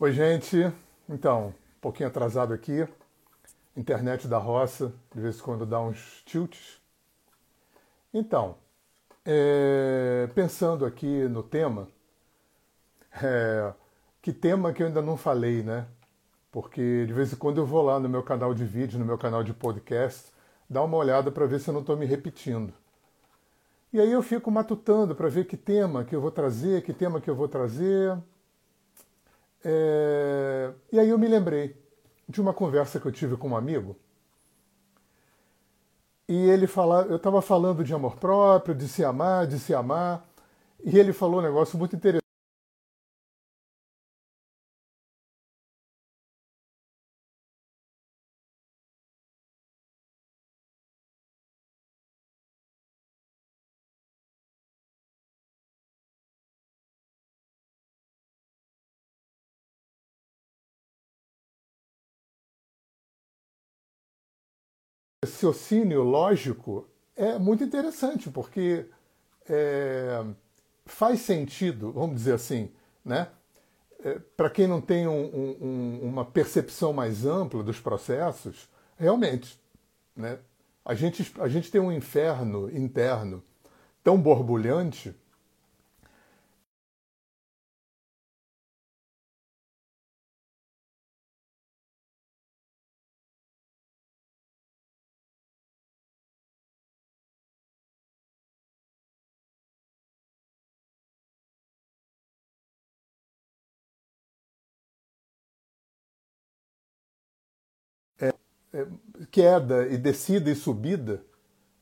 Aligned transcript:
Oi, 0.00 0.12
gente. 0.12 0.72
Então, 1.08 1.48
um 1.48 1.80
pouquinho 1.80 2.08
atrasado 2.08 2.54
aqui. 2.54 2.86
Internet 3.76 4.28
da 4.28 4.38
roça, 4.38 4.92
de 5.12 5.20
vez 5.20 5.40
em 5.40 5.42
quando 5.42 5.66
dá 5.66 5.80
uns 5.80 6.22
tilts. 6.24 6.80
Então, 8.14 8.54
é, 9.24 10.28
pensando 10.36 10.86
aqui 10.86 11.26
no 11.26 11.42
tema, 11.42 11.88
é, 13.20 13.72
que 14.22 14.32
tema 14.32 14.72
que 14.72 14.84
eu 14.84 14.86
ainda 14.86 15.02
não 15.02 15.16
falei, 15.16 15.64
né? 15.64 15.84
Porque 16.52 17.04
de 17.04 17.12
vez 17.12 17.32
em 17.32 17.36
quando 17.36 17.58
eu 17.58 17.66
vou 17.66 17.82
lá 17.82 17.98
no 17.98 18.08
meu 18.08 18.22
canal 18.22 18.54
de 18.54 18.64
vídeo, 18.64 19.00
no 19.00 19.04
meu 19.04 19.18
canal 19.18 19.42
de 19.42 19.52
podcast, 19.52 20.32
dar 20.70 20.84
uma 20.84 20.96
olhada 20.96 21.32
para 21.32 21.44
ver 21.44 21.58
se 21.58 21.70
eu 21.70 21.74
não 21.74 21.80
estou 21.80 21.96
me 21.96 22.06
repetindo. 22.06 22.72
E 23.92 24.00
aí 24.00 24.12
eu 24.12 24.22
fico 24.22 24.48
matutando 24.48 25.12
para 25.16 25.28
ver 25.28 25.46
que 25.46 25.56
tema 25.56 26.04
que 26.04 26.14
eu 26.14 26.20
vou 26.20 26.30
trazer, 26.30 26.82
que 26.84 26.92
tema 26.92 27.20
que 27.20 27.28
eu 27.28 27.34
vou 27.34 27.48
trazer. 27.48 28.16
É... 29.64 30.72
E 30.92 30.98
aí 30.98 31.08
eu 31.08 31.18
me 31.18 31.28
lembrei 31.28 31.76
de 32.28 32.40
uma 32.40 32.52
conversa 32.52 33.00
que 33.00 33.06
eu 33.06 33.12
tive 33.12 33.36
com 33.36 33.50
um 33.50 33.56
amigo. 33.56 33.96
E 36.28 36.36
ele 36.50 36.66
fala, 36.66 37.06
eu 37.08 37.16
estava 37.16 37.40
falando 37.40 37.82
de 37.82 37.94
amor 37.94 38.16
próprio, 38.16 38.74
de 38.74 38.86
se 38.86 39.02
amar, 39.02 39.46
de 39.46 39.58
se 39.58 39.74
amar, 39.74 40.28
e 40.84 40.98
ele 40.98 41.12
falou 41.12 41.40
um 41.40 41.42
negócio 41.42 41.78
muito 41.78 41.96
interessante. 41.96 42.27
Raciocínio 65.24 66.02
lógico 66.02 66.86
é 67.16 67.38
muito 67.38 67.64
interessante, 67.64 68.30
porque 68.30 68.86
é, 69.48 70.24
faz 70.86 71.20
sentido, 71.20 71.92
vamos 71.92 72.16
dizer 72.16 72.34
assim, 72.34 72.70
né? 73.04 73.28
É, 74.04 74.20
Para 74.36 74.48
quem 74.48 74.68
não 74.68 74.80
tem 74.80 75.08
um, 75.08 75.56
um, 75.60 76.00
uma 76.02 76.24
percepção 76.24 76.92
mais 76.92 77.26
ampla 77.26 77.64
dos 77.64 77.80
processos, 77.80 78.68
realmente, 78.96 79.60
né? 80.14 80.38
a, 80.84 80.94
gente, 80.94 81.32
a 81.40 81.48
gente 81.48 81.68
tem 81.70 81.80
um 81.80 81.90
inferno 81.90 82.70
interno 82.70 83.42
tão 84.04 84.16
borbulhante 84.16 85.14
queda 109.30 109.86
e 109.88 109.96
descida 109.96 110.50
e 110.50 110.54
subida, 110.54 111.22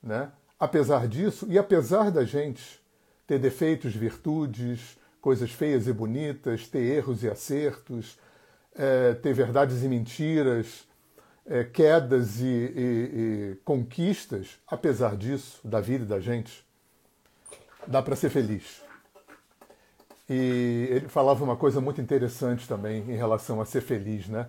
né? 0.03 0.31
apesar 0.59 1.07
disso, 1.07 1.47
e 1.49 1.59
apesar 1.59 2.11
da 2.11 2.25
gente 2.25 2.81
ter 3.27 3.39
defeitos, 3.39 3.95
virtudes, 3.95 4.97
coisas 5.21 5.51
feias 5.51 5.87
e 5.87 5.93
bonitas, 5.93 6.67
ter 6.69 6.83
erros 6.83 7.23
e 7.23 7.29
acertos, 7.29 8.19
é, 8.75 9.15
ter 9.15 9.35
verdades 9.35 9.83
e 9.83 9.89
mentiras, 9.89 10.87
é, 11.45 11.65
quedas 11.65 12.41
e, 12.41 12.45
e, 12.45 13.53
e 13.53 13.57
conquistas, 13.65 14.59
apesar 14.67 15.17
disso, 15.17 15.61
da 15.67 15.81
vida 15.81 16.05
e 16.05 16.09
da 16.09 16.21
gente, 16.21 16.65
dá 17.87 18.03
para 18.03 18.17
ser 18.17 18.31
feliz. 18.31 18.83
E 20.29 20.89
ele 20.91 21.09
falava 21.09 21.45
uma 21.45 21.57
coisa 21.57 21.81
muito 21.81 22.01
interessante 22.01 22.67
também 22.67 23.03
em 23.03 23.17
relação 23.17 23.61
a 23.61 23.65
ser 23.65 23.81
feliz, 23.81 24.27
né? 24.27 24.49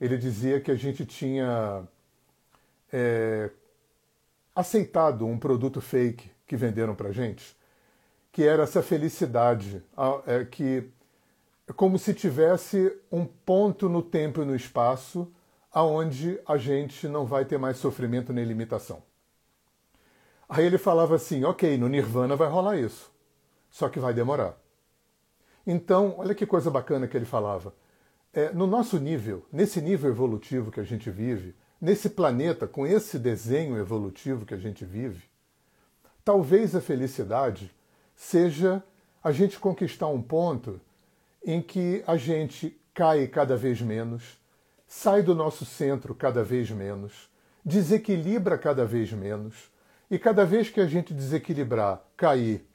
Ele 0.00 0.16
dizia 0.16 0.60
que 0.60 0.70
a 0.70 0.74
gente 0.74 1.04
tinha 1.04 1.82
é, 2.92 3.50
aceitado 4.54 5.26
um 5.26 5.38
produto 5.38 5.80
fake 5.80 6.30
que 6.46 6.56
venderam 6.56 6.94
para 6.94 7.12
gente, 7.12 7.56
que 8.32 8.44
era 8.44 8.62
essa 8.62 8.82
felicidade, 8.82 9.82
é, 10.26 10.44
que 10.44 10.90
é 11.66 11.72
como 11.72 11.98
se 11.98 12.14
tivesse 12.14 12.96
um 13.10 13.24
ponto 13.24 13.88
no 13.88 14.02
tempo 14.02 14.42
e 14.42 14.44
no 14.44 14.54
espaço 14.54 15.30
aonde 15.70 16.40
a 16.46 16.56
gente 16.56 17.06
não 17.06 17.26
vai 17.26 17.44
ter 17.44 17.58
mais 17.58 17.76
sofrimento 17.76 18.32
nem 18.32 18.44
limitação. 18.44 19.02
Aí 20.48 20.64
ele 20.64 20.78
falava 20.78 21.16
assim, 21.16 21.44
ok, 21.44 21.76
no 21.76 21.88
Nirvana 21.88 22.34
vai 22.34 22.48
rolar 22.48 22.78
isso, 22.78 23.12
só 23.70 23.88
que 23.88 24.00
vai 24.00 24.14
demorar. 24.14 24.56
Então, 25.66 26.14
olha 26.16 26.34
que 26.34 26.46
coisa 26.46 26.70
bacana 26.70 27.06
que 27.06 27.16
ele 27.16 27.26
falava 27.26 27.74
é, 28.32 28.52
no 28.52 28.66
nosso 28.66 28.98
nível, 28.98 29.46
nesse 29.52 29.80
nível 29.80 30.10
evolutivo 30.10 30.70
que 30.70 30.80
a 30.80 30.84
gente 30.84 31.10
vive, 31.10 31.54
nesse 31.80 32.10
planeta, 32.10 32.66
com 32.66 32.86
esse 32.86 33.18
desenho 33.18 33.76
evolutivo 33.76 34.44
que 34.44 34.54
a 34.54 34.58
gente 34.58 34.84
vive, 34.84 35.22
talvez 36.24 36.74
a 36.74 36.80
felicidade 36.80 37.74
seja 38.14 38.82
a 39.22 39.32
gente 39.32 39.58
conquistar 39.58 40.08
um 40.08 40.20
ponto 40.20 40.80
em 41.44 41.62
que 41.62 42.02
a 42.06 42.16
gente 42.16 42.78
cai 42.92 43.26
cada 43.26 43.56
vez 43.56 43.80
menos, 43.80 44.38
sai 44.86 45.22
do 45.22 45.34
nosso 45.34 45.64
centro 45.64 46.14
cada 46.14 46.42
vez 46.42 46.70
menos, 46.70 47.30
desequilibra 47.64 48.58
cada 48.58 48.84
vez 48.84 49.12
menos, 49.12 49.70
e 50.10 50.18
cada 50.18 50.44
vez 50.44 50.70
que 50.70 50.80
a 50.80 50.86
gente 50.86 51.12
desequilibrar, 51.12 52.02
cair 52.16 52.66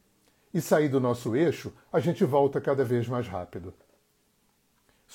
e 0.53 0.61
sair 0.61 0.87
do 0.87 0.99
nosso 0.99 1.35
eixo, 1.35 1.73
a 1.91 1.99
gente 1.99 2.23
volta 2.23 2.61
cada 2.61 2.85
vez 2.85 3.07
mais 3.07 3.27
rápido. 3.27 3.73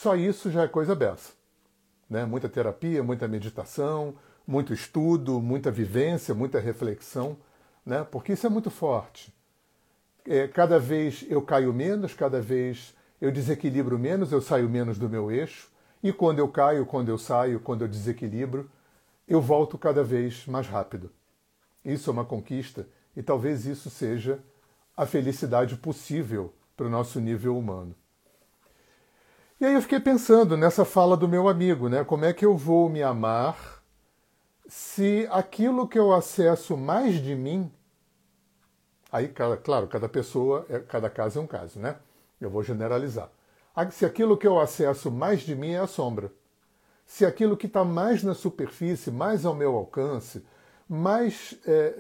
Só 0.01 0.15
isso 0.15 0.49
já 0.49 0.63
é 0.63 0.69
coisa 0.69 0.95
beça. 0.95 1.33
Né? 2.09 2.25
Muita 2.25 2.49
terapia, 2.49 3.03
muita 3.03 3.27
meditação, 3.27 4.15
muito 4.47 4.73
estudo, 4.73 5.41
muita 5.41 5.73
vivência, 5.73 6.33
muita 6.33 6.61
reflexão, 6.61 7.37
né? 7.85 8.07
porque 8.09 8.35
isso 8.35 8.47
é 8.47 8.49
muito 8.49 8.71
forte. 8.71 9.35
É, 10.25 10.47
cada 10.47 10.79
vez 10.79 11.27
eu 11.29 11.43
caio 11.43 11.73
menos, 11.75 12.15
cada 12.15 12.41
vez 12.41 12.95
eu 13.21 13.33
desequilibro 13.33 13.99
menos, 13.99 14.31
eu 14.31 14.41
saio 14.41 14.69
menos 14.69 15.01
do 15.01 15.09
meu 15.09 15.33
eixo, 15.33 15.69
e 16.01 16.13
quando 16.13 16.39
eu 16.39 16.47
caio, 16.47 16.87
quando 16.87 17.09
eu 17.09 17.19
saio, 17.19 17.59
quando 17.59 17.83
eu 17.83 17.89
desequilibro, 17.89 18.71
eu 19.27 19.43
volto 19.43 19.77
cada 19.77 20.05
vez 20.05 20.47
mais 20.47 20.69
rápido. 20.69 21.11
Isso 21.85 22.09
é 22.09 22.13
uma 22.13 22.25
conquista 22.25 22.87
e 23.17 23.23
talvez 23.23 23.67
isso 23.67 23.91
seja 23.91 24.39
a 24.97 25.05
felicidade 25.05 25.75
possível 25.75 26.55
para 26.77 26.87
o 26.87 26.89
nosso 26.89 27.19
nível 27.19 27.59
humano. 27.59 27.97
E 29.61 29.67
aí 29.67 29.75
eu 29.75 29.83
fiquei 29.83 29.99
pensando 29.99 30.57
nessa 30.57 30.85
fala 30.85 31.17
do 31.17 31.27
meu 31.27 31.49
amigo, 31.49 31.89
né? 31.89 32.05
Como 32.05 32.25
é 32.25 32.33
que 32.33 32.47
eu 32.47 32.57
vou 32.57 32.89
me 32.89 33.03
amar 33.03 33.83
se 34.69 35.27
aquilo 35.33 35.89
que 35.89 35.99
eu 35.99 36.13
acesso 36.13 36.77
mais 36.77 37.17
de 37.17 37.35
mim. 37.35 37.69
Aí, 39.11 39.27
claro, 39.65 39.89
cada 39.89 40.09
pessoa, 40.09 40.65
é, 40.69 40.79
cada 40.79 41.11
caso 41.11 41.41
é 41.41 41.43
um 41.43 41.47
caso, 41.47 41.81
né? 41.81 41.97
Eu 42.41 42.51
vou 42.51 42.63
generalizar. 42.63 43.31
Se 43.91 44.07
aquilo 44.07 44.37
que 44.37 44.47
eu 44.47 44.61
acesso 44.61 45.11
mais 45.11 45.41
de 45.41 45.57
mim 45.57 45.71
é 45.71 45.79
a 45.79 45.89
sombra. 45.89 46.31
Se 47.05 47.27
aquilo 47.27 47.57
que 47.57 47.67
está 47.67 47.83
mais 47.85 48.23
na 48.23 48.35
superfície, 48.35 49.11
mais 49.11 49.45
ao 49.45 49.57
meu 49.57 49.75
alcance, 49.75 50.45
mais 50.89 51.59
é, 51.67 51.95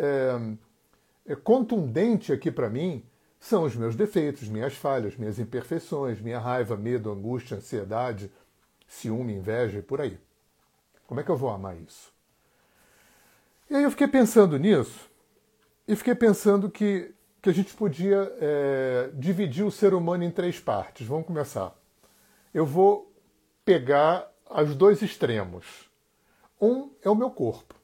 é, 1.27 1.33
é 1.33 1.35
contundente 1.35 2.33
aqui 2.33 2.53
para 2.53 2.71
mim, 2.71 3.03
são 3.41 3.65
os 3.65 3.76
meus 3.76 3.94
defeitos, 3.94 4.49
minhas 4.49 4.75
falhas, 4.75 5.16
minhas 5.16 5.38
imperfeições, 5.38 6.21
minha 6.21 6.38
raiva, 6.38 6.76
medo, 6.76 7.10
angústia, 7.10 7.56
ansiedade, 7.56 8.31
ciúme, 8.87 9.35
inveja 9.35 9.79
e 9.79 9.82
por 9.82 10.00
aí. 10.00 10.19
Como 11.06 11.20
é 11.20 11.23
que 11.23 11.31
eu 11.31 11.37
vou 11.37 11.50
amar 11.50 11.76
isso? 11.81 12.12
E 13.70 13.75
aí 13.76 13.82
eu 13.82 13.90
fiquei 13.90 14.08
pensando 14.08 14.58
nisso 14.58 15.08
e 15.87 15.94
fiquei 15.94 16.14
pensando 16.14 16.70
que, 16.70 17.14
que 17.40 17.49
a 17.49 17.52
gente 17.52 17.75
podia 17.75 18.31
é, 18.40 19.11
dividir 19.14 19.64
o 19.64 19.70
ser 19.70 19.94
humano 19.94 20.25
em 20.25 20.31
três 20.31 20.58
partes. 20.58 21.06
Vamos 21.06 21.26
começar. 21.26 21.75
Eu 22.52 22.67
vou 22.67 23.12
pegar 23.64 24.31
os 24.50 24.75
dois 24.75 25.00
extremos. 25.02 25.91
Um 26.61 26.91
é 27.02 27.08
o 27.08 27.14
meu 27.14 27.31
corpo. 27.31 27.75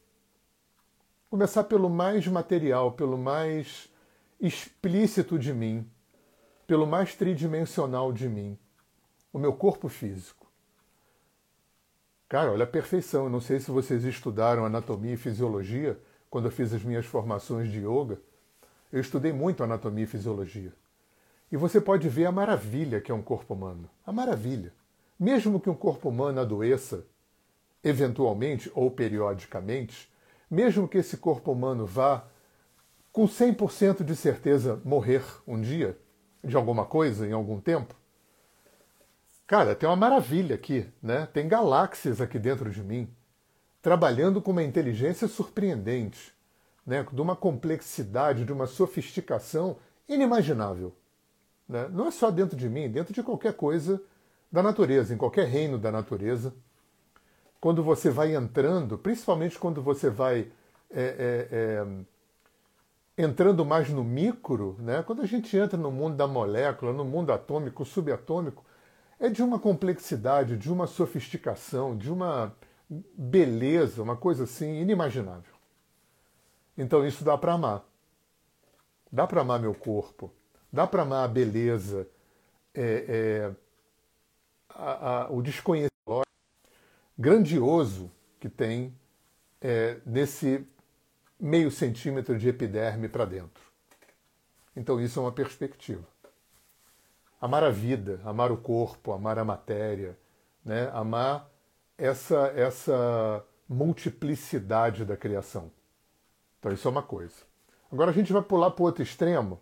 Começar 1.31 1.65
pelo 1.65 1.89
mais 1.89 2.27
material, 2.27 2.93
pelo 2.93 3.17
mais 3.17 3.89
explícito 4.47 5.39
de 5.39 5.55
mim, 5.55 5.91
pelo 6.67 6.87
mais 6.87 7.15
tridimensional 7.15 8.13
de 8.13 8.29
mim, 8.29 8.59
o 9.33 9.39
meu 9.39 9.55
corpo 9.55 9.89
físico. 9.89 10.47
Cara, 12.29 12.53
olha 12.53 12.65
a 12.65 12.67
perfeição. 12.67 13.25
Eu 13.25 13.31
não 13.31 13.41
sei 13.41 13.59
se 13.59 13.71
vocês 13.71 14.05
estudaram 14.05 14.67
anatomia 14.67 15.15
e 15.15 15.17
fisiologia 15.17 15.99
quando 16.29 16.47
eu 16.47 16.51
fiz 16.51 16.75
as 16.75 16.83
minhas 16.83 17.07
formações 17.07 17.71
de 17.71 17.79
yoga. 17.79 18.21
Eu 18.93 19.01
estudei 19.01 19.33
muito 19.33 19.65
anatomia 19.65 20.05
e 20.05 20.07
fisiologia. 20.07 20.73
E 21.51 21.57
você 21.57 21.81
pode 21.81 22.09
ver 22.09 22.27
a 22.27 22.33
maravilha 22.33 23.01
que 23.01 23.11
é 23.11 23.15
um 23.15 23.23
corpo 23.23 23.55
humano. 23.55 23.89
A 24.07 24.13
maravilha. 24.13 24.73
mesmo 25.19 25.61
que 25.61 25.71
um 25.71 25.75
corpo 25.75 26.09
humano 26.09 26.41
adoeça, 26.41 27.07
eventualmente 27.83 28.71
ou 28.75 28.91
periodicamente, 28.91 30.13
mesmo 30.51 30.89
que 30.89 30.99
esse 30.99 31.17
corpo 31.17 31.53
humano 31.53 31.87
vá 31.87 32.27
com 33.15 33.29
100% 33.29 34.03
de 34.03 34.17
certeza 34.17 34.83
morrer 34.85 35.23
um 35.47 35.61
dia 35.61 35.97
de 36.43 36.57
alguma 36.57 36.85
coisa 36.85 37.25
em 37.25 37.31
algum 37.31 37.61
tempo, 37.61 37.95
cara, 39.47 39.73
tem 39.77 39.89
uma 39.89 39.95
maravilha 39.95 40.57
aqui, 40.57 40.93
né? 41.01 41.25
Tem 41.33 41.47
galáxias 41.47 42.21
aqui 42.21 42.41
dentro 42.41 42.69
de 42.71 42.83
mim, 42.83 43.09
trabalhando 43.81 44.43
com 44.43 44.51
uma 44.51 44.65
inteligência 44.65 45.29
surpreendente, 45.29 46.35
né? 46.85 47.07
De 47.13 47.21
uma 47.21 47.37
complexidade, 47.37 48.45
de 48.45 48.53
uma 48.53 48.67
sofisticação 48.67 49.77
inimaginável. 50.09 50.93
Né? 51.69 51.87
Não 51.93 52.09
é 52.09 52.11
só 52.11 52.33
dentro 52.33 52.57
de 52.57 52.69
mim, 52.69 52.91
dentro 52.91 53.15
de 53.15 53.23
qualquer 53.23 53.53
coisa 53.53 54.03
da 54.51 54.61
natureza, 54.61 55.15
em 55.15 55.17
qualquer 55.17 55.47
reino 55.47 55.79
da 55.79 55.93
natureza. 55.93 56.53
Quando 57.61 57.81
você 57.81 58.11
vai 58.11 58.35
entrando, 58.35 58.99
principalmente 58.99 59.57
quando 59.57 59.81
você 59.81 60.11
vai 60.11 60.51
é, 60.91 61.03
é, 61.03 61.49
é, 61.51 61.87
entrando 63.17 63.65
mais 63.65 63.89
no 63.91 64.03
micro, 64.03 64.77
né? 64.81 65.03
quando 65.03 65.23
a 65.23 65.27
gente 65.27 65.57
entra 65.57 65.79
no 65.79 65.91
mundo 65.91 66.17
da 66.17 66.27
molécula, 66.27 66.93
no 66.93 67.05
mundo 67.05 67.33
atômico, 67.33 67.85
subatômico, 67.85 68.65
é 69.19 69.29
de 69.29 69.43
uma 69.43 69.59
complexidade, 69.59 70.57
de 70.57 70.71
uma 70.71 70.87
sofisticação, 70.87 71.97
de 71.97 72.11
uma 72.11 72.55
beleza, 73.17 74.03
uma 74.03 74.17
coisa 74.17 74.45
assim 74.45 74.81
inimaginável. 74.81 75.55
Então 76.77 77.07
isso 77.07 77.25
dá 77.25 77.39
para 77.39 77.53
amar. 77.53 77.85
Dá 79.11 79.27
para 79.27 79.41
amar 79.43 79.61
meu 79.61 79.75
corpo. 79.75 80.33
Dá 80.73 80.87
para 80.87 81.03
amar 81.03 81.25
a 81.25 81.29
beleza, 81.29 82.09
é, 82.75 83.05
é, 83.09 83.55
a, 84.69 85.27
a, 85.27 85.31
o 85.31 85.41
desconhecido 85.41 85.93
grandioso 87.17 88.11
que 88.41 88.49
tem 88.49 88.93
é, 89.61 89.99
nesse 90.05 90.67
meio 91.45 91.71
centímetro 91.71 92.39
de 92.39 92.49
epiderme 92.49 93.07
para 93.07 93.27
dentro. 93.27 93.63
Então 94.75 94.99
isso 94.99 95.19
é 95.19 95.23
uma 95.23 95.31
perspectiva. 95.31 96.03
Amar 97.39 97.63
a 97.63 97.69
vida, 97.69 98.19
amar 98.25 98.51
o 98.51 98.57
corpo, 98.57 99.13
amar 99.13 99.39
a 99.39 99.45
matéria, 99.45 100.19
né? 100.65 100.91
amar 100.95 101.51
essa, 101.99 102.47
essa 102.57 103.45
multiplicidade 103.69 105.05
da 105.05 105.19
criação. 105.19 105.71
Então 106.59 106.73
isso 106.73 106.89
é 106.89 106.91
uma 106.91 107.03
coisa. 107.03 107.35
Agora 107.93 108.11
a 108.11 108.15
gente 108.15 108.33
vai 108.33 108.41
pular 108.41 108.71
para 108.71 108.83
o 108.83 108.87
outro 108.87 109.03
extremo. 109.03 109.61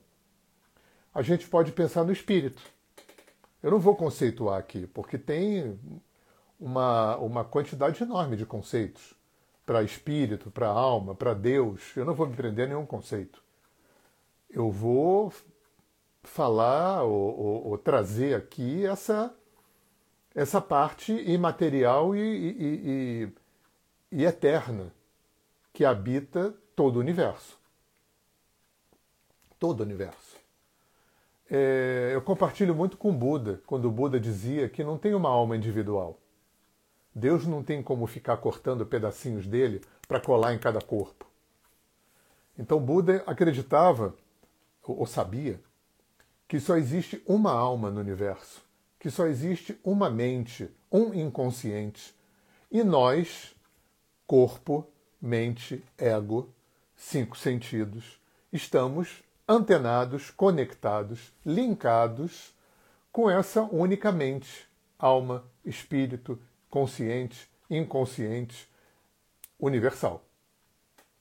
A 1.13 1.21
gente 1.21 1.49
pode 1.49 1.73
pensar 1.73 2.05
no 2.05 2.13
espírito. 2.13 2.63
Eu 3.61 3.73
não 3.73 3.81
vou 3.81 3.97
conceituar 3.97 4.57
aqui, 4.57 4.87
porque 4.87 5.19
tem 5.19 5.81
uma, 6.61 7.17
uma 7.17 7.45
quantidade 7.45 8.01
enorme 8.01 8.37
de 8.37 8.47
conceitos 8.47 9.21
para 9.65 9.83
espírito, 9.83 10.51
para 10.51 10.69
alma, 10.69 11.15
para 11.15 11.35
Deus. 11.35 11.97
Eu 11.97 12.05
não 12.05 12.15
vou 12.15 12.27
me 12.27 12.37
prender 12.37 12.67
a 12.67 12.69
nenhum 12.69 12.87
conceito. 12.87 13.43
Eu 14.51 14.71
vou 14.71 15.33
falar 16.23 17.03
ou, 17.03 17.39
ou, 17.39 17.67
ou 17.69 17.79
trazer 17.79 18.35
aqui 18.35 18.87
essa, 18.87 19.35
essa 20.35 20.61
parte 20.61 21.13
imaterial 21.13 22.15
e, 22.15 22.21
e, 22.21 23.33
e, 24.13 24.19
e 24.21 24.25
eterna 24.25 24.93
que 25.73 25.85
habita 25.85 26.55
todo 26.77 26.97
o 26.97 27.01
universo. 27.01 27.59
Todo 29.59 29.81
o 29.81 29.83
universo. 29.85 30.37
É, 31.51 32.11
eu 32.15 32.23
compartilho 32.23 32.75
muito 32.75 32.97
com 32.97 33.15
Buda, 33.15 33.61
quando 33.67 33.87
o 33.87 33.91
Buda 33.91 34.19
dizia 34.19 34.69
que 34.69 34.83
não 34.83 34.97
tem 34.99 35.15
uma 35.15 35.29
alma 35.29 35.57
individual. 35.57 36.19
Deus 37.15 37.47
não 37.47 37.63
tem 37.63 37.83
como 37.83 38.07
ficar 38.07 38.37
cortando 38.39 38.87
pedacinhos 38.87 39.47
dele 39.47 39.83
para 40.09 40.21
colar 40.21 40.55
em 40.55 40.59
cada 40.59 40.81
corpo. 40.81 41.27
Então 42.59 42.81
Buda 42.81 43.23
acreditava, 43.27 44.15
ou 44.83 45.07
sabia, 45.07 45.61
que 46.49 46.61
só 46.61 46.77
existe 46.77 47.23
uma 47.27 47.53
alma 47.53 47.91
no 47.91 48.01
universo, 48.01 48.63
que 48.99 49.11
só 49.11 49.27
existe 49.27 49.79
uma 49.83 50.11
mente, 50.11 50.71
um 50.91 51.15
inconsciente. 51.15 52.15
E 52.71 52.83
nós, 52.83 53.55
corpo, 54.27 54.87
mente, 55.21 55.85
ego, 55.97 56.49
cinco 56.95 57.37
sentidos, 57.37 58.21
estamos 58.53 59.23
antenados, 59.49 60.31
conectados, 60.31 61.33
linkados 61.45 62.55
com 63.11 63.29
essa 63.31 63.63
única 63.63 64.13
mente, 64.13 64.69
alma, 64.99 65.45
espírito, 65.65 66.39
consciente, 66.73 67.51
inconsciente, 67.69 68.67
universal. 69.61 70.25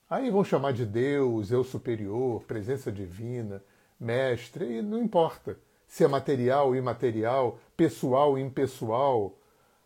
Aí 0.10 0.32
vão 0.32 0.46
chamar 0.46 0.72
de 0.72 0.86
Deus, 0.86 1.52
eu 1.52 1.62
superior, 1.62 2.42
presença 2.44 2.90
divina, 2.90 3.62
mestre, 4.00 4.78
e 4.78 4.82
não 4.82 5.04
importa 5.04 5.60
se 5.86 6.06
é 6.06 6.08
material, 6.08 6.74
imaterial, 6.74 7.60
pessoal, 7.76 8.38
impessoal, 8.38 9.38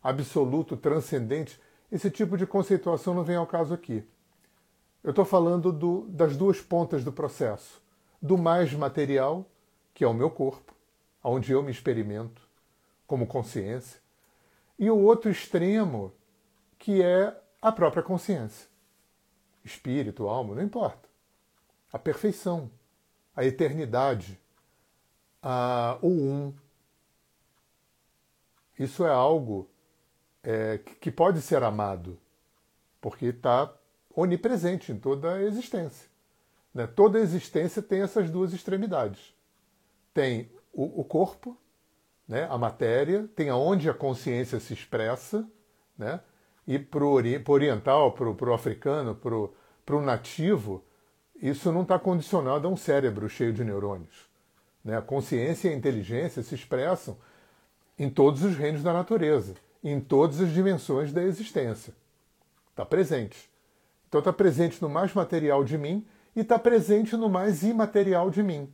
absoluto, 0.03 0.77
transcendente. 0.77 1.59
Esse 1.91 2.11
tipo 2.11 2.37
de 2.37 2.45
conceituação 2.45 3.15
não 3.15 3.23
vem 3.23 3.35
ao 3.35 3.47
caso 3.47 3.73
aqui. 3.73 4.07
Eu 5.03 5.09
estou 5.09 5.25
falando 5.25 5.73
do, 5.73 6.01
das 6.09 6.37
duas 6.37 6.61
pontas 6.61 7.03
do 7.03 7.11
processo. 7.11 7.81
Do 8.21 8.37
mais 8.37 8.71
material, 8.71 9.43
que 9.95 10.03
é 10.03 10.07
o 10.07 10.13
meu 10.13 10.29
corpo, 10.29 10.75
onde 11.23 11.51
eu 11.51 11.63
me 11.63 11.71
experimento 11.71 12.47
como 13.07 13.25
consciência, 13.25 14.04
e 14.77 14.89
o 14.89 14.97
outro 14.97 15.31
extremo, 15.31 16.13
que 16.77 17.01
é 17.01 17.35
a 17.61 17.71
própria 17.71 18.03
consciência. 18.03 18.67
Espírito, 19.63 20.27
alma, 20.27 20.55
não 20.55 20.61
importa. 20.61 21.09
A 21.91 21.97
perfeição, 21.97 22.69
a 23.35 23.43
eternidade, 23.43 24.39
a, 25.41 25.97
o 26.01 26.09
um. 26.09 26.53
Isso 28.77 29.05
é 29.05 29.11
algo 29.11 29.69
é, 30.43 30.77
que 30.77 31.09
pode 31.09 31.41
ser 31.41 31.63
amado, 31.63 32.19
porque 32.99 33.27
está 33.27 33.73
onipresente 34.13 34.91
em 34.91 34.99
toda 34.99 35.33
a 35.33 35.41
existência. 35.41 36.09
Né? 36.73 36.85
Toda 36.85 37.17
a 37.17 37.21
existência 37.21 37.81
tem 37.81 38.01
essas 38.01 38.29
duas 38.29 38.53
extremidades. 38.53 39.33
Tem 40.13 40.51
o, 40.73 41.01
o 41.01 41.03
corpo, 41.03 41.57
né? 42.27 42.47
a 42.49 42.57
matéria, 42.57 43.29
tem 43.35 43.49
aonde 43.49 43.89
a 43.89 43.93
consciência 43.93 44.59
se 44.59 44.73
expressa, 44.73 45.47
né? 45.97 46.19
e 46.67 46.79
para 46.79 47.03
o 47.03 47.11
oriental, 47.47 48.11
para 48.11 48.49
o 48.49 48.53
africano, 48.53 49.15
para 49.15 49.95
o 49.95 50.01
nativo, 50.01 50.83
isso 51.35 51.71
não 51.71 51.83
está 51.83 51.99
condicionado 51.99 52.67
a 52.67 52.71
um 52.71 52.77
cérebro 52.77 53.29
cheio 53.29 53.53
de 53.53 53.63
neurônios. 53.63 54.29
Né? 54.83 54.97
A 54.97 55.01
consciência 55.01 55.69
e 55.69 55.73
a 55.73 55.75
inteligência 55.75 56.41
se 56.41 56.55
expressam 56.55 57.17
em 57.97 58.09
todos 58.09 58.43
os 58.43 58.55
reinos 58.55 58.83
da 58.83 58.91
natureza, 58.91 59.55
em 59.83 59.99
todas 59.99 60.41
as 60.41 60.51
dimensões 60.51 61.13
da 61.13 61.23
existência. 61.23 61.93
Está 62.71 62.85
presente. 62.85 63.49
Então 64.07 64.19
está 64.19 64.33
presente 64.33 64.81
no 64.81 64.89
mais 64.89 65.13
material 65.13 65.63
de 65.63 65.77
mim 65.77 66.05
e 66.35 66.41
está 66.41 66.57
presente 66.57 67.15
no 67.15 67.29
mais 67.29 67.63
imaterial 67.63 68.29
de 68.29 68.43
mim, 68.43 68.71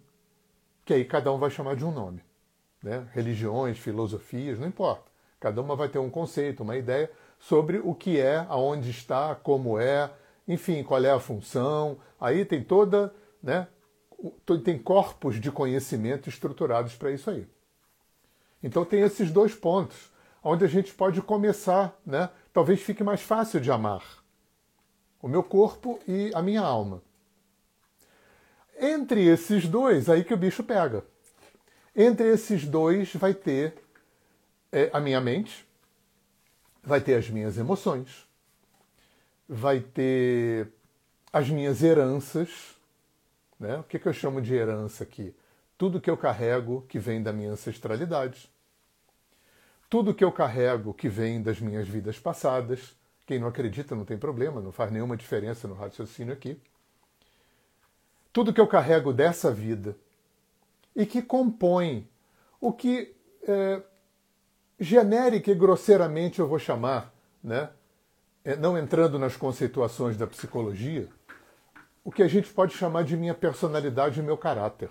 que 0.86 0.94
aí 0.94 1.06
cada 1.06 1.32
um 1.32 1.38
vai 1.38 1.50
chamar 1.50 1.76
de 1.76 1.86
um 1.86 1.92
nome. 1.92 2.24
Né? 2.82 3.08
Religiões, 3.14 3.78
filosofias, 3.78 4.60
não 4.60 4.68
importa. 4.68 5.12
Cada 5.40 5.62
uma 5.62 5.76
vai 5.76 5.90
ter 5.90 6.00
um 6.00 6.10
conceito, 6.10 6.64
uma 6.64 6.78
ideia 6.78 7.12
sobre 7.40 7.80
o 7.80 7.94
que 7.94 8.20
é, 8.20 8.46
aonde 8.50 8.90
está, 8.90 9.36
como 9.36 9.80
é, 9.80 10.12
enfim, 10.48 10.84
qual 10.84 11.04
é 11.04 11.12
a 11.12 11.20
função. 11.20 12.00
Aí 12.20 12.46
tem 12.46 12.64
toda, 12.64 13.14
né? 13.42 13.68
Tem 14.64 14.78
corpos 14.78 15.40
de 15.40 15.52
conhecimento 15.52 16.30
estruturados 16.30 16.96
para 16.96 17.12
isso 17.12 17.30
aí. 17.30 17.48
Então 18.62 18.86
tem 18.86 19.02
esses 19.02 19.32
dois 19.32 19.56
pontos, 19.56 20.12
onde 20.44 20.64
a 20.64 20.68
gente 20.68 20.94
pode 20.94 21.22
começar, 21.22 22.00
né? 22.06 22.30
Talvez 22.54 22.82
fique 22.82 23.04
mais 23.04 23.22
fácil 23.22 23.60
de 23.60 23.72
amar 23.72 24.22
o 25.22 25.28
meu 25.28 25.44
corpo 25.44 26.00
e 26.08 26.32
a 26.34 26.42
minha 26.42 26.62
alma. 26.62 27.02
Entre 28.80 29.24
esses 29.28 29.68
dois, 29.68 30.10
aí 30.10 30.24
que 30.24 30.34
o 30.34 30.38
bicho 30.38 30.64
pega. 30.64 31.06
Entre 31.96 32.28
esses 32.28 32.66
dois 32.66 33.14
vai 33.14 33.34
ter 33.34 33.76
é, 34.72 34.90
a 34.94 35.00
minha 35.00 35.20
mente, 35.20 35.68
vai 36.84 37.02
ter 37.02 37.16
as 37.16 37.30
minhas 37.30 37.58
emoções, 37.58 38.28
vai 39.48 39.80
ter 39.80 40.72
as 41.32 41.50
minhas 41.50 41.84
heranças. 41.84 42.76
Né? 43.60 43.78
O 43.78 43.84
que, 43.84 44.00
que 44.00 44.08
eu 44.08 44.14
chamo 44.14 44.42
de 44.42 44.54
herança 44.54 45.04
aqui? 45.04 45.36
Tudo 45.78 46.00
que 46.00 46.10
eu 46.10 46.18
carrego 46.18 46.86
que 46.88 47.00
vem 47.00 47.22
da 47.22 47.34
minha 47.34 47.52
ancestralidade. 47.52 48.50
Tudo 49.90 50.14
que 50.14 50.24
eu 50.24 50.32
carrego 50.32 50.94
que 50.94 51.10
vem 51.10 51.42
das 51.42 51.60
minhas 51.60 51.88
vidas 51.88 52.18
passadas 52.18 52.96
quem 53.32 53.40
não 53.40 53.48
acredita 53.48 53.96
não 53.96 54.04
tem 54.04 54.18
problema, 54.18 54.60
não 54.60 54.74
faz 54.74 54.92
nenhuma 54.92 55.16
diferença 55.16 55.66
no 55.66 55.74
raciocínio 55.74 56.34
aqui. 56.34 56.60
Tudo 58.34 58.54
que 58.54 58.60
eu 58.60 58.68
carrego 58.68 59.14
dessa 59.14 59.54
vida 59.54 59.96
e 60.96 61.06
que 61.06 61.22
compõe 61.22 62.08
o 62.60 62.72
que 62.72 63.16
é, 63.48 63.82
genérica 64.80 65.52
e 65.52 65.56
grosseiramente 65.56 66.40
eu 66.40 66.48
vou 66.48 66.60
chamar, 66.60 67.14
né, 67.44 67.70
é, 68.44 68.56
não 68.56 68.78
entrando 68.78 69.20
nas 69.20 69.36
conceituações 69.36 70.18
da 70.18 70.28
psicologia, 70.28 71.08
o 72.04 72.12
que 72.12 72.24
a 72.24 72.28
gente 72.28 72.52
pode 72.52 72.74
chamar 72.74 73.04
de 73.04 73.16
minha 73.16 73.34
personalidade 73.34 74.20
e 74.20 74.24
meu 74.24 74.38
caráter. 74.38 74.90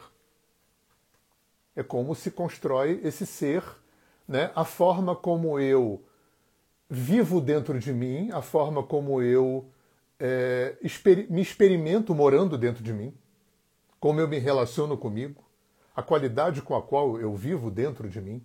É 1.75 1.83
como 1.83 2.15
se 2.15 2.31
constrói 2.31 3.01
esse 3.03 3.27
ser, 3.27 3.65
né, 4.27 4.53
a 4.55 4.65
forma 4.65 5.15
como 5.17 5.59
eu 5.59 6.03
vivo 6.89 7.41
dentro 7.41 7.79
de 7.79 7.93
mim, 7.93 8.31
a 8.33 8.43
forma 8.43 8.83
como 8.83 9.23
eu 9.23 9.69
é, 10.19 10.77
me 11.29 11.41
experimento 11.41 12.15
morando 12.15 12.59
dentro 12.59 12.83
de 12.83 12.93
mim, 12.93 13.15
como 13.99 14.21
eu 14.21 14.29
me 14.29 14.39
relaciono 14.39 14.97
comigo, 14.97 15.45
a 15.95 16.03
qualidade 16.03 16.63
com 16.63 16.75
a 16.77 16.83
qual 16.83 17.19
eu 17.21 17.35
vivo 17.35 17.71
dentro 17.71 18.09
de 18.09 18.21
mim, 18.21 18.45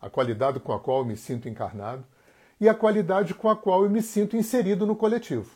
a 0.00 0.08
qualidade 0.08 0.60
com 0.60 0.72
a 0.72 0.80
qual 0.80 0.98
eu 0.98 1.04
me 1.04 1.16
sinto 1.16 1.48
encarnado 1.48 2.04
e 2.60 2.68
a 2.68 2.74
qualidade 2.74 3.34
com 3.34 3.48
a 3.48 3.56
qual 3.56 3.82
eu 3.82 3.90
me 3.90 4.02
sinto 4.02 4.36
inserido 4.36 4.86
no 4.86 4.96
coletivo. 4.96 5.50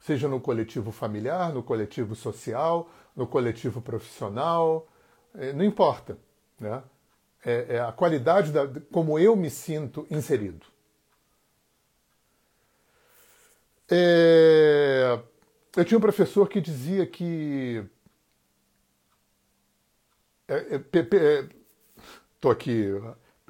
Seja 0.00 0.28
no 0.28 0.40
coletivo 0.40 0.90
familiar, 0.90 1.52
no 1.52 1.62
coletivo 1.62 2.14
social, 2.14 2.90
no 3.14 3.26
coletivo 3.26 3.80
profissional, 3.80 4.88
é, 5.34 5.52
não 5.52 5.64
importa. 5.64 6.18
Né? 6.58 6.82
É, 7.44 7.76
é 7.76 7.80
a 7.80 7.92
qualidade 7.92 8.52
da, 8.52 8.66
como 8.90 9.18
eu 9.18 9.36
me 9.36 9.50
sinto 9.50 10.06
inserido. 10.10 10.66
É, 13.90 15.18
eu 15.76 15.84
tinha 15.84 15.98
um 15.98 16.00
professor 16.00 16.48
que 16.48 16.60
dizia 16.60 17.06
que. 17.06 17.84
Estou 20.50 22.50
é, 22.50 22.52
é, 22.52 22.52
aqui 22.52 22.86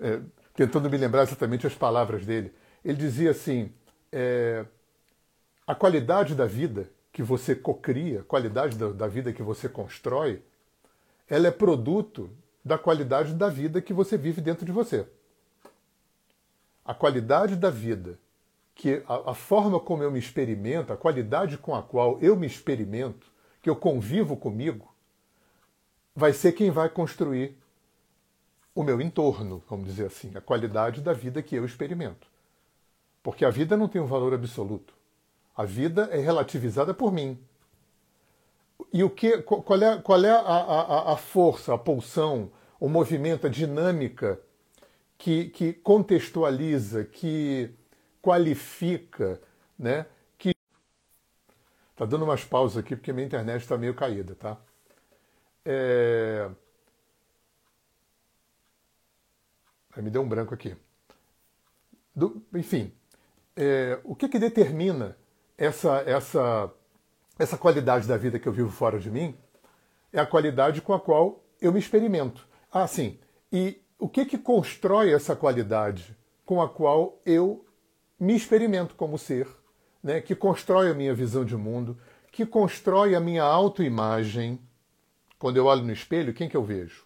é, 0.01 0.21
tentando 0.55 0.91
me 0.91 0.99
lembrar 0.99 1.23
exatamente 1.23 1.67
as 1.67 1.75
palavras 1.75 2.27
dele. 2.27 2.53
Ele 2.85 2.97
dizia 2.97 3.31
assim: 3.31 3.73
a 5.67 5.75
qualidade 5.75 6.35
da 6.35 6.47
vida 6.47 6.91
que 7.13 7.23
você 7.23 7.55
cocria, 7.55 8.21
a 8.21 8.25
qualidade 8.25 8.77
da, 8.77 8.91
da 8.91 9.07
vida 9.07 9.33
que 9.33 9.43
você 9.43 9.69
constrói, 9.69 10.43
ela 11.29 11.49
é 11.49 11.51
produto 11.51 12.31
da 12.65 12.77
qualidade 12.77 13.35
da 13.35 13.49
vida 13.49 13.81
que 13.81 13.93
você 13.93 14.19
vive 14.19 14.41
dentro 14.41 14.67
de 14.67 14.73
você. 14.73 15.07
A 16.85 16.93
qualidade 16.93 17.57
da 17.57 17.71
vida 17.71 18.19
que 18.75 19.03
a, 19.07 19.31
a, 19.31 19.35
forma 19.35 19.79
como 19.79 20.03
eu 20.03 20.11
me 20.11 20.19
experimento, 20.19 20.93
a 20.93 20.97
qualidade 20.97 21.59
com 21.59 21.75
a 21.75 21.83
qual 21.83 22.19
eu 22.21 22.35
me 22.35 22.47
experimento, 22.47 23.31
que 23.61 23.69
eu 23.69 23.77
convivo 23.77 24.37
comigo, 24.37 24.90
vai 26.15 26.33
ser 26.33 26.53
quem 26.53 26.71
vai 26.71 26.89
construir 26.89 27.57
o 28.75 28.83
meu 28.83 29.01
entorno, 29.01 29.63
vamos 29.69 29.87
dizer 29.87 30.07
assim, 30.07 30.33
a 30.35 30.41
qualidade 30.41 31.01
da 31.01 31.13
vida 31.13 31.43
que 31.43 31.57
eu 31.57 31.65
experimento. 31.65 32.29
Porque 33.23 33.45
a 33.45 33.51
vida 33.51 33.77
não 33.77 33.89
tem 33.89 34.01
um 34.01 34.07
valor 34.07 34.33
absoluto. 34.33 34.95
A 35.57 35.65
vida 35.65 36.09
é 36.13 36.19
relativizada 36.19 36.95
por 36.95 37.13
mim. 37.13 37.39
E 38.93 39.05
o 39.05 39.11
que, 39.11 39.43
qual 39.43 39.83
é, 39.83 39.99
qual 39.99 40.25
é 40.25 40.31
a, 40.31 40.39
a, 40.39 41.13
a 41.13 41.17
força, 41.17 41.75
a 41.75 41.79
pulsão, 41.79 42.51
o 42.79 42.89
movimento, 42.89 43.47
a 43.47 43.51
dinâmica 43.51 44.41
que, 45.19 45.51
que 45.51 45.75
contextualiza, 45.75 47.05
que 47.05 47.71
qualifica, 48.23 49.41
né? 49.79 50.07
Que 50.39 50.55
tá 51.95 52.07
dando 52.07 52.25
umas 52.25 52.43
pausas 52.43 52.79
aqui 52.79 52.97
porque 52.97 53.13
minha 53.13 53.27
internet 53.27 53.61
está 53.61 53.77
meio 53.77 53.95
caída, 53.95 54.35
tá? 54.35 54.57
É... 55.65 56.51
Me 59.97 60.11
deu 60.11 60.23
um 60.23 60.29
branco 60.29 60.55
aqui. 60.55 60.77
Do... 62.15 62.43
Enfim, 62.55 62.93
é... 63.57 63.99
o 64.05 64.15
que 64.15 64.29
que 64.29 64.39
determina 64.39 65.17
essa 65.59 65.99
essa 66.07 66.73
essa 67.39 67.57
qualidade 67.57 68.07
da 68.07 68.17
vida 68.17 68.39
que 68.39 68.47
eu 68.47 68.53
vivo 68.53 68.71
fora 68.71 68.99
de 68.99 69.11
mim? 69.11 69.37
É 70.13 70.21
a 70.21 70.27
qualidade 70.27 70.83
com 70.83 70.93
a 70.93 71.01
qual 71.01 71.45
eu 71.61 71.73
me 71.73 71.79
experimento. 71.79 72.47
Ah, 72.73 72.87
sim. 72.87 73.19
E 73.53 73.81
o 73.99 74.09
que 74.09 74.25
que 74.25 74.39
constrói 74.39 75.13
essa 75.13 75.37
qualidade 75.37 76.17
com 76.45 76.61
a 76.61 76.69
qual 76.69 77.21
eu 77.25 77.65
me 78.19 78.35
experimento 78.35 78.95
como 78.95 79.17
ser, 79.17 79.47
né, 80.03 80.21
que 80.21 80.35
constrói 80.35 80.91
a 80.91 80.95
minha 80.95 81.15
visão 81.15 81.45
de 81.45 81.57
mundo, 81.57 81.97
que 82.33 82.45
constrói 82.45 83.15
a 83.15 83.21
minha 83.21 83.43
autoimagem. 83.43 84.61
Quando 85.41 85.57
eu 85.57 85.67
olho 85.67 85.83
no 85.83 85.93
espelho, 85.93 86.33
quem 86.33 86.49
que 86.49 86.57
eu 86.57 86.63
vejo? 86.63 87.05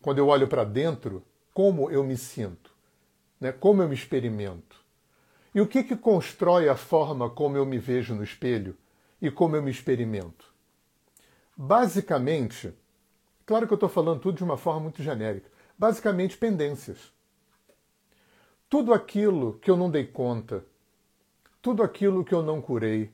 Quando 0.00 0.16
eu 0.16 0.28
olho 0.28 0.48
para 0.48 0.64
dentro, 0.64 1.22
como 1.52 1.90
eu 1.90 2.02
me 2.02 2.16
sinto? 2.16 2.74
Né, 3.38 3.52
como 3.52 3.82
eu 3.82 3.88
me 3.88 3.94
experimento? 3.94 4.82
E 5.54 5.60
o 5.60 5.66
que, 5.66 5.84
que 5.84 5.94
constrói 5.94 6.70
a 6.70 6.76
forma 6.76 7.28
como 7.28 7.58
eu 7.58 7.66
me 7.66 7.76
vejo 7.76 8.14
no 8.14 8.24
espelho 8.24 8.74
e 9.20 9.30
como 9.30 9.56
eu 9.56 9.62
me 9.62 9.70
experimento? 9.70 10.54
Basicamente, 11.54 12.72
claro 13.44 13.66
que 13.66 13.74
eu 13.74 13.76
estou 13.76 13.90
falando 13.90 14.20
tudo 14.20 14.38
de 14.38 14.44
uma 14.44 14.56
forma 14.56 14.80
muito 14.80 15.02
genérica, 15.02 15.50
basicamente 15.78 16.38
pendências 16.38 17.14
tudo 18.68 18.92
aquilo 18.92 19.58
que 19.60 19.70
eu 19.70 19.76
não 19.76 19.90
dei 19.90 20.04
conta, 20.04 20.64
tudo 21.62 21.82
aquilo 21.82 22.24
que 22.24 22.34
eu 22.34 22.42
não 22.42 22.60
curei, 22.60 23.10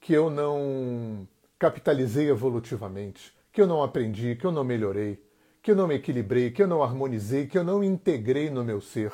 que 0.00 0.12
eu 0.12 0.30
não 0.30 1.26
capitalizei 1.58 2.28
evolutivamente, 2.28 3.34
que 3.52 3.60
eu 3.60 3.66
não 3.66 3.82
aprendi, 3.82 4.36
que 4.36 4.44
eu 4.46 4.52
não 4.52 4.64
melhorei, 4.64 5.22
que 5.62 5.70
eu 5.70 5.76
não 5.76 5.86
me 5.86 5.94
equilibrei, 5.94 6.50
que 6.50 6.62
eu 6.62 6.68
não 6.68 6.82
harmonizei, 6.82 7.46
que 7.46 7.58
eu 7.58 7.64
não 7.64 7.82
integrei 7.82 8.50
no 8.50 8.64
meu 8.64 8.80
ser. 8.80 9.12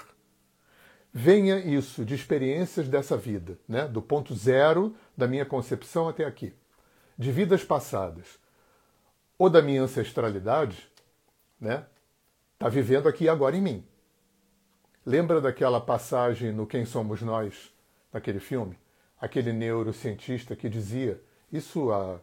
Venha 1.12 1.58
isso 1.58 2.04
de 2.04 2.14
experiências 2.14 2.88
dessa 2.88 3.16
vida, 3.16 3.58
né? 3.66 3.88
do 3.88 4.02
ponto 4.02 4.34
zero 4.34 4.94
da 5.16 5.26
minha 5.26 5.46
concepção 5.46 6.08
até 6.08 6.24
aqui, 6.24 6.54
de 7.16 7.32
vidas 7.32 7.64
passadas, 7.64 8.38
ou 9.38 9.48
da 9.48 9.62
minha 9.62 9.82
ancestralidade, 9.82 10.90
né? 11.60 11.86
Está 12.52 12.68
vivendo 12.68 13.08
aqui 13.08 13.28
agora 13.28 13.56
em 13.56 13.60
mim. 13.60 13.84
Lembra 15.04 15.40
daquela 15.40 15.80
passagem 15.80 16.52
no 16.52 16.66
Quem 16.66 16.84
Somos 16.84 17.22
Nós, 17.22 17.72
naquele 18.12 18.40
filme? 18.40 18.78
Aquele 19.20 19.52
neurocientista 19.52 20.56
que 20.56 20.68
dizia, 20.68 21.22
isso 21.52 21.92
há 21.92 22.18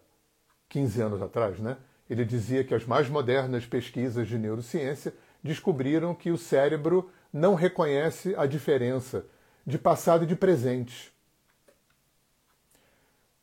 15 0.69 1.01
anos 1.01 1.21
atrás, 1.21 1.59
né? 1.59 1.77
Ele 2.09 2.25
dizia 2.25 2.63
que 2.63 2.75
as 2.75 2.85
mais 2.85 3.09
modernas 3.09 3.65
pesquisas 3.65 4.27
de 4.27 4.37
neurociência 4.37 5.13
descobriram 5.41 6.13
que 6.13 6.31
o 6.31 6.37
cérebro 6.37 7.09
não 7.31 7.55
reconhece 7.55 8.35
a 8.35 8.45
diferença 8.45 9.25
de 9.65 9.77
passado 9.77 10.23
e 10.23 10.27
de 10.27 10.35
presente. 10.35 11.11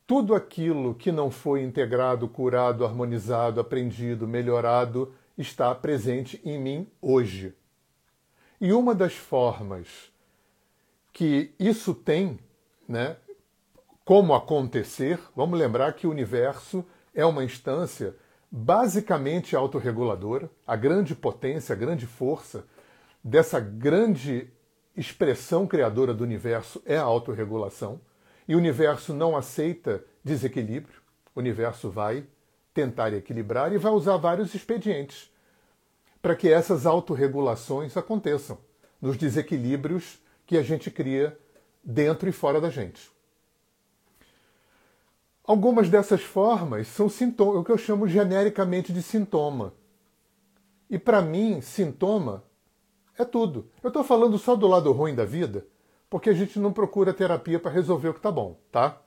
Tudo 0.05 0.35
aquilo 0.35 0.93
que 0.95 1.11
não 1.11 1.31
foi 1.31 1.63
integrado, 1.63 2.27
curado, 2.27 2.85
harmonizado, 2.85 3.59
aprendido, 3.59 4.27
melhorado 4.27 5.13
está 5.37 5.73
presente 5.73 6.41
em 6.43 6.59
mim 6.59 6.87
hoje. 7.01 7.53
E 8.59 8.73
uma 8.73 8.93
das 8.93 9.13
formas 9.13 10.11
que 11.13 11.53
isso 11.59 11.93
tem, 11.93 12.39
né, 12.87 13.17
como 14.05 14.33
acontecer, 14.33 15.19
vamos 15.35 15.57
lembrar 15.57 15.93
que 15.93 16.05
o 16.05 16.11
universo 16.11 16.85
é 17.13 17.25
uma 17.25 17.43
instância 17.43 18.15
basicamente 18.51 19.55
autorreguladora, 19.55 20.49
a 20.67 20.75
grande 20.75 21.15
potência, 21.15 21.71
a 21.73 21.77
grande 21.77 22.05
força 22.05 22.65
dessa 23.23 23.59
grande 23.59 24.49
expressão 24.95 25.65
criadora 25.65 26.13
do 26.13 26.23
universo 26.23 26.81
é 26.85 26.97
a 26.97 27.03
autorregulação. 27.03 28.01
E 28.47 28.53
o 28.53 28.57
universo 28.57 29.13
não 29.13 29.37
aceita 29.37 30.03
desequilíbrio, 30.23 31.01
o 31.33 31.39
universo 31.39 31.89
vai 31.89 32.25
tentar 32.73 33.13
equilibrar 33.13 33.71
e 33.71 33.77
vai 33.77 33.91
usar 33.91 34.17
vários 34.17 34.53
expedientes 34.53 35.31
para 36.21 36.35
que 36.35 36.51
essas 36.51 36.85
autorregulações 36.85 37.95
aconteçam 37.95 38.57
nos 39.01 39.17
desequilíbrios 39.17 40.19
que 40.45 40.57
a 40.57 40.61
gente 40.61 40.91
cria 40.91 41.37
dentro 41.83 42.29
e 42.29 42.31
fora 42.31 42.61
da 42.61 42.69
gente. 42.69 43.09
Algumas 45.43 45.89
dessas 45.89 46.21
formas 46.21 46.87
são 46.87 47.09
sintoma, 47.09 47.59
o 47.59 47.63
que 47.63 47.71
eu 47.71 47.77
chamo 47.77 48.07
genericamente 48.07 48.93
de 48.93 49.01
sintoma. 49.01 49.73
E 50.89 50.99
para 50.99 51.21
mim, 51.21 51.61
sintoma 51.61 52.43
é 53.17 53.25
tudo. 53.25 53.69
Eu 53.81 53.87
estou 53.87 54.03
falando 54.03 54.37
só 54.37 54.55
do 54.55 54.67
lado 54.67 54.91
ruim 54.91 55.15
da 55.15 55.25
vida, 55.25 55.65
porque 56.09 56.29
a 56.29 56.33
gente 56.33 56.59
não 56.59 56.71
procura 56.71 57.13
terapia 57.13 57.59
para 57.59 57.71
resolver 57.71 58.09
o 58.09 58.13
que 58.13 58.19
está 58.19 58.31
bom, 58.31 58.59
tá? 58.71 59.01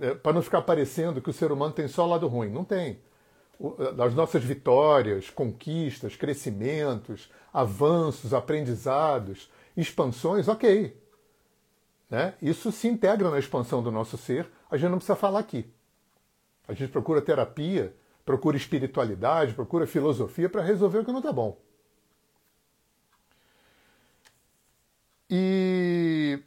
É, 0.00 0.14
para 0.14 0.32
não 0.32 0.42
ficar 0.42 0.62
parecendo 0.62 1.22
que 1.22 1.30
o 1.30 1.32
ser 1.32 1.52
humano 1.52 1.72
tem 1.72 1.88
só 1.88 2.06
lado 2.06 2.26
ruim. 2.26 2.50
Não 2.50 2.64
tem 2.64 2.98
das 3.94 4.14
nossas 4.14 4.44
vitórias, 4.44 5.30
conquistas, 5.30 6.14
crescimentos, 6.14 7.30
avanços, 7.52 8.34
aprendizados, 8.34 9.50
expansões, 9.76 10.46
ok. 10.46 10.94
Né? 12.08 12.34
Isso 12.40 12.70
se 12.70 12.86
integra 12.86 13.30
na 13.30 13.38
expansão 13.38 13.82
do 13.82 13.90
nosso 13.90 14.16
ser, 14.16 14.48
a 14.70 14.76
gente 14.76 14.90
não 14.90 14.98
precisa 14.98 15.16
falar 15.16 15.40
aqui. 15.40 15.72
A 16.68 16.72
gente 16.72 16.90
procura 16.90 17.20
terapia, 17.20 17.94
procura 18.24 18.56
espiritualidade, 18.56 19.54
procura 19.54 19.86
filosofia 19.86 20.48
para 20.48 20.62
resolver 20.62 20.98
o 20.98 21.04
que 21.04 21.12
não 21.12 21.18
está 21.18 21.32
bom. 21.32 21.60
E 25.28 26.40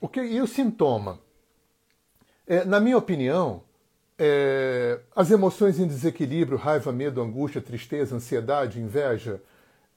o 0.00 0.08
que 0.08 0.22
e 0.22 0.40
o 0.40 0.46
sintoma? 0.46 1.20
É, 2.46 2.64
na 2.64 2.80
minha 2.80 2.96
opinião, 2.96 3.62
é, 4.18 5.00
as 5.14 5.30
emoções 5.30 5.78
em 5.78 5.86
desequilíbrio, 5.86 6.58
raiva, 6.58 6.92
medo, 6.92 7.20
angústia, 7.20 7.60
tristeza, 7.60 8.16
ansiedade, 8.16 8.80
inveja, 8.80 9.42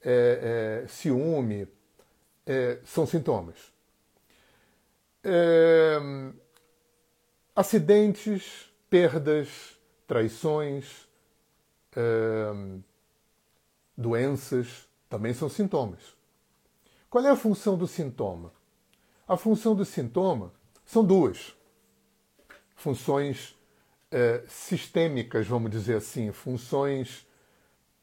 é, 0.02 0.82
é 0.84 0.88
ciúme, 0.88 1.68
é, 2.46 2.78
são 2.84 3.06
sintomas. 3.06 3.56
É, 5.22 5.98
acidentes, 7.54 8.72
perdas, 8.88 9.78
traições, 10.06 11.06
doenças 13.96 14.88
também 15.08 15.34
são 15.34 15.48
sintomas. 15.48 16.16
Qual 17.10 17.24
é 17.24 17.30
a 17.30 17.36
função 17.36 17.76
do 17.76 17.86
sintoma? 17.86 18.52
A 19.26 19.36
função 19.36 19.74
do 19.74 19.84
sintoma 19.84 20.52
são 20.84 21.04
duas 21.04 21.54
funções 22.76 23.56
é, 24.10 24.44
sistêmicas, 24.46 25.46
vamos 25.46 25.70
dizer 25.70 25.96
assim, 25.96 26.32
funções 26.32 27.26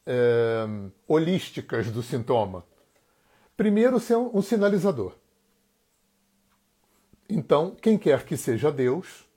é, 0.06 0.66
holísticas 1.08 1.90
do 1.92 2.04
sintoma. 2.04 2.66
Primeiro, 3.58 4.00
ser 4.00 4.18
um 4.18 4.42
sinalizador. 4.42 5.14
Então, 7.30 7.76
quem 7.82 7.98
quer 7.98 8.24
que 8.24 8.38
seja 8.38 8.72
Deus, 8.72 9.28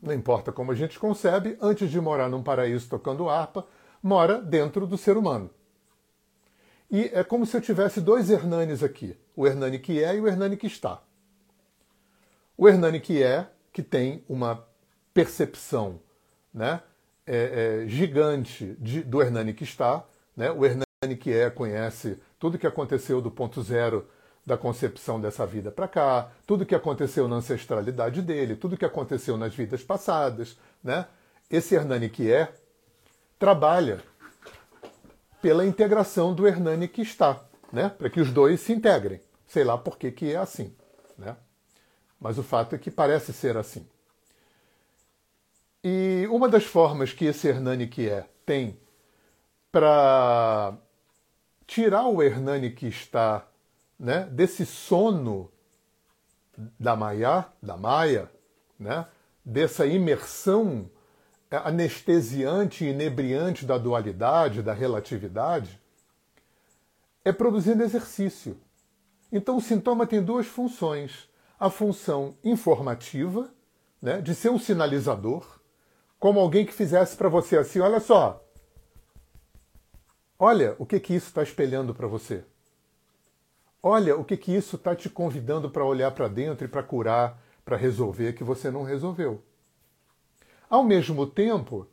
não 0.00 0.12
importa 0.12 0.52
como 0.52 0.72
a 0.72 0.74
gente 0.74 0.98
concebe, 0.98 1.58
antes 1.60 1.90
de 1.90 2.00
morar 2.00 2.28
num 2.28 2.42
paraíso 2.42 2.88
tocando 2.88 3.28
harpa, 3.28 3.66
mora 4.02 4.40
dentro 4.40 4.86
do 4.86 4.96
ser 4.96 5.16
humano. 5.16 5.50
E 6.90 7.10
é 7.12 7.24
como 7.24 7.44
se 7.44 7.56
eu 7.56 7.60
tivesse 7.60 8.00
dois 8.00 8.30
Hernanes 8.30 8.82
aqui: 8.82 9.16
o 9.34 9.46
Hernani 9.46 9.78
que 9.78 10.02
é 10.02 10.14
e 10.14 10.20
o 10.20 10.28
Hernani 10.28 10.56
que 10.56 10.66
está. 10.66 11.02
O 12.56 12.68
Hernani 12.68 13.00
que 13.00 13.22
é, 13.22 13.48
que 13.72 13.82
tem 13.82 14.24
uma 14.28 14.64
percepção 15.12 16.00
né, 16.52 16.80
é, 17.26 17.82
é, 17.84 17.88
gigante 17.88 18.76
de, 18.78 19.02
do 19.02 19.22
Hernani 19.22 19.54
que 19.54 19.64
está. 19.64 20.04
Né? 20.36 20.50
O 20.50 20.64
Hernani 20.64 20.84
que 21.18 21.32
é 21.32 21.50
conhece 21.50 22.18
tudo 22.38 22.58
que 22.58 22.66
aconteceu 22.66 23.20
do 23.20 23.30
ponto 23.30 23.62
zero 23.62 24.06
da 24.46 24.58
concepção 24.58 25.20
dessa 25.20 25.46
vida 25.46 25.70
para 25.70 25.88
cá, 25.88 26.30
tudo 26.46 26.66
que 26.66 26.74
aconteceu 26.74 27.26
na 27.26 27.36
ancestralidade 27.36 28.20
dele, 28.20 28.56
tudo 28.56 28.76
que 28.76 28.84
aconteceu 28.84 29.36
nas 29.36 29.54
vidas 29.54 29.82
passadas. 29.82 30.58
Né? 30.82 31.06
Esse 31.50 31.74
Hernani 31.74 32.10
que 32.10 32.30
é 32.30 32.52
trabalha 33.38 34.02
pela 35.40 35.64
integração 35.64 36.34
do 36.34 36.46
Hernani 36.46 36.88
que 36.88 37.02
está, 37.02 37.42
né? 37.72 37.88
para 37.88 38.10
que 38.10 38.20
os 38.20 38.30
dois 38.30 38.60
se 38.60 38.72
integrem. 38.72 39.20
Sei 39.46 39.64
lá 39.64 39.78
por 39.78 39.96
que, 39.96 40.10
que 40.10 40.32
é 40.32 40.36
assim. 40.36 40.74
Né? 41.16 41.36
Mas 42.20 42.38
o 42.38 42.42
fato 42.42 42.74
é 42.74 42.78
que 42.78 42.90
parece 42.90 43.32
ser 43.32 43.56
assim. 43.56 43.86
E 45.86 46.26
uma 46.30 46.48
das 46.48 46.64
formas 46.64 47.12
que 47.12 47.26
esse 47.26 47.46
Hernani 47.46 47.86
que 47.86 48.08
é 48.08 48.26
tem 48.46 48.80
para 49.70 50.78
tirar 51.66 52.06
o 52.06 52.22
Hernani 52.22 52.70
que 52.70 52.86
está 52.86 53.46
né, 53.98 54.24
desse 54.32 54.64
sono 54.64 55.52
da 56.80 56.96
Maia, 56.96 57.44
da 57.62 57.76
Maia, 57.76 58.30
né, 58.78 59.06
dessa 59.44 59.84
imersão 59.84 60.88
anestesiante 61.50 62.86
e 62.86 62.88
inebriante 62.88 63.66
da 63.66 63.76
dualidade, 63.76 64.62
da 64.62 64.72
relatividade, 64.72 65.78
é 67.22 67.30
produzindo 67.30 67.82
exercício. 67.82 68.58
Então 69.30 69.58
o 69.58 69.60
sintoma 69.60 70.06
tem 70.06 70.22
duas 70.22 70.46
funções. 70.46 71.28
A 71.60 71.68
função 71.68 72.38
informativa, 72.42 73.52
né, 74.00 74.22
de 74.22 74.34
ser 74.34 74.48
um 74.48 74.58
sinalizador, 74.58 75.53
como 76.24 76.40
alguém 76.40 76.64
que 76.64 76.72
fizesse 76.72 77.14
para 77.18 77.28
você 77.28 77.58
assim: 77.58 77.80
olha 77.80 78.00
só, 78.00 78.42
olha 80.38 80.74
o 80.78 80.86
que, 80.86 80.98
que 80.98 81.14
isso 81.14 81.26
está 81.26 81.42
espelhando 81.42 81.94
para 81.94 82.06
você. 82.06 82.42
Olha 83.82 84.16
o 84.16 84.24
que, 84.24 84.34
que 84.38 84.50
isso 84.50 84.76
está 84.76 84.96
te 84.96 85.10
convidando 85.10 85.68
para 85.68 85.84
olhar 85.84 86.10
para 86.12 86.26
dentro 86.26 86.64
e 86.64 86.68
para 86.68 86.82
curar, 86.82 87.38
para 87.62 87.76
resolver 87.76 88.32
que 88.32 88.42
você 88.42 88.70
não 88.70 88.84
resolveu. 88.84 89.42
Ao 90.70 90.82
mesmo 90.82 91.26
tempo, 91.26 91.86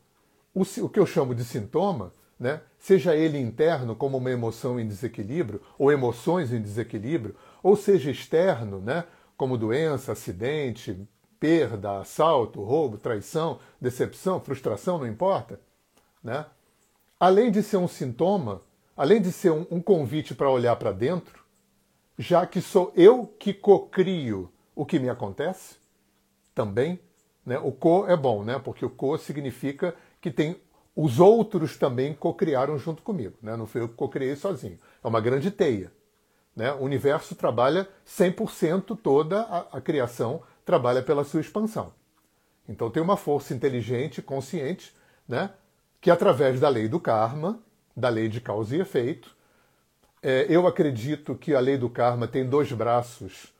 o, 0.54 0.62
o 0.62 0.88
que 0.88 0.98
eu 0.98 1.04
chamo 1.04 1.34
de 1.34 1.44
sintoma, 1.44 2.14
né, 2.40 2.62
seja 2.78 3.14
ele 3.14 3.38
interno, 3.38 3.94
como 3.94 4.16
uma 4.16 4.30
emoção 4.30 4.80
em 4.80 4.88
desequilíbrio, 4.88 5.60
ou 5.78 5.92
emoções 5.92 6.54
em 6.54 6.62
desequilíbrio, 6.62 7.36
ou 7.62 7.76
seja 7.76 8.10
externo, 8.10 8.80
né, 8.80 9.04
como 9.36 9.58
doença, 9.58 10.12
acidente, 10.12 11.06
perda, 11.42 11.98
assalto, 11.98 12.62
roubo, 12.62 12.96
traição, 12.96 13.58
decepção, 13.80 14.38
frustração, 14.38 14.98
não 14.98 15.08
importa, 15.08 15.58
né? 16.22 16.46
além 17.18 17.50
de 17.50 17.64
ser 17.64 17.78
um 17.78 17.88
sintoma, 17.88 18.60
além 18.96 19.20
de 19.20 19.32
ser 19.32 19.50
um, 19.50 19.66
um 19.68 19.82
convite 19.82 20.36
para 20.36 20.48
olhar 20.48 20.76
para 20.76 20.92
dentro, 20.92 21.42
já 22.16 22.46
que 22.46 22.60
sou 22.60 22.92
eu 22.94 23.26
que 23.26 23.52
cocrio 23.52 24.52
o 24.72 24.86
que 24.86 25.00
me 25.00 25.08
acontece, 25.08 25.78
também, 26.54 27.00
né? 27.44 27.58
o 27.58 27.72
co 27.72 28.06
é 28.06 28.16
bom, 28.16 28.44
né? 28.44 28.60
porque 28.60 28.84
o 28.84 28.90
co 28.90 29.18
significa 29.18 29.96
que 30.20 30.30
tem 30.30 30.60
os 30.94 31.18
outros 31.18 31.76
também 31.76 32.14
cocriaram 32.14 32.78
junto 32.78 33.02
comigo, 33.02 33.34
né? 33.42 33.56
não 33.56 33.66
fui 33.66 33.80
eu 33.80 33.88
que 33.88 33.94
cocriei 33.94 34.36
sozinho. 34.36 34.78
É 35.02 35.08
uma 35.08 35.20
grande 35.20 35.50
teia. 35.50 35.90
Né? 36.54 36.72
O 36.72 36.82
universo 36.82 37.34
trabalha 37.34 37.88
100% 38.06 38.96
toda 39.02 39.40
a, 39.40 39.78
a 39.78 39.80
criação 39.80 40.40
trabalha 40.64 41.02
pela 41.02 41.24
sua 41.24 41.40
expansão. 41.40 41.92
Então 42.68 42.90
tem 42.90 43.02
uma 43.02 43.16
força 43.16 43.54
inteligente, 43.54 44.22
consciente, 44.22 44.94
né, 45.28 45.50
que 46.00 46.10
através 46.10 46.60
da 46.60 46.68
lei 46.68 46.88
do 46.88 47.00
karma, 47.00 47.60
da 47.96 48.08
lei 48.08 48.28
de 48.28 48.40
causa 48.40 48.76
e 48.76 48.80
efeito, 48.80 49.36
é, 50.22 50.46
eu 50.48 50.66
acredito 50.66 51.34
que 51.34 51.54
a 51.54 51.60
lei 51.60 51.76
do 51.76 51.90
karma 51.90 52.28
tem 52.28 52.48
dois 52.48 52.72
braços 52.72 53.52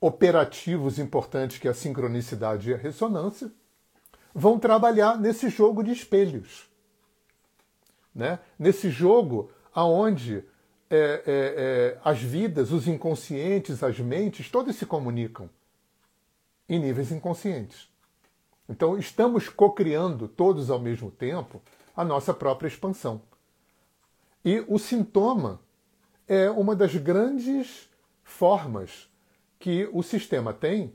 operativos 0.00 0.98
importantes, 0.98 1.58
que 1.58 1.68
é 1.68 1.70
a 1.70 1.74
sincronicidade 1.74 2.70
e 2.70 2.74
a 2.74 2.76
ressonância, 2.76 3.50
vão 4.34 4.58
trabalhar 4.58 5.18
nesse 5.18 5.48
jogo 5.48 5.82
de 5.82 5.92
espelhos. 5.92 6.68
Né? 8.14 8.38
Nesse 8.58 8.90
jogo 8.90 9.50
aonde 9.74 10.44
é, 10.90 10.96
é, 10.96 11.22
é, 11.26 11.98
as 12.02 12.20
vidas, 12.20 12.72
os 12.72 12.88
inconscientes, 12.88 13.82
as 13.82 13.98
mentes, 13.98 14.50
todos 14.50 14.76
se 14.76 14.86
comunicam 14.86 15.50
em 16.68 16.78
níveis 16.78 17.10
inconscientes. 17.10 17.88
Então, 18.68 18.98
estamos 18.98 19.48
cocriando 19.48 20.28
todos 20.28 20.70
ao 20.70 20.78
mesmo 20.78 21.10
tempo 21.10 21.62
a 21.96 22.04
nossa 22.04 22.34
própria 22.34 22.68
expansão. 22.68 23.22
E 24.44 24.64
o 24.68 24.78
sintoma 24.78 25.60
é 26.26 26.50
uma 26.50 26.76
das 26.76 26.94
grandes 26.94 27.88
formas 28.22 29.08
que 29.58 29.88
o 29.92 30.02
sistema 30.02 30.52
tem, 30.52 30.92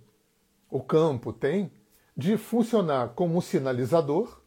o 0.69 0.81
campo 0.81 1.33
tem, 1.33 1.71
de 2.15 2.37
funcionar 2.37 3.09
como 3.09 3.35
um 3.35 3.41
sinalizador, 3.41 4.39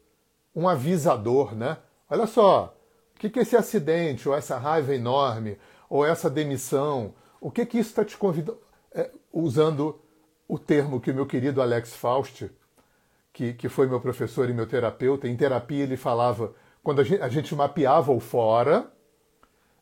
um 0.55 0.67
avisador, 0.67 1.53
né? 1.53 1.77
Olha 2.09 2.25
só, 2.25 2.75
o 3.15 3.19
que, 3.19 3.29
que 3.29 3.39
esse 3.39 3.55
acidente, 3.55 4.27
ou 4.27 4.33
essa 4.33 4.57
raiva 4.57 4.95
enorme, 4.95 5.57
ou 5.89 6.05
essa 6.05 6.29
demissão, 6.29 7.13
o 7.41 7.51
que, 7.51 7.65
que 7.65 7.77
isso 7.77 7.89
está 7.89 8.05
te 8.05 8.17
convidando, 8.17 8.59
é, 8.91 9.11
usando 9.31 9.99
o 10.47 10.57
termo 10.57 10.99
que 10.99 11.11
o 11.11 11.13
meu 11.13 11.25
querido 11.25 11.61
Alex 11.61 11.95
Faust, 11.95 12.49
que, 13.33 13.53
que 13.53 13.69
foi 13.69 13.87
meu 13.87 13.99
professor 13.99 14.49
e 14.49 14.53
meu 14.53 14.65
terapeuta, 14.65 15.27
em 15.27 15.35
terapia 15.35 15.83
ele 15.83 15.97
falava, 15.97 16.53
quando 16.83 17.01
a 17.01 17.03
gente, 17.03 17.21
a 17.21 17.29
gente 17.29 17.53
mapeava 17.53 18.11
o 18.11 18.19
fora, 18.19 18.91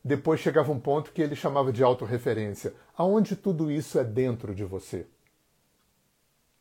depois 0.04 0.40
chegava 0.40 0.72
um 0.72 0.80
ponto 0.80 1.12
que 1.12 1.22
ele 1.22 1.34
chamava 1.34 1.72
de 1.72 1.82
autorreferência. 1.82 2.74
Aonde 2.96 3.36
tudo 3.36 3.70
isso 3.70 3.98
é 3.98 4.04
dentro 4.04 4.54
de 4.54 4.64
você? 4.64 5.06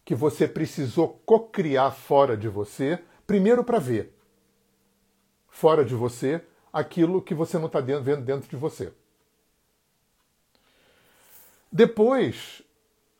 Que 0.04 0.16
você 0.16 0.48
precisou 0.48 1.22
cocriar 1.26 1.94
fora 1.94 2.38
de 2.38 2.48
você, 2.48 3.00
primeiro 3.26 3.64
para 3.64 3.80
ver 3.80 4.16
fora 5.56 5.86
de 5.86 5.96
você 5.96 6.42
aquilo 6.72 7.22
que 7.22 7.34
você 7.34 7.58
não 7.58 7.68
está 7.68 7.80
vendo 7.80 8.22
dentro 8.22 8.50
de 8.50 8.58
você. 8.58 8.92
Depois, 11.72 12.62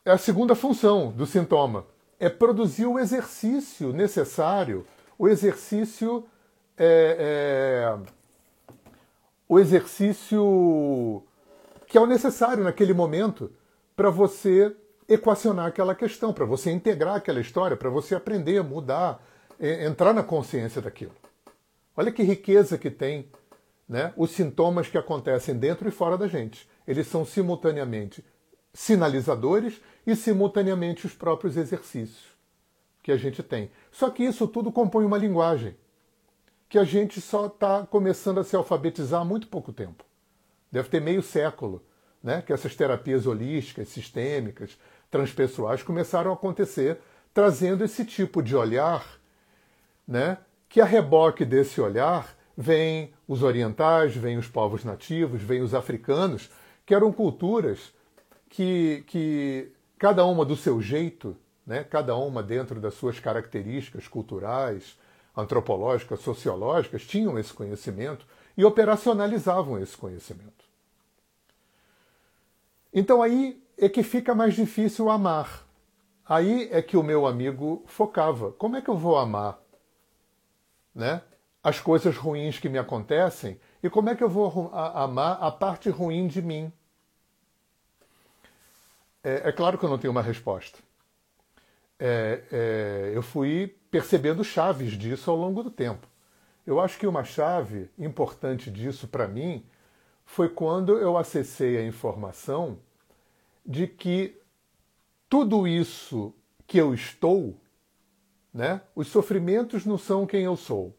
é 0.06 0.12
a 0.12 0.18
segunda 0.18 0.54
função 0.54 1.12
do 1.12 1.26
sintoma. 1.26 1.86
É 2.20 2.30
produzir 2.30 2.86
o 2.86 3.00
exercício 3.00 3.92
necessário, 3.92 4.86
o 5.18 5.28
exercício. 5.28 6.26
É, 6.78 7.98
é, 7.98 8.16
o 9.48 9.60
exercício 9.60 11.24
que 11.88 11.98
é 11.98 12.02
o 12.02 12.06
necessário 12.06 12.64
naquele 12.64 12.94
momento 12.94 13.52
para 13.96 14.10
você 14.10 14.76
equacionar 15.08 15.68
aquela 15.68 15.96
questão, 15.96 16.34
para 16.34 16.46
você 16.46 16.72
integrar 16.72 17.16
aquela 17.16 17.40
história, 17.40 17.78
para 17.78 17.90
você 17.90 18.16
aprender, 18.16 18.62
mudar, 18.64 19.24
entrar 19.60 20.14
na 20.14 20.24
consciência 20.24 20.82
daquilo. 20.82 21.14
Olha 21.96 22.12
que 22.12 22.24
riqueza 22.24 22.78
que 22.78 22.90
tem 22.90 23.30
né, 23.88 24.12
os 24.18 24.32
sintomas 24.32 24.88
que 24.88 24.98
acontecem 24.98 25.56
dentro 25.56 25.88
e 25.88 25.92
fora 25.92 26.18
da 26.18 26.28
gente. 26.28 26.68
Eles 26.88 27.08
são 27.08 27.24
simultaneamente 27.24 28.24
sinalizadores 28.76 29.82
e 30.06 30.16
simultaneamente 30.16 31.08
os 31.08 31.14
próprios 31.14 31.56
exercícios 31.56 32.26
que 33.02 33.12
a 33.12 33.18
gente 33.18 33.42
tem. 33.42 33.72
Só 33.90 34.10
que 34.10 34.24
isso 34.24 34.46
tudo 34.48 34.72
compõe 34.72 35.06
uma 35.06 35.18
linguagem 35.18 35.78
que 36.68 36.78
a 36.78 36.84
gente 36.84 37.22
só 37.22 37.46
está 37.46 37.86
começando 37.86 38.40
a 38.40 38.44
se 38.44 38.56
alfabetizar 38.56 39.22
há 39.22 39.26
muito 39.26 39.48
pouco 39.48 39.72
tempo. 39.72 40.04
Deve 40.70 40.90
ter 40.90 41.00
meio 41.00 41.24
século 41.24 41.82
né, 42.22 42.42
que 42.42 42.52
essas 42.52 42.76
terapias 42.76 43.26
holísticas, 43.26 43.88
sistêmicas, 43.88 44.78
transpessoais 45.10 45.82
começaram 45.82 46.32
a 46.32 46.34
acontecer, 46.34 47.00
trazendo 47.34 47.84
esse 47.84 48.04
tipo 48.04 48.44
de 48.44 48.58
olhar, 48.58 49.06
né, 50.06 50.38
que 50.68 50.82
a 50.82 50.86
reboque 50.86 51.46
desse 51.46 51.80
olhar 51.80 52.36
vem 52.58 53.14
os 53.26 53.42
orientais, 53.42 54.16
vem 54.16 54.38
os 54.38 54.48
povos 54.48 54.84
nativos, 54.84 55.42
vem 55.42 55.62
os 55.62 55.74
africanos, 55.74 56.52
que 56.86 56.94
eram 56.94 57.14
culturas 57.14 57.95
que, 58.56 59.04
que 59.08 59.72
cada 60.00 60.26
uma 60.26 60.46
do 60.46 60.56
seu 60.56 60.82
jeito, 60.82 61.36
né, 61.68 61.84
cada 61.84 62.16
uma 62.16 62.42
dentro 62.42 62.80
das 62.80 62.94
suas 62.94 63.20
características 63.20 64.08
culturais, 64.08 64.98
antropológicas, 65.36 66.22
sociológicas, 66.22 67.06
tinham 67.06 67.38
esse 67.38 67.54
conhecimento 67.54 68.26
e 68.56 68.64
operacionalizavam 68.64 69.78
esse 69.78 69.98
conhecimento. 69.98 70.64
Então 72.94 73.22
aí 73.22 73.62
é 73.78 73.90
que 73.90 74.04
fica 74.04 74.34
mais 74.34 74.54
difícil 74.54 75.10
amar. 75.10 75.68
Aí 76.26 76.70
é 76.72 76.82
que 76.82 76.96
o 76.96 77.04
meu 77.04 77.28
amigo 77.28 77.84
focava. 77.88 78.54
Como 78.54 78.78
é 78.78 78.82
que 78.82 78.90
eu 78.90 78.98
vou 78.98 79.18
amar? 79.18 79.60
Né? 80.94 81.22
As 81.62 81.82
coisas 81.82 82.16
ruins 82.16 82.58
que 82.58 82.70
me 82.70 82.78
acontecem 82.78 83.60
e 83.84 83.90
como 83.90 84.10
é 84.10 84.16
que 84.16 84.24
eu 84.24 84.30
vou 84.30 84.72
amar 84.74 85.44
a 85.44 85.52
parte 85.52 85.90
ruim 85.90 86.26
de 86.26 86.42
mim? 86.42 86.72
É, 89.26 89.50
é 89.50 89.52
claro 89.52 89.76
que 89.76 89.84
eu 89.84 89.90
não 89.90 89.98
tenho 89.98 90.12
uma 90.12 90.22
resposta. 90.22 90.78
É, 91.98 92.44
é, 92.52 93.12
eu 93.12 93.24
fui 93.24 93.76
percebendo 93.90 94.44
chaves 94.44 94.94
disso 94.94 95.32
ao 95.32 95.36
longo 95.36 95.64
do 95.64 95.72
tempo. 95.72 96.08
Eu 96.64 96.80
acho 96.80 97.00
que 97.00 97.08
uma 97.08 97.24
chave 97.24 97.90
importante 97.98 98.70
disso 98.70 99.08
para 99.08 99.28
mim 99.28 99.66
foi 100.26 100.48
quando 100.48 101.00
eu 101.00 101.18
acessei 101.18 101.76
a 101.76 101.84
informação 101.84 102.78
de 103.66 103.88
que 103.88 104.40
tudo 105.28 105.68
isso 105.68 106.32
que 106.68 106.78
eu 106.78 106.94
estou, 106.94 107.60
né, 108.54 108.82
os 108.96 109.08
sofrimentos 109.08 109.86
não 109.86 109.98
são 109.98 110.28
quem 110.28 110.44
eu 110.44 110.56
sou, 110.56 110.96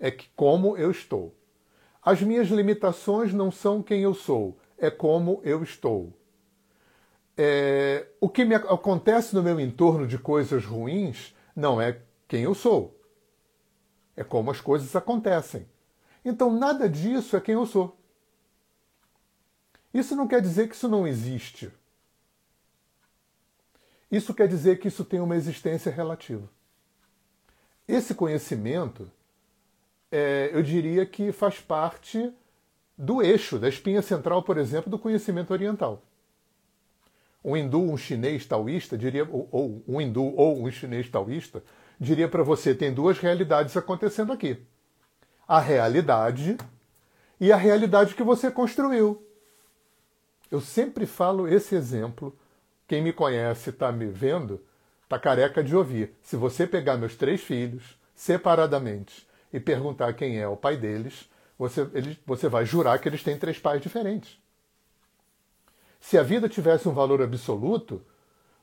é 0.00 0.10
que 0.10 0.30
como 0.34 0.78
eu 0.78 0.90
estou. 0.90 1.34
As 2.02 2.22
minhas 2.22 2.48
limitações 2.48 3.34
não 3.34 3.50
são 3.50 3.82
quem 3.82 4.00
eu 4.00 4.14
sou, 4.14 4.58
é 4.78 4.90
como 4.90 5.42
eu 5.44 5.62
estou 5.62 6.17
é, 7.40 8.08
o 8.20 8.28
que 8.28 8.44
me 8.44 8.56
acontece 8.56 9.32
no 9.32 9.44
meu 9.44 9.60
entorno 9.60 10.08
de 10.08 10.18
coisas 10.18 10.64
ruins 10.64 11.36
não 11.54 11.80
é 11.80 12.02
quem 12.26 12.42
eu 12.42 12.52
sou. 12.52 13.00
É 14.16 14.24
como 14.24 14.50
as 14.50 14.60
coisas 14.60 14.96
acontecem. 14.96 15.64
Então, 16.24 16.52
nada 16.52 16.88
disso 16.88 17.36
é 17.36 17.40
quem 17.40 17.54
eu 17.54 17.64
sou. 17.64 17.96
Isso 19.94 20.16
não 20.16 20.26
quer 20.26 20.42
dizer 20.42 20.68
que 20.68 20.74
isso 20.74 20.88
não 20.88 21.06
existe. 21.06 21.70
Isso 24.10 24.34
quer 24.34 24.48
dizer 24.48 24.80
que 24.80 24.88
isso 24.88 25.04
tem 25.04 25.20
uma 25.20 25.36
existência 25.36 25.92
relativa. 25.92 26.50
Esse 27.86 28.16
conhecimento, 28.16 29.08
é, 30.10 30.50
eu 30.52 30.62
diria 30.62 31.06
que 31.06 31.30
faz 31.30 31.60
parte 31.60 32.34
do 32.96 33.22
eixo, 33.22 33.60
da 33.60 33.68
espinha 33.68 34.02
central, 34.02 34.42
por 34.42 34.58
exemplo, 34.58 34.90
do 34.90 34.98
conhecimento 34.98 35.52
oriental 35.52 36.02
um 37.48 37.56
hindu, 37.56 37.80
um 37.80 37.96
chinês 37.96 38.44
taoísta, 38.44 38.96
diria, 38.98 39.24
ou, 39.24 39.48
ou 39.50 39.82
um 39.88 40.00
hindu 40.00 40.34
ou 40.36 40.62
um 40.62 40.70
chinês 40.70 41.08
taoísta, 41.08 41.62
diria 41.98 42.28
para 42.28 42.42
você: 42.42 42.74
tem 42.74 42.92
duas 42.92 43.18
realidades 43.18 43.76
acontecendo 43.76 44.32
aqui. 44.32 44.58
A 45.46 45.58
realidade 45.58 46.58
e 47.40 47.50
a 47.50 47.56
realidade 47.56 48.14
que 48.14 48.22
você 48.22 48.50
construiu. 48.50 49.24
Eu 50.50 50.60
sempre 50.60 51.06
falo 51.06 51.48
esse 51.48 51.74
exemplo. 51.74 52.36
Quem 52.86 53.02
me 53.02 53.12
conhece, 53.12 53.70
está 53.70 53.90
me 53.90 54.06
vendo, 54.06 54.62
está 55.04 55.18
careca 55.18 55.62
de 55.62 55.74
ouvir. 55.74 56.14
Se 56.22 56.36
você 56.36 56.66
pegar 56.66 56.96
meus 56.96 57.16
três 57.16 57.40
filhos 57.40 57.98
separadamente 58.14 59.26
e 59.52 59.60
perguntar 59.60 60.12
quem 60.14 60.38
é 60.38 60.48
o 60.48 60.56
pai 60.56 60.76
deles, 60.76 61.28
você, 61.58 61.88
eles, 61.94 62.18
você 62.26 62.48
vai 62.48 62.64
jurar 62.64 62.98
que 62.98 63.08
eles 63.08 63.22
têm 63.22 63.38
três 63.38 63.58
pais 63.58 63.80
diferentes. 63.80 64.38
Se 66.00 66.16
a 66.16 66.22
vida 66.22 66.48
tivesse 66.48 66.88
um 66.88 66.92
valor 66.92 67.20
absoluto, 67.22 68.02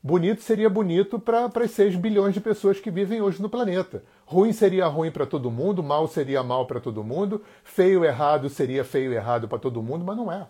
bonito 0.02 0.42
seria 0.42 0.70
bonito 0.70 1.18
para 1.18 1.46
as 1.46 1.70
6 1.72 1.96
bilhões 1.96 2.34
de 2.34 2.40
pessoas 2.40 2.80
que 2.80 2.90
vivem 2.90 3.20
hoje 3.20 3.40
no 3.42 3.50
planeta. 3.50 4.02
Ruim 4.24 4.52
seria 4.52 4.86
ruim 4.86 5.10
para 5.10 5.26
todo 5.26 5.50
mundo, 5.50 5.82
mal 5.82 6.08
seria 6.08 6.42
mal 6.42 6.66
para 6.66 6.80
todo 6.80 7.04
mundo, 7.04 7.42
feio 7.62 8.04
errado 8.04 8.48
seria 8.48 8.84
feio 8.84 9.12
errado 9.12 9.48
para 9.48 9.58
todo 9.58 9.82
mundo, 9.82 10.04
mas 10.04 10.16
não 10.16 10.32
é. 10.32 10.46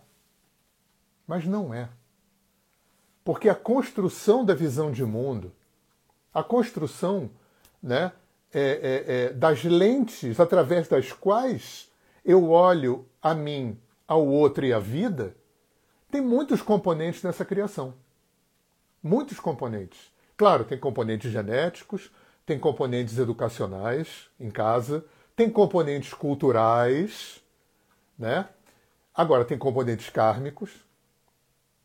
Mas 1.27 1.45
não 1.45 1.75
é. 1.75 1.89
Porque 3.25 3.49
a 3.49 3.55
construção 3.55 4.45
da 4.45 4.55
visão 4.55 4.93
de 4.93 5.05
mundo, 5.05 5.53
a 6.33 6.45
construção 6.45 7.29
né, 7.83 8.13
é, 8.55 8.61
é, 8.61 9.05
é, 9.15 9.33
das 9.33 9.65
lentes 9.65 10.39
através 10.39 10.87
das 10.87 11.13
quais 11.13 11.91
eu 12.25 12.51
olho 12.51 13.07
a 13.21 13.35
mim, 13.35 13.79
ao 14.07 14.27
outro 14.27 14.65
e 14.65 14.73
à 14.73 14.79
vida, 14.79 15.35
tem 16.17 16.23
muitos 16.23 16.63
componentes 16.63 17.23
nessa 17.23 17.45
criação. 17.45 17.93
Muitos 19.03 19.39
componentes. 19.39 20.11
Claro, 20.35 20.65
tem 20.65 20.79
componentes 20.79 21.31
genéticos, 21.31 22.11
tem 22.47 22.59
componentes 22.59 23.19
educacionais 23.19 24.31
em 24.41 24.51
casa, 24.51 25.05
tem 25.35 25.51
componentes 25.51 26.15
culturais, 26.15 27.43
né? 28.19 28.49
Agora 29.15 29.45
tem 29.45 29.59
componentes 29.59 30.09
kármicos, 30.09 30.71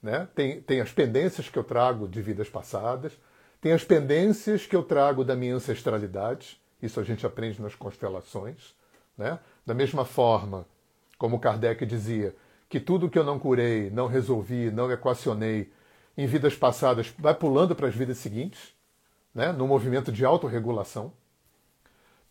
né? 0.01 0.29
Tem, 0.33 0.61
tem 0.61 0.79
as 0.79 0.93
pendências 0.93 1.49
que 1.49 1.59
eu 1.59 1.63
trago 1.63 2.07
de 2.07 2.21
vidas 2.21 2.49
passadas, 2.49 3.11
tem 3.59 3.73
as 3.73 3.83
pendências 3.83 4.65
que 4.65 4.75
eu 4.77 4.83
trago 4.83 5.25
da 5.25 5.35
minha 5.35 5.55
ancestralidade, 5.55 6.57
isso 6.81 7.01
a 7.01 7.03
gente 7.03 7.25
aprende 7.25 7.61
nas 7.61 7.75
constelações, 7.75 8.73
né? 9.17 9.39
Da 9.65 9.73
mesma 9.73 10.05
forma, 10.05 10.65
como 11.17 11.37
Kardec 11.37 11.85
dizia, 11.85 12.33
que 12.71 12.79
tudo 12.79 13.09
que 13.09 13.19
eu 13.19 13.25
não 13.25 13.37
curei, 13.37 13.89
não 13.89 14.07
resolvi, 14.07 14.71
não 14.71 14.89
equacionei 14.89 15.69
em 16.17 16.25
vidas 16.25 16.55
passadas 16.55 17.13
vai 17.19 17.35
pulando 17.35 17.75
para 17.75 17.89
as 17.89 17.93
vidas 17.93 18.17
seguintes, 18.17 18.73
né, 19.35 19.51
no 19.51 19.67
movimento 19.67 20.09
de 20.09 20.23
autorregulação. 20.23 21.11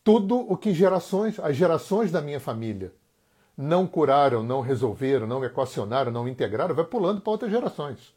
Tudo 0.02 0.38
o 0.50 0.56
que 0.56 0.72
gerações, 0.72 1.38
as 1.38 1.54
gerações 1.54 2.10
da 2.10 2.22
minha 2.22 2.40
família 2.40 2.90
não 3.54 3.86
curaram, 3.86 4.42
não 4.42 4.62
resolveram, 4.62 5.26
não 5.26 5.44
equacionaram, 5.44 6.10
não 6.10 6.26
integraram, 6.26 6.74
vai 6.74 6.86
pulando 6.86 7.20
para 7.20 7.32
outras 7.32 7.50
gerações. 7.50 8.14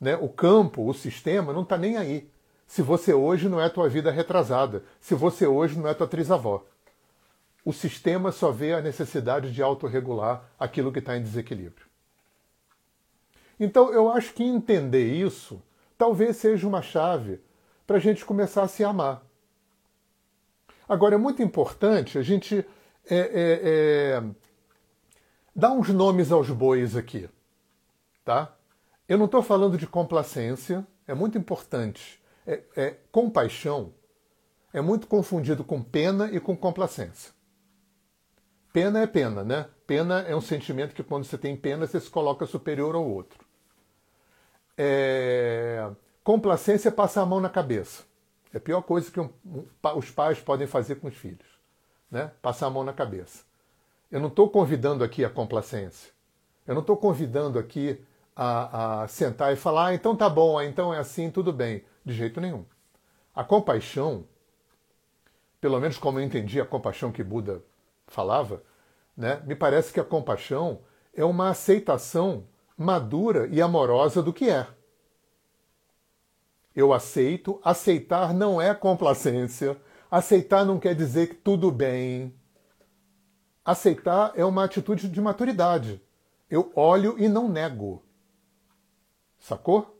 Né? 0.00 0.16
O 0.16 0.30
campo, 0.30 0.88
o 0.88 0.94
sistema 0.94 1.52
não 1.52 1.64
está 1.64 1.76
nem 1.76 1.98
aí. 1.98 2.30
Se 2.66 2.80
você 2.80 3.12
hoje 3.12 3.46
não 3.46 3.60
é 3.60 3.68
tua 3.68 3.90
vida 3.90 4.10
retrasada, 4.10 4.82
se 4.98 5.14
você 5.14 5.46
hoje 5.46 5.78
não 5.78 5.86
é 5.86 5.92
tua 5.92 6.06
trisavó 6.06 6.64
o 7.66 7.72
sistema 7.72 8.30
só 8.30 8.52
vê 8.52 8.74
a 8.74 8.80
necessidade 8.80 9.52
de 9.52 9.60
autorregular 9.60 10.48
aquilo 10.56 10.92
que 10.92 11.00
está 11.00 11.16
em 11.16 11.22
desequilíbrio. 11.22 11.84
Então, 13.58 13.92
eu 13.92 14.08
acho 14.08 14.32
que 14.34 14.44
entender 14.44 15.12
isso 15.12 15.60
talvez 15.98 16.36
seja 16.36 16.64
uma 16.68 16.80
chave 16.80 17.40
para 17.84 17.96
a 17.96 17.98
gente 17.98 18.24
começar 18.24 18.62
a 18.62 18.68
se 18.68 18.84
amar. 18.84 19.26
Agora, 20.88 21.16
é 21.16 21.18
muito 21.18 21.42
importante 21.42 22.16
a 22.16 22.22
gente 22.22 22.64
é, 23.10 23.16
é, 23.16 23.60
é, 23.64 24.22
dar 25.52 25.72
uns 25.72 25.88
nomes 25.88 26.30
aos 26.30 26.48
bois 26.50 26.94
aqui. 26.94 27.28
Tá? 28.24 28.54
Eu 29.08 29.18
não 29.18 29.24
estou 29.24 29.42
falando 29.42 29.76
de 29.76 29.88
complacência, 29.88 30.86
é 31.04 31.14
muito 31.14 31.36
importante. 31.36 32.22
É, 32.46 32.62
é, 32.76 32.96
compaixão 33.10 33.92
é 34.72 34.80
muito 34.80 35.08
confundido 35.08 35.64
com 35.64 35.82
pena 35.82 36.30
e 36.30 36.38
com 36.38 36.56
complacência. 36.56 37.34
Pena 38.76 39.00
é 39.00 39.06
pena, 39.06 39.42
né? 39.42 39.70
Pena 39.86 40.20
é 40.28 40.36
um 40.36 40.40
sentimento 40.42 40.94
que 40.94 41.02
quando 41.02 41.24
você 41.24 41.38
tem 41.38 41.56
pena 41.56 41.86
você 41.86 41.98
se 41.98 42.10
coloca 42.10 42.44
superior 42.44 42.94
ao 42.94 43.08
outro. 43.08 43.42
É... 44.76 45.90
Complacência 46.22 46.90
é 46.90 46.92
passar 46.92 47.22
a 47.22 47.26
mão 47.26 47.40
na 47.40 47.48
cabeça. 47.48 48.04
É 48.52 48.58
a 48.58 48.60
pior 48.60 48.82
coisa 48.82 49.10
que 49.10 49.18
um, 49.18 49.30
um, 49.46 49.64
os 49.96 50.10
pais 50.10 50.40
podem 50.40 50.66
fazer 50.66 50.96
com 50.96 51.08
os 51.08 51.14
filhos. 51.14 51.46
Né? 52.10 52.30
Passar 52.42 52.66
a 52.66 52.70
mão 52.70 52.84
na 52.84 52.92
cabeça. 52.92 53.44
Eu 54.12 54.20
não 54.20 54.28
estou 54.28 54.50
convidando 54.50 55.02
aqui 55.02 55.24
a 55.24 55.30
complacência. 55.30 56.12
Eu 56.66 56.74
não 56.74 56.82
estou 56.82 56.98
convidando 56.98 57.58
aqui 57.58 57.98
a, 58.36 59.04
a, 59.04 59.08
sentar 59.08 59.54
e 59.54 59.56
falar, 59.56 59.86
ah, 59.86 59.94
então 59.94 60.14
tá 60.14 60.28
bom, 60.28 60.58
ah, 60.58 60.66
então 60.66 60.92
é 60.92 60.98
assim, 60.98 61.30
tudo 61.30 61.50
bem. 61.50 61.82
De 62.04 62.12
jeito 62.12 62.42
nenhum. 62.42 62.66
A 63.34 63.42
compaixão, 63.42 64.26
pelo 65.62 65.80
menos 65.80 65.96
como 65.96 66.20
eu 66.20 66.24
entendi 66.24 66.60
a 66.60 66.66
compaixão 66.66 67.10
que 67.10 67.24
Buda 67.24 67.64
falava, 68.06 68.62
Né? 69.16 69.42
Me 69.46 69.54
parece 69.54 69.92
que 69.92 70.00
a 70.00 70.04
compaixão 70.04 70.80
é 71.14 71.24
uma 71.24 71.48
aceitação 71.48 72.46
madura 72.76 73.48
e 73.50 73.62
amorosa 73.62 74.22
do 74.22 74.32
que 74.32 74.50
é. 74.50 74.66
Eu 76.74 76.92
aceito, 76.92 77.58
aceitar 77.64 78.34
não 78.34 78.60
é 78.60 78.74
complacência, 78.74 79.80
aceitar 80.10 80.66
não 80.66 80.78
quer 80.78 80.94
dizer 80.94 81.28
que 81.28 81.34
tudo 81.34 81.72
bem. 81.72 82.34
Aceitar 83.64 84.32
é 84.36 84.44
uma 84.44 84.64
atitude 84.64 85.08
de 85.08 85.20
maturidade. 85.20 86.02
Eu 86.50 86.70
olho 86.74 87.18
e 87.18 87.28
não 87.28 87.48
nego. 87.48 88.04
Sacou? 89.38 89.98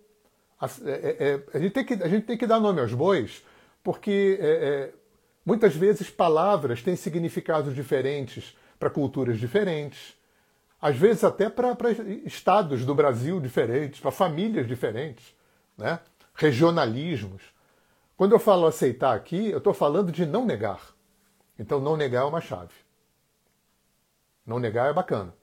A, 0.61 0.67
é, 0.85 1.17
é, 1.19 1.47
a, 1.55 1.59
gente, 1.59 1.73
tem 1.73 1.85
que, 1.85 1.95
a 1.95 2.09
gente 2.09 2.27
tem 2.27 2.37
que 2.37 2.47
dar 2.47 2.61
nome 2.61 2.81
aos 2.81 2.93
bois, 2.93 3.43
porque 3.83 4.39
é, 4.41 4.47
é 4.47 4.95
muitas 5.47 5.77
vezes 5.77 6.11
palavras 6.11 6.83
têm 6.83 6.97
significados 6.97 7.73
diferentes 7.73 8.57
para 8.81 8.91
culturas 8.91 9.39
diferentes, 9.39 10.17
às 10.83 10.97
vezes 10.97 11.23
até 11.23 11.49
para 11.49 11.77
estados 12.25 12.85
do 12.85 12.95
Brasil 12.95 13.41
diferentes, 13.41 14.01
para 14.01 14.11
famílias 14.11 14.67
diferentes, 14.67 15.35
né? 15.79 16.01
regionalismos. 16.35 17.43
Quando 18.17 18.33
eu 18.33 18.39
falo 18.41 18.67
aceitar 18.67 19.15
aqui, 19.15 19.51
eu 19.51 19.59
estou 19.59 19.73
falando 19.73 20.11
de 20.11 20.27
não 20.27 20.45
negar. 20.45 20.81
Então, 21.59 21.81
não 21.81 21.97
negar 21.97 22.23
é 22.23 22.27
uma 22.27 22.41
chave. 22.41 22.75
Não 24.45 24.59
negar 24.59 24.91
é 24.91 24.93
bacana. 24.93 25.35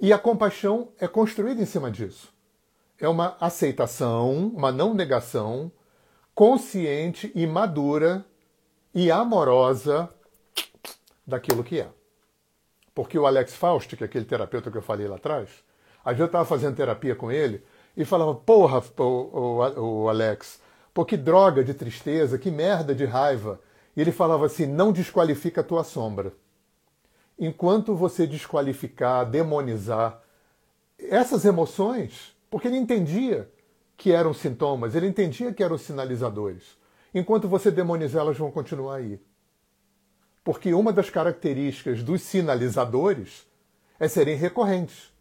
E 0.00 0.12
a 0.12 0.18
compaixão 0.18 0.92
é 0.98 1.08
construída 1.08 1.62
em 1.62 1.66
cima 1.66 1.90
disso. 1.90 2.32
É 2.98 3.08
uma 3.08 3.36
aceitação, 3.40 4.48
uma 4.48 4.70
não 4.70 4.92
negação, 4.92 5.72
consciente 6.34 7.32
e 7.34 7.46
madura 7.46 8.24
e 8.94 9.10
amorosa 9.10 10.08
daquilo 11.26 11.64
que 11.64 11.80
é. 11.80 11.88
Porque 12.94 13.18
o 13.18 13.26
Alex 13.26 13.54
Faust, 13.54 13.96
que 13.96 14.02
é 14.02 14.06
aquele 14.06 14.24
terapeuta 14.24 14.70
que 14.70 14.76
eu 14.76 14.82
falei 14.82 15.06
lá 15.06 15.16
atrás, 15.16 15.48
às 16.04 16.12
vezes 16.12 16.20
eu 16.20 16.26
estava 16.26 16.44
fazendo 16.44 16.76
terapia 16.76 17.14
com 17.14 17.30
ele 17.30 17.62
e 17.96 18.04
falava: 18.04 18.34
Porra, 18.34 18.82
o, 18.98 20.02
o, 20.02 20.08
Alex, 20.08 20.60
pô, 20.92 21.04
que 21.04 21.16
droga 21.16 21.62
de 21.62 21.74
tristeza, 21.74 22.38
que 22.38 22.50
merda 22.50 22.94
de 22.94 23.04
raiva. 23.04 23.60
E 23.96 24.00
ele 24.00 24.12
falava 24.12 24.46
assim: 24.46 24.66
Não 24.66 24.92
desqualifica 24.92 25.60
a 25.60 25.64
tua 25.64 25.84
sombra 25.84 26.32
enquanto 27.38 27.94
você 27.94 28.26
desqualificar, 28.26 29.24
demonizar 29.24 30.20
essas 30.98 31.44
emoções, 31.44 32.36
porque 32.50 32.66
ele 32.66 32.76
entendia 32.76 33.48
que 33.96 34.10
eram 34.10 34.34
sintomas, 34.34 34.94
ele 34.94 35.06
entendia 35.06 35.52
que 35.52 35.62
eram 35.62 35.78
sinalizadores. 35.78 36.76
Enquanto 37.14 37.48
você 37.48 37.70
demonizar, 37.70 38.22
elas 38.22 38.36
vão 38.36 38.50
continuar 38.50 38.96
aí. 38.96 39.20
Porque 40.44 40.72
uma 40.72 40.92
das 40.92 41.10
características 41.10 42.02
dos 42.02 42.22
sinalizadores 42.22 43.46
é 43.98 44.08
serem 44.08 44.36
recorrentes. 44.36 45.12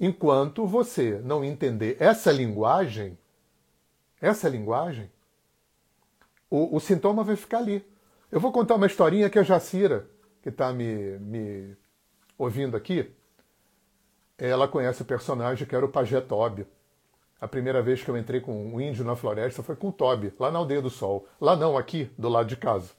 Enquanto 0.00 0.66
você 0.66 1.20
não 1.24 1.44
entender 1.44 1.96
essa 1.98 2.30
linguagem, 2.30 3.18
essa 4.20 4.48
linguagem, 4.48 5.10
o, 6.50 6.76
o 6.76 6.80
sintoma 6.80 7.24
vai 7.24 7.36
ficar 7.36 7.58
ali. 7.58 7.84
Eu 8.30 8.40
vou 8.40 8.52
contar 8.52 8.76
uma 8.76 8.86
historinha 8.86 9.28
que 9.28 9.38
a 9.38 9.42
Jacira, 9.42 10.08
que 10.42 10.50
está 10.50 10.72
me, 10.72 11.18
me 11.18 11.76
ouvindo 12.38 12.76
aqui, 12.76 13.10
ela 14.36 14.68
conhece 14.68 15.02
o 15.02 15.04
personagem 15.04 15.66
que 15.66 15.74
era 15.74 15.84
o 15.84 15.88
Pajé 15.88 16.20
Tobi. 16.20 16.66
A 17.40 17.46
primeira 17.46 17.80
vez 17.80 18.02
que 18.02 18.10
eu 18.10 18.16
entrei 18.16 18.40
com 18.40 18.52
um 18.52 18.80
índio 18.80 19.04
na 19.04 19.14
floresta 19.14 19.62
foi 19.62 19.76
com 19.76 19.88
o 19.88 19.92
Tobi, 19.92 20.32
lá 20.38 20.50
na 20.50 20.58
Aldeia 20.58 20.82
do 20.82 20.90
Sol. 20.90 21.26
Lá 21.40 21.54
não, 21.54 21.76
aqui, 21.76 22.10
do 22.18 22.28
lado 22.28 22.48
de 22.48 22.56
casa. 22.56 22.90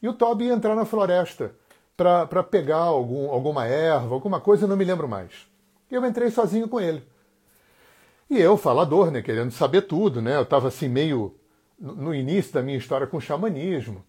E 0.00 0.08
o 0.08 0.12
Tobi 0.12 0.44
ia 0.44 0.52
entrar 0.52 0.74
na 0.76 0.84
floresta 0.84 1.54
para 1.96 2.42
pegar 2.42 2.76
algum, 2.76 3.30
alguma 3.30 3.66
erva, 3.66 4.14
alguma 4.14 4.40
coisa, 4.40 4.64
eu 4.64 4.68
não 4.68 4.76
me 4.76 4.84
lembro 4.84 5.08
mais. 5.08 5.48
E 5.90 5.94
eu 5.94 6.04
entrei 6.04 6.30
sozinho 6.30 6.68
com 6.68 6.80
ele. 6.80 7.02
E 8.28 8.38
eu, 8.38 8.56
falador, 8.56 9.10
né, 9.10 9.22
querendo 9.22 9.50
saber 9.50 9.82
tudo, 9.82 10.22
né? 10.22 10.36
Eu 10.36 10.42
estava 10.42 10.68
assim 10.68 10.88
meio 10.88 11.34
no 11.78 12.14
início 12.14 12.52
da 12.52 12.62
minha 12.62 12.78
história 12.78 13.06
com 13.06 13.20
xamanismo. 13.20 14.04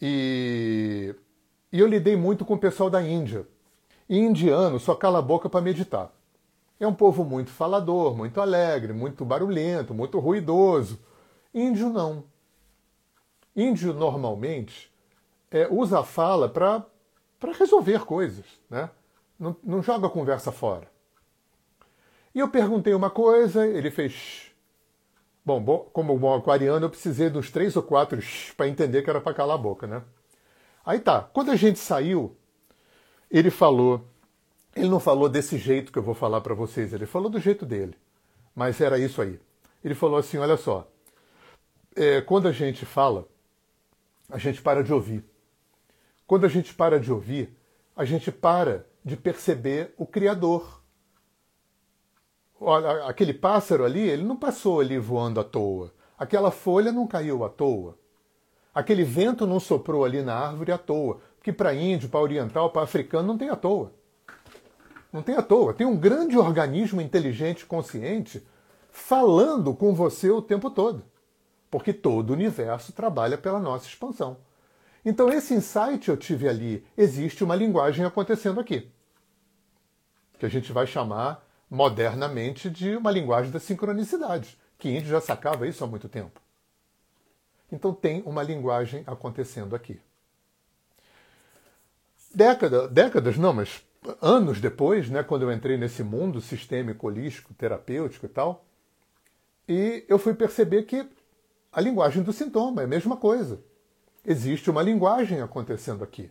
E, 0.00 1.14
e 1.72 1.78
eu 1.78 1.86
lidei 1.86 2.16
muito 2.16 2.44
com 2.44 2.54
o 2.54 2.58
pessoal 2.58 2.90
da 2.90 3.02
Índia. 3.02 3.46
E 4.08 4.18
indiano 4.18 4.78
só 4.78 4.94
cala 4.94 5.20
a 5.20 5.22
boca 5.22 5.48
para 5.48 5.60
meditar. 5.60 6.12
É 6.82 6.86
um 6.86 6.94
povo 6.94 7.24
muito 7.24 7.50
falador, 7.50 8.16
muito 8.16 8.40
alegre, 8.40 8.92
muito 8.92 9.24
barulhento, 9.24 9.94
muito 9.94 10.18
ruidoso. 10.18 10.98
Índio 11.54 11.88
não. 11.88 12.24
Índio 13.54 13.92
normalmente 13.94 14.92
é, 15.48 15.68
usa 15.70 16.00
a 16.00 16.04
fala 16.04 16.48
para 16.48 16.84
resolver 17.56 18.04
coisas, 18.04 18.44
né? 18.68 18.90
Não, 19.38 19.54
não 19.62 19.80
joga 19.80 20.08
a 20.08 20.10
conversa 20.10 20.50
fora. 20.50 20.90
E 22.34 22.40
eu 22.40 22.48
perguntei 22.48 22.94
uma 22.94 23.10
coisa, 23.10 23.64
ele 23.64 23.90
fez 23.90 24.50
Bom, 25.44 25.60
bom, 25.60 25.88
como 25.92 26.18
bom 26.18 26.34
aquariano, 26.34 26.86
eu 26.86 26.90
precisei 26.90 27.30
dos 27.30 27.48
três 27.50 27.76
ou 27.76 27.82
quatro 27.82 28.20
para 28.56 28.66
entender 28.66 29.02
que 29.02 29.10
era 29.10 29.20
para 29.20 29.34
calar 29.34 29.54
a 29.54 29.58
boca, 29.58 29.86
né? 29.86 30.02
Aí 30.84 30.98
tá. 30.98 31.20
Quando 31.20 31.52
a 31.52 31.56
gente 31.56 31.78
saiu, 31.78 32.36
ele 33.30 33.50
falou. 33.50 34.04
Ele 34.74 34.88
não 34.88 35.00
falou 35.00 35.28
desse 35.28 35.58
jeito 35.58 35.92
que 35.92 35.98
eu 35.98 36.02
vou 36.02 36.14
falar 36.14 36.40
para 36.40 36.54
vocês, 36.54 36.92
ele 36.92 37.06
falou 37.06 37.30
do 37.30 37.38
jeito 37.38 37.66
dele. 37.66 37.94
Mas 38.54 38.80
era 38.80 38.98
isso 38.98 39.20
aí. 39.20 39.38
Ele 39.84 39.94
falou 39.94 40.18
assim: 40.18 40.38
olha 40.38 40.56
só. 40.56 40.88
É, 41.94 42.20
quando 42.22 42.48
a 42.48 42.52
gente 42.52 42.86
fala, 42.86 43.28
a 44.30 44.38
gente 44.38 44.62
para 44.62 44.82
de 44.82 44.92
ouvir. 44.92 45.24
Quando 46.26 46.46
a 46.46 46.48
gente 46.48 46.72
para 46.72 46.98
de 46.98 47.12
ouvir, 47.12 47.54
a 47.94 48.04
gente 48.04 48.32
para 48.32 48.86
de 49.04 49.16
perceber 49.16 49.92
o 49.98 50.06
Criador 50.06 50.82
Olha, 52.64 53.06
aquele 53.06 53.34
pássaro 53.34 53.84
ali, 53.84 54.08
ele 54.08 54.22
não 54.22 54.36
passou 54.36 54.80
ali 54.80 54.96
voando 54.96 55.40
à 55.40 55.44
toa. 55.44 55.92
Aquela 56.16 56.52
folha 56.52 56.92
não 56.92 57.08
caiu 57.08 57.44
à 57.44 57.48
toa. 57.48 57.98
Aquele 58.72 59.02
vento 59.02 59.48
não 59.48 59.58
soprou 59.58 60.04
ali 60.04 60.22
na 60.22 60.34
árvore 60.34 60.70
à 60.70 60.78
toa. 60.78 61.20
Porque 61.36 61.52
para 61.52 61.74
índio, 61.74 62.08
para 62.08 62.20
oriental, 62.20 62.70
para 62.70 62.82
africano 62.82 63.26
não 63.26 63.36
tem 63.36 63.48
à 63.48 63.56
toa. 63.56 63.92
Não 65.12 65.22
tem 65.22 65.34
à 65.34 65.42
toa. 65.42 65.74
Tem 65.74 65.86
um 65.86 65.96
grande 65.96 66.38
organismo 66.38 67.00
inteligente, 67.00 67.66
consciente, 67.66 68.46
falando 68.90 69.74
com 69.74 69.94
você 69.94 70.30
o 70.30 70.40
tempo 70.40 70.70
todo. 70.70 71.04
Porque 71.70 71.92
todo 71.92 72.30
o 72.30 72.32
universo 72.32 72.92
trabalha 72.92 73.36
pela 73.36 73.60
nossa 73.60 73.86
expansão. 73.86 74.38
Então, 75.04 75.28
esse 75.30 75.52
insight 75.54 76.08
eu 76.08 76.16
tive 76.16 76.48
ali. 76.48 76.86
Existe 76.96 77.44
uma 77.44 77.56
linguagem 77.56 78.04
acontecendo 78.04 78.60
aqui. 78.60 78.90
Que 80.38 80.46
a 80.46 80.48
gente 80.48 80.72
vai 80.72 80.86
chamar 80.86 81.44
modernamente 81.72 82.68
de 82.68 82.94
uma 82.96 83.10
linguagem 83.10 83.50
da 83.50 83.58
sincronicidade, 83.58 84.58
que 84.78 84.90
índio 84.90 85.08
já 85.08 85.22
sacava 85.22 85.66
isso 85.66 85.82
há 85.82 85.86
muito 85.86 86.06
tempo. 86.06 86.38
Então 87.72 87.94
tem 87.94 88.22
uma 88.26 88.42
linguagem 88.42 89.02
acontecendo 89.06 89.74
aqui. 89.74 89.98
Década, 92.34 92.86
décadas, 92.88 93.38
não, 93.38 93.54
mas 93.54 93.82
anos 94.20 94.60
depois, 94.60 95.08
né, 95.08 95.22
quando 95.22 95.42
eu 95.42 95.52
entrei 95.52 95.76
nesse 95.76 96.02
mundo 96.02 96.40
sistêmico, 96.40 97.06
holístico, 97.06 97.54
terapêutico 97.54 98.26
e 98.26 98.28
tal, 98.28 98.64
e 99.68 100.04
eu 100.08 100.18
fui 100.18 100.34
perceber 100.34 100.82
que 100.82 101.08
a 101.72 101.80
linguagem 101.80 102.22
do 102.22 102.32
sintoma 102.32 102.82
é 102.82 102.84
a 102.84 102.88
mesma 102.88 103.16
coisa. 103.16 103.60
Existe 104.24 104.70
uma 104.70 104.82
linguagem 104.82 105.40
acontecendo 105.40 106.04
aqui. 106.04 106.30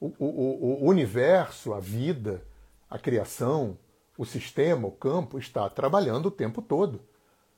O, 0.00 0.12
o, 0.18 0.84
o 0.84 0.88
universo, 0.88 1.74
a 1.74 1.80
vida, 1.80 2.42
a 2.88 2.98
criação, 2.98 3.76
o 4.16 4.24
sistema, 4.24 4.86
o 4.86 4.92
campo, 4.92 5.38
está 5.38 5.68
trabalhando 5.68 6.26
o 6.26 6.30
tempo 6.30 6.62
todo 6.62 7.00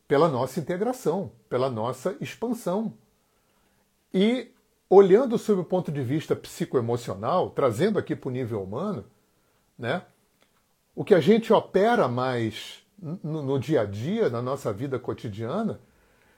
pela 0.08 0.28
nossa 0.28 0.60
integração, 0.60 1.32
pela 1.48 1.70
nossa 1.70 2.16
expansão. 2.20 2.94
E 4.12 4.50
olhando 4.88 5.38
sob 5.38 5.62
o 5.62 5.64
ponto 5.64 5.90
de 5.90 6.02
vista 6.02 6.36
psicoemocional, 6.36 7.50
trazendo 7.50 7.98
aqui 7.98 8.14
para 8.14 8.28
o 8.28 8.32
nível 8.32 8.62
humano, 8.62 9.04
né, 9.78 10.02
o 10.94 11.04
que 11.04 11.14
a 11.14 11.20
gente 11.20 11.52
opera 11.52 12.06
mais 12.08 12.82
no, 13.00 13.42
no 13.42 13.58
dia 13.58 13.82
a 13.82 13.84
dia, 13.84 14.28
na 14.28 14.40
nossa 14.40 14.72
vida 14.72 14.98
cotidiana, 14.98 15.80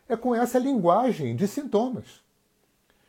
é 0.08 0.16
com 0.16 0.34
essa 0.34 0.58
linguagem 0.58 1.34
de 1.36 1.46
sintomas, 1.46 2.22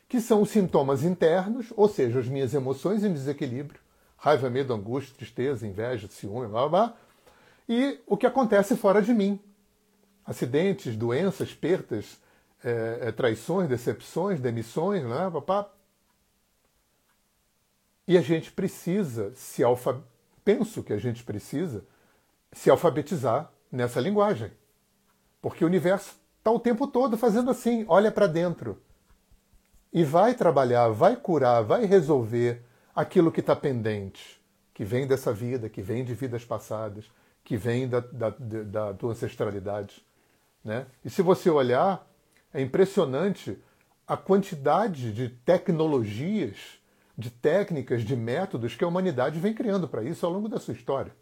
que 0.08 0.20
são 0.20 0.42
os 0.42 0.50
sintomas 0.50 1.04
internos, 1.04 1.68
ou 1.76 1.88
seja, 1.88 2.20
as 2.20 2.28
minhas 2.28 2.54
emoções 2.54 3.04
em 3.04 3.14
desequilíbrio, 3.14 3.80
raiva, 4.18 4.50
medo, 4.50 4.74
angústia, 4.74 5.16
tristeza, 5.16 5.68
inveja, 5.68 6.08
ciúme, 6.08 6.48
blá, 6.48 6.68
blá, 6.68 6.98
e 7.68 8.00
o 8.06 8.16
que 8.18 8.26
acontece 8.26 8.76
fora 8.76 9.02
de 9.02 9.14
mim. 9.14 9.40
Acidentes, 10.26 10.96
doenças, 10.96 11.54
perdas, 11.54 12.18
é, 12.64 13.00
é, 13.02 13.12
traições, 13.12 13.70
decepções, 13.70 14.40
demissões, 14.40 15.04
né, 15.04 15.30
papá. 15.32 15.70
E 18.08 18.18
a 18.18 18.22
gente 18.22 18.52
precisa 18.52 19.32
se 19.36 19.64
alfa... 19.64 20.02
penso 20.46 20.84
que 20.84 20.94
a 20.94 20.98
gente 20.98 21.24
precisa 21.24 21.84
se 22.54 22.70
alfabetizar 22.70 23.52
nessa 23.72 24.00
linguagem. 24.00 24.52
Porque 25.42 25.64
o 25.64 25.68
universo 25.68 26.16
está 26.38 26.52
o 26.52 26.60
tempo 26.60 26.88
todo 26.88 27.18
fazendo 27.18 27.52
assim, 27.52 27.84
olha 27.88 28.12
para 28.12 28.28
dentro. 28.28 28.82
E 29.92 30.04
vai 30.04 30.36
trabalhar, 30.36 30.90
vai 30.90 31.16
curar, 31.16 31.64
vai 31.64 31.86
resolver 31.86 32.64
aquilo 32.96 33.32
que 33.32 33.40
está 33.40 33.56
pendente, 33.56 34.42
que 34.74 34.86
vem 34.86 35.08
dessa 35.08 35.34
vida, 35.34 35.68
que 35.68 35.82
vem 35.82 36.06
de 36.06 36.14
vidas 36.14 36.46
passadas, 36.46 37.06
que 37.44 37.58
vem 37.58 37.88
da, 37.88 38.00
da, 38.00 38.30
da 38.30 38.94
tua 38.94 39.12
ancestralidade. 39.12 40.06
Né? 40.64 40.86
E 41.04 41.10
se 41.10 41.22
você 41.22 41.50
olhar, 41.50 42.08
é 42.54 42.62
impressionante 42.62 43.58
a 44.08 44.16
quantidade 44.16 45.12
de 45.12 45.30
tecnologias, 45.30 46.80
de 47.18 47.30
técnicas, 47.30 48.04
de 48.04 48.16
métodos 48.16 48.76
que 48.76 48.84
a 48.84 48.88
humanidade 48.88 49.40
vem 49.40 49.54
criando 49.54 49.88
para 49.88 50.04
isso 50.04 50.26
ao 50.26 50.32
longo 50.32 50.50
da 50.50 50.60
sua 50.60 50.74
história. 50.74 51.16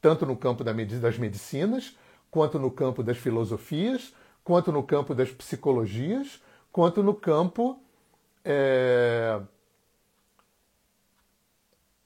Tanto 0.00 0.26
no 0.26 0.36
campo 0.36 0.62
das 0.62 1.18
medicinas, 1.18 1.96
quanto 2.30 2.58
no 2.58 2.70
campo 2.70 3.02
das 3.02 3.16
filosofias, 3.16 4.14
quanto 4.42 4.70
no 4.70 4.82
campo 4.82 5.14
das 5.14 5.30
psicologias, 5.30 6.42
quanto 6.70 7.02
no 7.02 7.14
campo 7.14 7.80
é, 8.44 9.40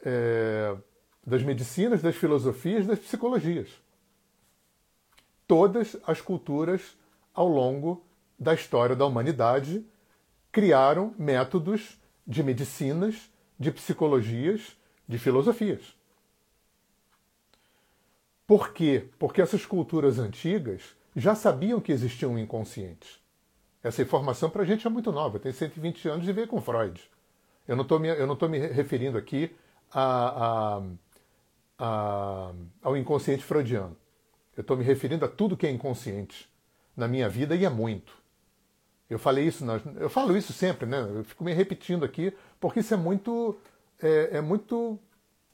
é, 0.04 0.76
das 1.26 1.42
medicinas, 1.42 2.00
das 2.00 2.14
filosofias, 2.14 2.87
das 2.87 2.98
psicologias. 3.00 3.68
Todas 5.46 5.96
as 6.07 6.20
culturas 6.20 6.96
ao 7.35 7.48
longo 7.48 8.04
da 8.38 8.54
história 8.54 8.94
da 8.94 9.07
humanidade 9.07 9.85
criaram 10.52 11.12
métodos 11.18 11.98
de 12.28 12.42
medicinas, 12.42 13.30
de 13.58 13.72
psicologias, 13.72 14.76
de 15.08 15.18
filosofias. 15.18 15.96
Por 18.46 18.72
quê? 18.74 19.08
Porque 19.18 19.40
essas 19.40 19.64
culturas 19.64 20.18
antigas 20.18 20.94
já 21.16 21.34
sabiam 21.34 21.80
que 21.80 21.90
existiam 21.90 22.34
um 22.34 22.38
inconsciente. 22.38 23.18
Essa 23.82 24.02
informação 24.02 24.50
para 24.50 24.62
a 24.62 24.64
gente 24.66 24.86
é 24.86 24.90
muito 24.90 25.10
nova, 25.10 25.38
tem 25.38 25.52
120 25.52 26.08
anos 26.08 26.28
e 26.28 26.32
veio 26.32 26.46
com 26.46 26.60
Freud. 26.60 27.02
Eu 27.66 27.76
não 27.76 27.82
estou 27.82 27.98
me, 27.98 28.08
me 28.48 28.58
referindo 28.68 29.16
aqui 29.16 29.54
a, 29.90 30.78
a, 30.78 30.82
a, 31.78 32.52
ao 32.82 32.96
inconsciente 32.96 33.44
freudiano. 33.44 33.96
Eu 34.56 34.60
estou 34.62 34.76
me 34.76 34.84
referindo 34.84 35.24
a 35.24 35.28
tudo 35.28 35.56
que 35.56 35.66
é 35.66 35.70
inconsciente 35.70 36.48
na 36.96 37.08
minha 37.08 37.28
vida 37.28 37.54
e 37.54 37.64
é 37.64 37.70
muito. 37.70 38.17
Eu 39.08 39.18
falei 39.18 39.46
isso, 39.46 39.64
eu 39.96 40.10
falo 40.10 40.36
isso 40.36 40.52
sempre, 40.52 40.86
né? 40.86 41.00
Eu 41.00 41.24
fico 41.24 41.42
me 41.42 41.52
repetindo 41.52 42.04
aqui 42.04 42.32
porque 42.60 42.80
isso 42.80 42.92
é 42.92 42.96
muito, 42.96 43.56
é, 44.02 44.38
é 44.38 44.40
muito 44.40 44.98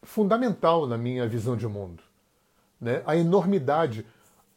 fundamental 0.02 0.86
na 0.86 0.98
minha 0.98 1.26
visão 1.28 1.56
de 1.56 1.66
mundo, 1.66 2.02
né? 2.80 3.02
A 3.06 3.16
enormidade, 3.16 4.04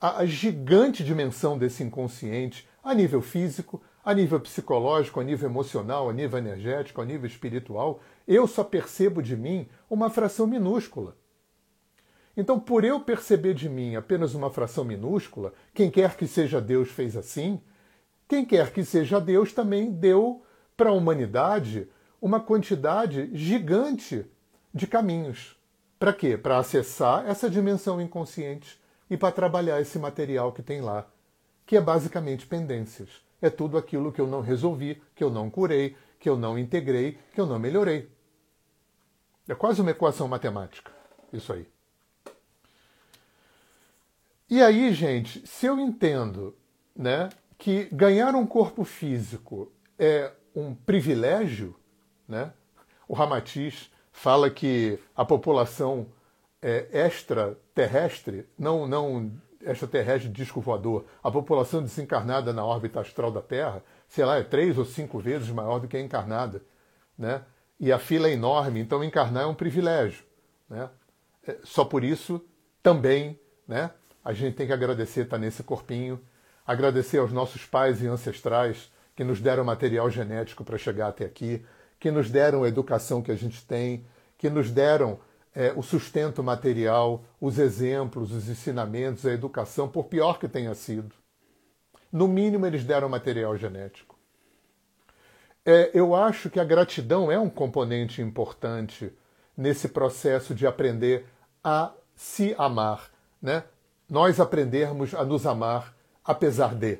a, 0.01 0.19
a 0.19 0.25
gigante 0.25 1.03
dimensão 1.03 1.57
desse 1.57 1.83
inconsciente 1.83 2.67
a 2.83 2.93
nível 2.93 3.21
físico, 3.21 3.81
a 4.03 4.13
nível 4.13 4.39
psicológico, 4.39 5.19
a 5.19 5.23
nível 5.23 5.49
emocional, 5.49 6.10
a 6.10 6.13
nível 6.13 6.39
energético, 6.39 7.01
a 7.01 7.05
nível 7.05 7.27
espiritual, 7.27 7.99
eu 8.25 8.47
só 8.47 8.63
percebo 8.63 9.21
de 9.21 9.36
mim 9.36 9.67
uma 9.89 10.10
fração 10.10 10.47
minúscula. 10.47 11.15
Então, 12.36 12.60
por 12.60 12.83
eu 12.86 12.99
perceber 13.01 13.53
de 13.53 13.67
mim 13.67 13.95
apenas 13.95 14.33
uma 14.33 14.49
fração 14.49 14.86
minúscula, 14.86 15.53
quem 15.73 15.91
quer 15.91 16.15
que 16.15 16.25
seja 16.25 16.62
Deus 16.62 16.89
fez 16.89 17.17
assim, 17.17 17.60
quem 18.28 18.46
quer 18.46 18.72
que 18.72 18.84
seja 18.84 19.22
Deus 19.22 19.54
também 19.54 19.92
deu 19.92 20.44
para 20.76 20.90
a 20.90 20.94
humanidade 20.94 21.88
uma 22.22 22.40
quantidade 22.40 23.30
gigante 23.34 24.26
de 24.74 24.86
caminhos. 24.86 25.58
Para 26.00 26.13
quê? 26.13 26.38
Para 26.38 26.60
acessar 26.60 27.28
essa 27.28 27.50
dimensão 27.50 28.02
inconsciente 28.02 28.80
e 29.10 29.18
para 29.18 29.32
trabalhar 29.32 29.82
esse 29.82 29.98
material 29.98 30.52
que 30.52 30.62
tem 30.62 30.82
lá, 30.82 31.08
que 31.66 31.78
é 31.78 31.82
basicamente 31.82 32.46
pendências. 32.46 33.10
É 33.42 33.50
tudo 33.50 33.78
aquilo 33.78 34.12
que 34.12 34.20
eu 34.20 34.28
não 34.28 34.42
resolvi, 34.42 35.02
que 35.16 35.24
eu 35.24 35.30
não 35.30 35.50
curei, 35.50 35.96
que 36.20 36.28
eu 36.28 36.38
não 36.38 36.58
integrei, 36.58 37.18
que 37.34 37.40
eu 37.40 37.46
não 37.46 37.58
melhorei. 37.58 38.10
É 39.48 39.56
quase 39.56 39.82
uma 39.82 39.92
equação 39.92 40.28
matemática, 40.28 40.92
isso 41.32 41.54
aí. 41.54 41.68
E 44.50 44.62
aí, 44.62 44.94
gente, 44.94 45.46
se 45.48 45.66
eu 45.66 45.80
entendo 45.80 46.56
né, 46.96 47.30
que 47.58 47.86
ganhar 47.91 48.36
um 48.36 48.46
corpo 48.46 48.84
físico 48.84 49.72
é 49.98 50.32
um 50.56 50.74
privilégio, 50.74 51.76
né? 52.28 52.54
o 53.08 53.13
Ramatiz 53.13 53.91
fala 54.12 54.50
que 54.50 55.00
a 55.15 55.24
população 55.24 56.08
é, 56.62 56.88
extraterrestre, 57.06 58.48
não, 58.58 58.88
não 58.88 59.32
extraterrestre 59.62 60.30
disco 60.30 60.60
voador, 60.60 61.06
a 61.24 61.32
população 61.32 61.82
desencarnada 61.82 62.52
na 62.52 62.65
órbita 62.65 63.00
astral 63.00 63.32
da 63.32 63.41
Terra, 63.41 63.84
sei 64.08 64.26
lá, 64.26 64.38
é 64.38 64.43
três 64.43 64.78
ou 64.78 64.86
cinco 64.86 65.20
vezes 65.20 65.50
maior 65.50 65.80
do 65.80 65.88
que 65.88 65.98
a 65.98 66.02
encarnada. 66.02 66.62
Né? 67.17 67.41
E 67.80 67.91
a 67.91 68.00
fila 68.00 68.28
é 68.28 68.34
enorme, 68.34 68.80
então 68.80 69.04
encarnar 69.04 69.43
é 69.43 69.48
um 69.48 69.56
privilégio. 69.56 70.24
Né? 70.70 70.89
É, 71.48 71.58
só 71.63 71.86
por 71.86 72.04
isso, 72.04 72.43
também, 72.82 73.39
né, 73.67 73.91
a 74.24 74.34
gente 74.34 74.56
tem 74.56 74.67
que 74.67 74.74
agradecer 74.74 75.22
estar 75.22 75.38
nesse 75.38 75.63
corpinho, 75.63 76.20
agradecer 76.67 77.19
aos 77.19 77.32
nossos 77.32 77.65
pais 77.65 78.01
e 78.01 78.08
ancestrais 78.08 78.91
que 79.15 79.23
nos 79.23 79.39
deram 79.39 79.63
material 79.63 80.10
genético 80.10 80.65
para 80.65 80.77
chegar 80.77 81.08
até 81.08 81.23
aqui, 81.23 81.65
que 81.97 82.12
nos 82.12 82.30
deram 82.30 82.63
a 82.63 82.67
educação 82.67 83.21
que 83.21 83.32
a 83.32 83.36
gente 83.36 83.65
tem, 83.65 84.06
que 84.38 84.49
nos 84.49 84.69
deram 84.69 85.17
é, 85.56 85.73
o 85.75 85.82
sustento 85.82 86.43
material, 86.43 87.23
os 87.41 87.58
exemplos, 87.58 88.32
os 88.32 88.47
ensinamentos, 88.49 89.25
a 89.25 89.32
educação, 89.32 89.88
por 89.88 90.03
pior 90.03 90.38
que 90.38 90.47
tenha 90.47 90.75
sido. 90.75 91.15
No 92.12 92.27
mínimo, 92.27 92.65
eles 92.65 92.84
deram 92.84 93.10
material 93.10 93.58
genético. 93.58 94.15
É, 95.65 95.89
eu 95.93 96.13
acho 96.13 96.49
que 96.49 96.60
a 96.60 96.63
gratidão 96.63 97.32
é 97.32 97.39
um 97.39 97.49
componente 97.49 98.21
importante 98.21 99.12
nesse 99.56 99.88
processo 99.88 100.53
de 100.53 100.67
aprender 100.67 101.25
a 101.63 101.91
se 102.15 102.53
amar, 102.58 103.10
né? 103.41 103.63
Nós 104.08 104.39
aprendermos 104.39 105.13
a 105.13 105.25
nos 105.25 105.45
amar 105.45 105.96
apesar 106.28 106.76
de. 106.76 107.00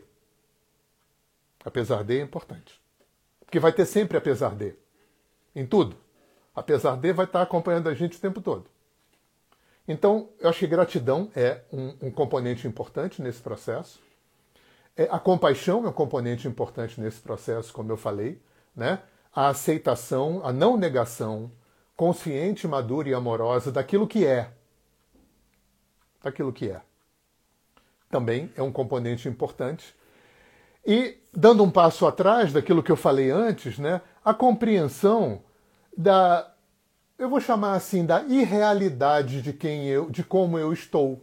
Apesar 1.64 2.04
de 2.04 2.18
é 2.18 2.22
importante. 2.22 2.82
Porque 3.42 3.60
vai 3.60 3.74
ter 3.74 3.86
sempre 3.86 4.18
apesar 4.18 4.56
de. 4.56 4.74
Em 5.54 5.66
tudo. 5.66 5.98
Apesar 6.56 6.96
de 6.96 7.12
vai 7.12 7.26
estar 7.26 7.42
acompanhando 7.42 7.90
a 7.90 7.94
gente 7.94 8.18
o 8.18 8.22
tempo 8.22 8.42
todo. 8.42 8.66
Então, 9.86 10.30
eu 10.40 10.50
acho 10.50 10.60
que 10.60 10.68
gratidão 10.68 11.30
é 11.36 11.62
um, 11.72 12.08
um 12.08 12.12
componente 12.12 12.68
importante 12.68 13.22
nesse 13.22 13.42
processo. 13.42 14.00
É, 14.96 15.04
a 15.12 15.20
compaixão 15.20 15.86
é 15.86 15.90
um 15.90 15.94
componente 15.94 16.48
importante 16.48 17.00
nesse 17.00 17.20
processo, 17.20 17.72
como 17.72 17.92
eu 17.92 17.98
falei. 17.98 18.42
Né? 18.76 19.02
A 19.34 19.50
aceitação, 19.50 20.42
a 20.44 20.52
não 20.52 20.78
negação 20.78 21.52
consciente, 21.96 22.68
madura 22.68 23.10
e 23.10 23.14
amorosa 23.14 23.72
daquilo 23.72 24.08
que 24.08 24.26
é. 24.26 24.52
Daquilo 26.22 26.52
que 26.52 26.70
é. 26.70 26.82
Também 28.10 28.52
é 28.56 28.62
um 28.62 28.72
componente 28.72 29.28
importante. 29.28 29.96
E, 30.86 31.18
dando 31.34 31.64
um 31.64 31.70
passo 31.70 32.08
atrás 32.08 32.54
daquilo 32.54 32.82
que 32.82 32.92
eu 32.92 32.96
falei 32.96 33.30
antes, 33.30 33.78
né, 33.78 34.02
a 34.24 34.34
compreensão 34.34 35.42
da, 35.98 36.50
eu 37.18 37.30
vou 37.30 37.42
chamar 37.42 37.74
assim, 37.74 38.06
da 38.06 38.22
irrealidade 38.24 39.42
de 39.42 39.52
quem 39.52 39.88
eu, 39.88 40.10
de 40.10 40.24
como 40.24 40.58
eu 40.58 40.72
estou. 40.72 41.22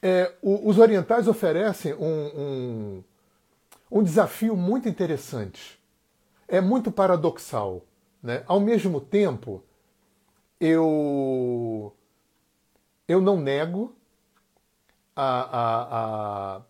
É, 0.00 0.34
o, 0.42 0.68
os 0.68 0.78
orientais 0.78 1.28
oferecem 1.28 1.94
um, 1.94 2.26
um, 2.34 3.04
um 3.90 4.02
desafio 4.02 4.56
muito 4.56 4.88
interessante. 4.88 5.78
É 6.48 6.60
muito 6.60 6.90
paradoxal. 6.90 7.82
Né? 8.22 8.42
Ao 8.46 8.58
mesmo 8.58 9.00
tempo, 9.00 9.62
eu, 10.58 11.94
eu 13.06 13.20
não 13.20 13.40
nego 13.40 13.94
a, 15.14 16.62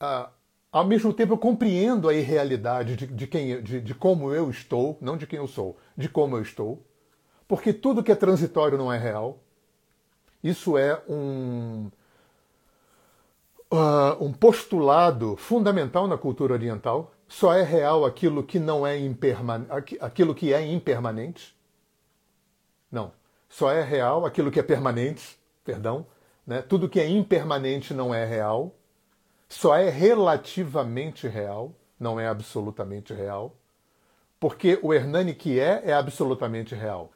a, 0.00 0.06
a, 0.06 0.30
ao 0.70 0.84
mesmo 0.84 1.12
tempo 1.12 1.34
eu 1.34 1.38
compreendo 1.38 2.08
a 2.08 2.14
irrealidade 2.14 2.96
de, 2.96 3.06
de 3.06 3.26
quem, 3.26 3.62
de, 3.62 3.80
de, 3.80 3.94
como 3.94 4.32
eu 4.32 4.50
estou, 4.50 4.98
não 5.00 5.16
de 5.16 5.26
quem 5.26 5.38
eu 5.38 5.48
sou, 5.48 5.76
de 5.96 6.08
como 6.08 6.36
eu 6.36 6.42
estou, 6.42 6.84
porque 7.46 7.72
tudo 7.72 8.02
que 8.02 8.12
é 8.12 8.14
transitório 8.14 8.76
não 8.76 8.92
é 8.92 8.98
real. 8.98 9.38
Isso 10.42 10.78
é 10.78 11.02
um, 11.08 11.90
uh, 13.72 14.24
um 14.24 14.32
postulado 14.32 15.36
fundamental 15.36 16.06
na 16.06 16.18
cultura 16.18 16.52
oriental. 16.52 17.12
Só 17.26 17.52
é 17.52 17.62
real 17.62 18.04
aquilo 18.04 18.42
que 18.42 18.58
não 18.58 18.86
é 18.86 18.98
impermanente, 18.98 19.98
aquilo 20.00 20.34
que 20.34 20.52
é 20.52 20.64
impermanente. 20.64 21.56
Não, 22.90 23.12
só 23.48 23.70
é 23.70 23.82
real 23.82 24.24
aquilo 24.24 24.50
que 24.50 24.60
é 24.60 24.62
permanente, 24.62 25.38
perdão. 25.64 26.06
Né? 26.48 26.62
Tudo 26.62 26.88
que 26.88 26.98
é 26.98 27.06
impermanente 27.06 27.92
não 27.92 28.14
é 28.14 28.24
real 28.24 28.74
só 29.50 29.76
é 29.76 29.90
relativamente 29.90 31.28
real, 31.28 31.74
não 32.00 32.18
é 32.18 32.26
absolutamente 32.26 33.12
real, 33.12 33.54
porque 34.40 34.78
o 34.82 34.94
Hernani 34.94 35.34
que 35.34 35.60
é, 35.60 35.82
é 35.84 35.92
absolutamente 35.92 36.74
real. 36.74 37.12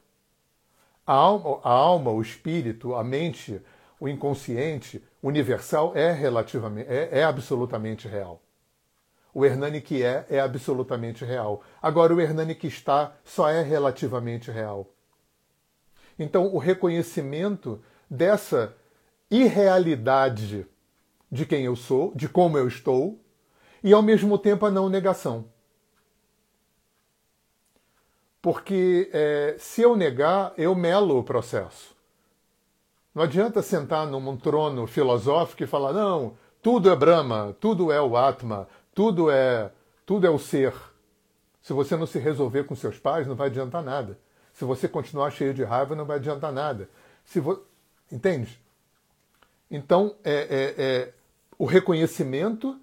A 1.05 1.13
alma, 1.13 1.59
a 1.63 1.71
alma, 1.71 2.11
o 2.11 2.21
espírito, 2.21 2.93
a 2.93 3.03
mente, 3.03 3.59
o 3.99 4.07
inconsciente 4.07 5.03
universal 5.21 5.93
é 5.95 6.11
relativamente, 6.11 6.87
é, 6.87 7.19
é 7.19 7.23
absolutamente 7.23 8.07
real. 8.07 8.39
O 9.33 9.43
Hernani 9.43 9.81
que 9.81 10.03
é 10.03 10.27
é 10.29 10.39
absolutamente 10.39 11.25
real. 11.25 11.63
Agora, 11.81 12.13
o 12.13 12.21
Hernani 12.21 12.53
que 12.53 12.67
está 12.67 13.15
só 13.23 13.49
é 13.49 13.63
relativamente 13.63 14.51
real. 14.51 14.93
Então, 16.19 16.53
o 16.53 16.59
reconhecimento 16.59 17.83
dessa 18.07 18.75
irrealidade 19.35 20.67
de 21.31 21.45
quem 21.45 21.65
eu 21.65 21.75
sou, 21.75 22.13
de 22.15 22.29
como 22.29 22.57
eu 22.57 22.67
estou, 22.67 23.19
e 23.83 23.91
ao 23.91 24.01
mesmo 24.01 24.37
tempo 24.37 24.65
a 24.65 24.71
não 24.71 24.87
negação. 24.87 25.45
Porque 28.41 29.09
é, 29.11 29.55
se 29.57 29.81
eu 29.81 29.95
negar, 29.95 30.53
eu 30.57 30.75
melo 30.75 31.17
o 31.17 31.23
processo. 31.23 31.95
Não 33.15 33.23
adianta 33.23 33.61
sentar 33.61 34.05
num 34.05 34.37
trono 34.37 34.85
filosófico 34.85 35.63
e 35.63 35.67
falar, 35.67 35.93
não, 35.93 36.37
tudo 36.61 36.89
é 36.91 36.95
Brahma, 36.95 37.55
tudo 37.59 37.91
é 37.91 38.01
o 38.01 38.15
Atma, 38.15 38.67
tudo 38.93 39.31
é, 39.31 39.71
tudo 40.05 40.27
é 40.27 40.29
o 40.29 40.37
ser. 40.37 40.73
Se 41.61 41.73
você 41.73 41.95
não 41.95 42.05
se 42.05 42.19
resolver 42.19 42.65
com 42.65 42.75
seus 42.75 42.99
pais, 42.99 43.25
não 43.25 43.35
vai 43.35 43.47
adiantar 43.47 43.81
nada. 43.81 44.19
Se 44.51 44.63
você 44.65 44.87
continuar 44.87 45.31
cheio 45.31 45.53
de 45.53 45.63
raiva, 45.63 45.95
não 45.95 46.05
vai 46.05 46.17
adiantar 46.17 46.51
nada. 46.51 46.87
Se 47.23 47.39
vo... 47.39 47.63
Entende? 48.11 48.62
Então, 49.73 50.15
é, 50.23 50.33
é, 50.33 50.83
é 50.83 51.13
o 51.57 51.65
reconhecimento 51.65 52.79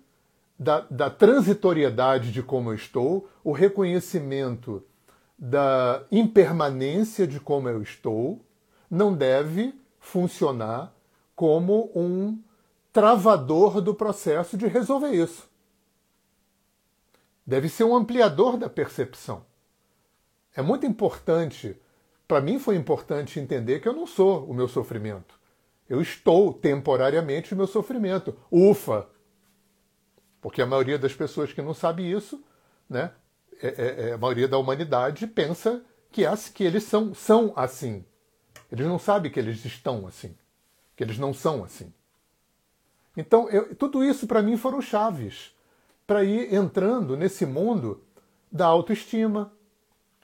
da, 0.58 0.80
da, 0.90 1.08
transitoriedade 1.08 2.32
de 2.32 2.42
como 2.42 2.70
eu 2.70 2.74
estou, 2.74 3.30
o 3.44 3.52
reconhecimento 3.52 4.82
da 5.38 6.02
impermanência 6.10 7.28
de 7.28 7.38
como 7.38 7.68
eu 7.68 7.80
estou, 7.80 8.44
não 8.90 9.14
deve 9.14 9.72
funcionar 10.00 10.92
como 11.36 11.92
um 11.94 12.36
travador 12.92 13.80
do 13.80 13.94
processo 13.94 14.56
de 14.56 14.66
resolver 14.66 15.12
isso. 15.12 15.48
Deve 17.46 17.68
ser 17.68 17.84
um 17.84 17.94
ampliador 17.94 18.56
da 18.56 18.68
percepção. 18.68 19.46
É 20.56 20.60
muito 20.60 20.84
importante, 20.86 21.80
para 22.26 22.40
mim 22.40 22.58
foi 22.58 22.74
importante 22.74 23.38
entender 23.38 23.78
que 23.78 23.86
eu 23.86 23.92
não 23.92 24.08
sou 24.08 24.44
o 24.44 24.52
meu 24.52 24.66
sofrimento. 24.66 25.39
Eu 25.90 26.00
estou 26.00 26.54
temporariamente 26.54 27.52
o 27.52 27.56
meu 27.56 27.66
sofrimento. 27.66 28.36
Ufa! 28.48 29.08
Porque 30.40 30.62
a 30.62 30.66
maioria 30.66 30.96
das 30.96 31.12
pessoas 31.12 31.52
que 31.52 31.60
não 31.60 31.74
sabe 31.74 32.08
isso, 32.08 32.40
né, 32.88 33.12
é, 33.60 33.66
é, 33.66 34.08
é, 34.08 34.12
a 34.12 34.18
maioria 34.18 34.46
da 34.46 34.56
humanidade 34.56 35.26
pensa 35.26 35.84
que, 36.12 36.24
as, 36.24 36.48
que 36.48 36.62
eles 36.62 36.84
são, 36.84 37.12
são 37.12 37.52
assim. 37.56 38.04
Eles 38.70 38.86
não 38.86 39.00
sabem 39.00 39.32
que 39.32 39.40
eles 39.40 39.64
estão 39.64 40.06
assim, 40.06 40.36
que 40.94 41.02
eles 41.02 41.18
não 41.18 41.34
são 41.34 41.64
assim. 41.64 41.92
Então, 43.16 43.50
eu, 43.50 43.74
tudo 43.74 44.04
isso 44.04 44.28
para 44.28 44.42
mim 44.42 44.56
foram 44.56 44.80
chaves 44.80 45.52
para 46.06 46.22
ir 46.22 46.54
entrando 46.54 47.16
nesse 47.16 47.44
mundo 47.44 48.00
da 48.50 48.66
autoestima, 48.66 49.52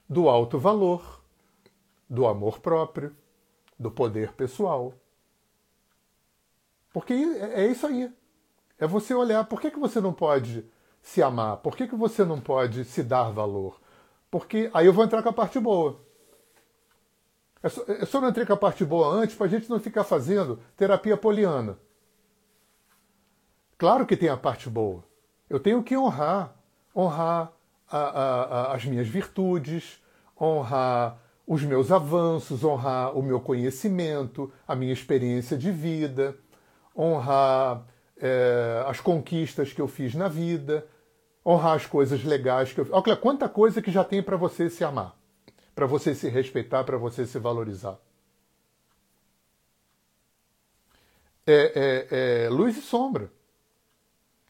do 0.07 0.29
alto 0.29 0.57
valor, 0.57 1.21
do 2.09 2.25
amor 2.25 2.59
próprio, 2.59 3.13
do 3.77 3.91
poder 3.91 4.31
pessoal. 4.31 4.93
Porque 6.97 7.13
é, 7.13 7.65
é 7.65 7.67
isso 7.67 7.85
aí. 7.85 8.11
É 8.79 8.87
você 8.87 9.13
olhar, 9.13 9.43
por 9.43 9.61
que, 9.61 9.69
que 9.69 9.77
você 9.77 10.01
não 10.01 10.11
pode 10.11 10.65
se 10.99 11.21
amar? 11.21 11.57
Por 11.57 11.77
que, 11.77 11.87
que 11.87 11.95
você 11.95 12.25
não 12.25 12.41
pode 12.41 12.83
se 12.85 13.03
dar 13.03 13.29
valor? 13.29 13.79
Porque 14.31 14.71
aí 14.73 14.87
eu 14.87 14.93
vou 14.93 15.05
entrar 15.05 15.21
com 15.21 15.29
a 15.29 15.33
parte 15.33 15.59
boa. 15.59 15.99
Eu 17.61 17.69
só, 17.69 17.83
eu 17.83 18.05
só 18.07 18.19
não 18.19 18.29
entrei 18.29 18.47
com 18.47 18.53
a 18.53 18.57
parte 18.57 18.83
boa 18.83 19.13
antes 19.13 19.35
para 19.35 19.45
a 19.45 19.49
gente 19.49 19.69
não 19.69 19.79
ficar 19.79 20.03
fazendo 20.03 20.59
terapia 20.75 21.15
poliana. 21.15 21.77
Claro 23.77 24.03
que 24.03 24.17
tem 24.17 24.29
a 24.29 24.35
parte 24.35 24.67
boa. 24.67 25.03
Eu 25.47 25.59
tenho 25.59 25.83
que 25.83 25.95
honrar, 25.95 26.55
honrar 26.95 27.53
a, 27.87 27.97
a, 27.99 28.41
a, 28.41 28.75
as 28.75 28.83
minhas 28.85 29.07
virtudes, 29.07 30.03
honrar 30.41 31.19
os 31.45 31.61
meus 31.61 31.91
avanços, 31.91 32.63
honrar 32.63 33.15
o 33.15 33.21
meu 33.21 33.39
conhecimento, 33.39 34.51
a 34.67 34.75
minha 34.75 34.93
experiência 34.93 35.55
de 35.55 35.71
vida, 35.71 36.35
honrar 36.97 37.85
é, 38.19 38.83
as 38.87 38.99
conquistas 38.99 39.71
que 39.71 39.81
eu 39.81 39.87
fiz 39.87 40.15
na 40.15 40.27
vida, 40.27 40.87
honrar 41.45 41.75
as 41.75 41.85
coisas 41.85 42.23
legais 42.23 42.73
que 42.73 42.79
eu 42.79 42.85
fiz. 42.85 42.93
Olha 42.93 43.15
quanta 43.15 43.47
coisa 43.47 43.81
que 43.81 43.91
já 43.91 44.03
tem 44.03 44.23
para 44.23 44.35
você 44.35 44.69
se 44.69 44.83
amar, 44.83 45.15
para 45.75 45.85
você 45.85 46.15
se 46.15 46.27
respeitar, 46.27 46.83
para 46.83 46.97
você 46.97 47.25
se 47.25 47.37
valorizar. 47.37 47.97
É, 51.45 52.07
é, 52.11 52.45
é 52.45 52.49
luz 52.49 52.77
e 52.77 52.81
sombra. 52.81 53.31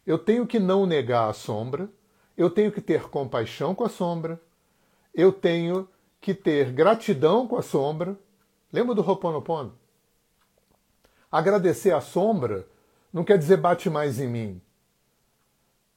Eu 0.05 0.17
tenho 0.17 0.47
que 0.47 0.57
não 0.57 0.85
negar 0.85 1.29
a 1.29 1.33
sombra, 1.33 1.89
eu 2.37 2.49
tenho 2.49 2.71
que 2.71 2.79
ter 2.79 3.09
compaixão 3.09 3.75
com 3.75 3.83
a 3.83 3.89
sombra, 3.89 4.39
eu 5.13 5.33
tenho 5.33 5.87
que 6.21 6.33
ter 6.33 6.71
gratidão 6.71 7.47
com 7.47 7.57
a 7.57 7.61
sombra. 7.61 8.17
Lembra 8.71 8.95
do 8.95 9.01
Ho'oponopono? 9.01 9.77
Agradecer 11.32 11.93
a 11.93 12.01
sombra 12.01 12.67
não 13.11 13.23
quer 13.23 13.38
dizer 13.38 13.57
bate 13.57 13.89
mais 13.89 14.19
em 14.19 14.28
mim. 14.28 14.61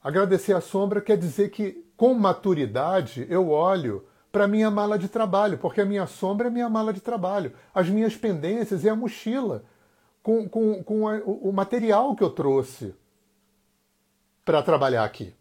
Agradecer 0.03 0.55
a 0.55 0.61
sombra 0.61 1.01
quer 1.01 1.19
dizer 1.19 1.51
que, 1.51 1.85
com 1.97 2.15
maturidade, 2.15 3.27
eu 3.29 3.51
olho 3.51 4.07
para 4.33 4.45
a 4.45 4.49
minha 4.49 4.71
mala 4.71 4.99
de 4.99 5.09
trabalho, 5.09 5.59
porque 5.59 5.81
a 5.81 5.85
minha 5.85 6.07
sombra 6.07 6.47
é 6.47 6.51
minha 6.51 6.69
mala 6.69 6.93
de 6.93 7.01
trabalho. 7.01 7.53
As 7.75 7.89
minhas 7.89 8.17
pendências 8.17 8.85
é 8.85 8.89
a 8.89 8.97
mochila 8.97 9.65
com, 10.23 10.49
com, 10.49 10.83
com 10.83 11.09
a, 11.09 11.19
o 11.19 11.53
material 11.53 12.15
que 12.15 12.23
eu 12.23 12.31
trouxe 12.31 12.95
para 14.45 14.63
trabalhar 14.63 15.05
aqui. 15.05 15.35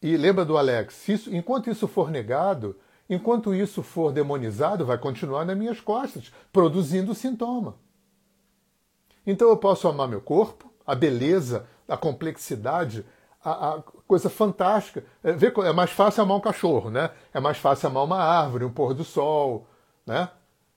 E 0.00 0.16
lembra 0.16 0.44
do 0.44 0.56
Alex, 0.56 1.08
isso, 1.08 1.34
enquanto 1.34 1.68
isso 1.68 1.86
for 1.86 2.10
negado, 2.10 2.78
enquanto 3.10 3.54
isso 3.54 3.82
for 3.82 4.12
demonizado, 4.12 4.86
vai 4.86 4.96
continuar 4.96 5.44
nas 5.44 5.56
minhas 5.56 5.80
costas, 5.80 6.32
produzindo 6.52 7.14
sintoma. 7.14 7.83
Então 9.26 9.48
eu 9.48 9.56
posso 9.56 9.88
amar 9.88 10.08
meu 10.08 10.20
corpo, 10.20 10.70
a 10.86 10.94
beleza, 10.94 11.66
a 11.88 11.96
complexidade, 11.96 13.04
a, 13.42 13.74
a 13.74 13.82
coisa 14.06 14.28
fantástica. 14.30 15.04
É, 15.22 15.32
vê, 15.32 15.52
é 15.64 15.72
mais 15.72 15.90
fácil 15.90 16.22
amar 16.22 16.36
um 16.36 16.40
cachorro, 16.40 16.90
né? 16.90 17.10
É 17.32 17.40
mais 17.40 17.58
fácil 17.58 17.88
amar 17.88 18.04
uma 18.04 18.18
árvore, 18.18 18.64
um 18.64 18.72
pôr 18.72 18.94
do 18.94 19.04
sol, 19.04 19.66
né? 20.06 20.30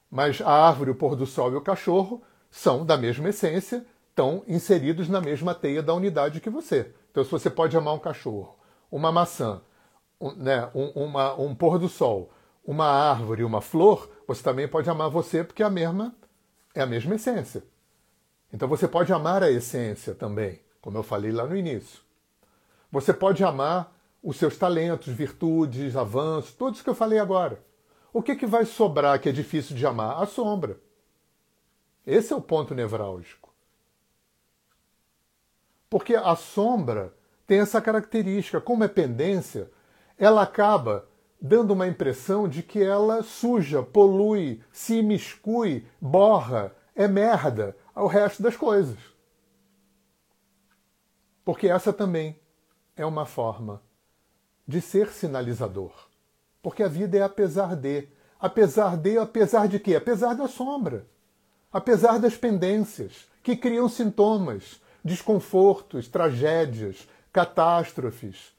Mas 0.10 0.42
a 0.42 0.52
árvore, 0.52 0.92
o 0.92 0.96
pôr 0.96 1.16
do 1.16 1.26
sol 1.26 1.52
e 1.52 1.56
o 1.56 1.62
cachorro 1.62 2.22
são 2.50 2.86
da 2.86 2.98
mesma 2.98 3.30
essência, 3.30 3.86
estão 4.10 4.44
inseridos 4.48 5.10
na 5.10 5.22
mesma 5.22 5.54
teia 5.54 5.84
da 5.84 5.94
unidade 5.94 6.40
que 6.40 6.50
você. 6.50 6.94
Então, 7.12 7.24
se 7.24 7.32
você 7.32 7.50
pode 7.50 7.76
amar 7.76 7.94
um 7.94 8.00
cachorro, 8.00 8.58
uma 8.92 9.12
maçã, 9.12 9.62
um, 10.20 10.32
né, 10.32 10.70
um, 10.74 11.04
uma, 11.04 11.34
um 11.36 11.54
pôr 11.54 11.78
do 11.78 11.90
sol, 11.90 12.32
uma 12.66 12.86
árvore, 12.86 13.44
uma 13.44 13.62
flor, 13.62 14.10
você 14.28 14.42
também 14.42 14.68
pode 14.68 14.90
amar 14.90 15.10
você 15.10 15.44
porque 15.44 15.64
é 15.64 15.66
a 15.66 15.70
mesma 15.70 16.16
é 16.76 16.82
a 16.82 16.86
mesma 16.86 17.16
essência. 17.16 17.64
Então 18.52 18.68
você 18.68 18.88
pode 18.88 19.12
amar 19.12 19.44
a 19.44 19.52
essência 19.52 20.16
também, 20.16 20.62
como 20.82 20.98
eu 20.98 21.04
falei 21.04 21.32
lá 21.32 21.46
no 21.46 21.56
início. 21.56 22.02
Você 22.92 23.14
pode 23.14 23.44
amar 23.44 23.94
os 24.24 24.38
seus 24.38 24.58
talentos, 24.58 25.14
virtudes, 25.14 25.96
avanços, 25.96 26.54
tudo 26.54 26.76
isso 26.76 26.84
que 26.84 26.90
eu 26.90 26.96
falei 26.96 27.20
agora. 27.20 27.62
O 28.14 28.22
que, 28.22 28.36
que 28.36 28.46
vai 28.46 28.66
sobrar 28.66 29.20
que 29.20 29.30
é 29.30 29.32
difícil 29.32 29.76
de 29.76 29.86
amar? 29.86 30.22
A 30.22 30.26
sombra. 30.26 30.80
Esse 32.06 32.32
é 32.32 32.36
o 32.36 32.42
ponto 32.42 32.74
nevrálgico. 32.74 33.54
Porque 35.90 36.16
a 36.16 36.36
sombra 36.36 37.14
tem 37.46 37.60
essa 37.60 37.82
característica, 37.82 38.60
como 38.60 38.84
é 38.84 38.88
pendência, 38.88 39.70
ela 40.18 40.42
acaba 40.42 41.08
dando 41.40 41.72
uma 41.72 41.88
impressão 41.88 42.48
de 42.48 42.64
que 42.64 42.82
ela 42.82 43.24
suja, 43.24 43.84
polui, 43.84 44.62
se 44.72 44.96
imiscui, 44.96 45.86
borra, 46.02 46.76
é 46.96 47.08
merda, 47.08 47.76
ao 47.98 48.06
resto 48.06 48.44
das 48.44 48.56
coisas. 48.56 48.98
Porque 51.44 51.68
essa 51.68 51.92
também 51.92 52.40
é 52.96 53.04
uma 53.04 53.26
forma 53.26 53.82
de 54.68 54.80
ser 54.82 55.10
sinalizador. 55.10 55.92
Porque 56.62 56.84
a 56.84 56.88
vida 56.88 57.18
é 57.18 57.24
apesar 57.24 57.76
de. 57.76 58.08
Apesar 58.40 58.96
de, 58.98 59.18
apesar 59.18 59.68
de 59.68 59.80
quê? 59.80 59.96
Apesar 59.96 60.36
da 60.36 60.48
sombra. 60.48 61.08
Apesar 61.74 62.20
das 62.20 62.38
pendências 62.38 63.28
que 63.42 63.56
criam 63.56 63.90
sintomas, 63.90 64.80
desconfortos, 65.04 66.08
tragédias, 66.08 67.08
catástrofes, 67.34 68.54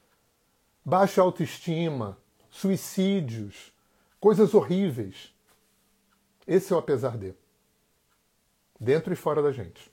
baixa 0.85 1.23
autoestima, 1.23 2.19
suicídios, 2.51 3.73
coisas 4.19 4.53
horríveis. 4.53 5.33
Esse 6.45 6.73
é 6.73 6.77
o 6.77 6.81
apesar 6.81 7.17
de 7.17 7.35
dentro 8.79 9.13
e 9.13 9.17
fora 9.17 9.43
da 9.43 9.53
gente. 9.53 9.91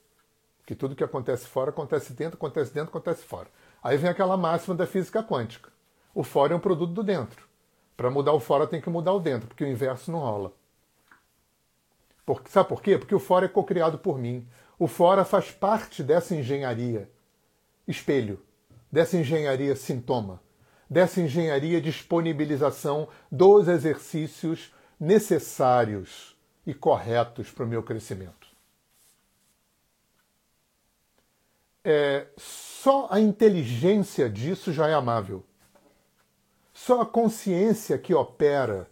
Que 0.66 0.76
tudo 0.76 0.96
que 0.96 1.04
acontece 1.04 1.48
fora 1.48 1.70
acontece 1.70 2.14
dentro, 2.14 2.38
acontece 2.38 2.74
dentro, 2.74 2.90
acontece 2.90 3.24
fora. 3.24 3.48
Aí 3.84 3.98
vem 3.98 4.10
aquela 4.10 4.36
máxima 4.38 4.76
da 4.76 4.88
física 4.88 5.24
quântica. 5.24 5.72
O 6.14 6.24
fora 6.24 6.54
é 6.54 6.56
um 6.56 6.60
produto 6.60 6.92
do 6.94 7.04
dentro. 7.04 7.48
Para 7.96 8.10
mudar 8.10 8.34
o 8.34 8.40
fora 8.40 8.68
tem 8.68 8.82
que 8.82 8.90
mudar 8.90 9.14
o 9.14 9.20
dentro, 9.20 9.48
porque 9.48 9.64
o 9.64 9.68
inverso 9.68 10.12
não 10.12 10.20
rola. 10.20 10.54
Por, 12.26 12.42
sabe 12.48 12.68
por 12.68 12.82
quê? 12.82 12.98
Porque 12.98 13.14
o 13.14 13.20
fora 13.20 13.46
é 13.46 13.50
cocriado 13.50 13.98
por 13.98 14.18
mim. 14.18 14.48
O 14.80 14.88
fora 14.88 15.24
faz 15.24 15.52
parte 15.52 16.04
dessa 16.04 16.36
engenharia. 16.36 17.10
Espelho. 17.88 18.42
dessa 18.92 19.18
engenharia 19.18 19.76
sintoma, 19.76 20.42
dessa 20.90 21.20
engenharia 21.20 21.82
disponibilização 21.82 23.10
dos 23.30 23.68
exercícios 23.68 24.74
necessários 24.98 26.38
e 26.66 26.74
corretos 26.74 27.52
para 27.52 27.66
o 27.66 27.68
meu 27.68 27.84
crescimento. 27.84 28.45
É, 31.88 32.26
só 32.36 33.08
a 33.12 33.20
inteligência 33.20 34.28
disso 34.28 34.74
já 34.74 34.88
é 34.88 34.96
amável. 34.96 35.46
Só 36.74 37.02
a 37.02 37.06
consciência 37.06 37.96
que 38.00 38.12
opera, 38.12 38.90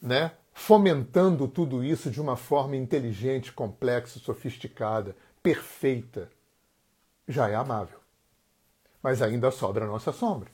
né, 0.00 0.32
fomentando 0.54 1.46
tudo 1.46 1.84
isso 1.84 2.10
de 2.10 2.20
uma 2.20 2.36
forma 2.36 2.74
inteligente, 2.74 3.52
complexa, 3.52 4.18
sofisticada, 4.18 5.14
perfeita, 5.42 6.30
já 7.28 7.50
é 7.50 7.54
amável. 7.54 8.00
Mas 9.02 9.20
ainda 9.20 9.50
sobra 9.50 9.84
a 9.84 9.88
nossa 9.88 10.10
sombra. 10.10 10.50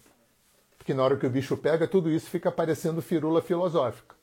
Porque 0.76 0.92
na 0.92 1.04
hora 1.04 1.16
que 1.16 1.26
o 1.26 1.30
bicho 1.30 1.56
pega, 1.56 1.86
tudo 1.86 2.10
isso 2.10 2.28
fica 2.28 2.50
parecendo 2.50 3.00
firula 3.00 3.40
filosófica. 3.40 4.16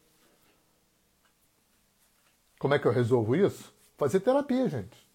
Como 2.60 2.74
é 2.74 2.80
que 2.80 2.86
eu 2.86 2.92
resolvo 2.92 3.34
isso? 3.34 3.74
Fazer 3.98 4.20
terapia, 4.20 4.68
gente. 4.68 5.08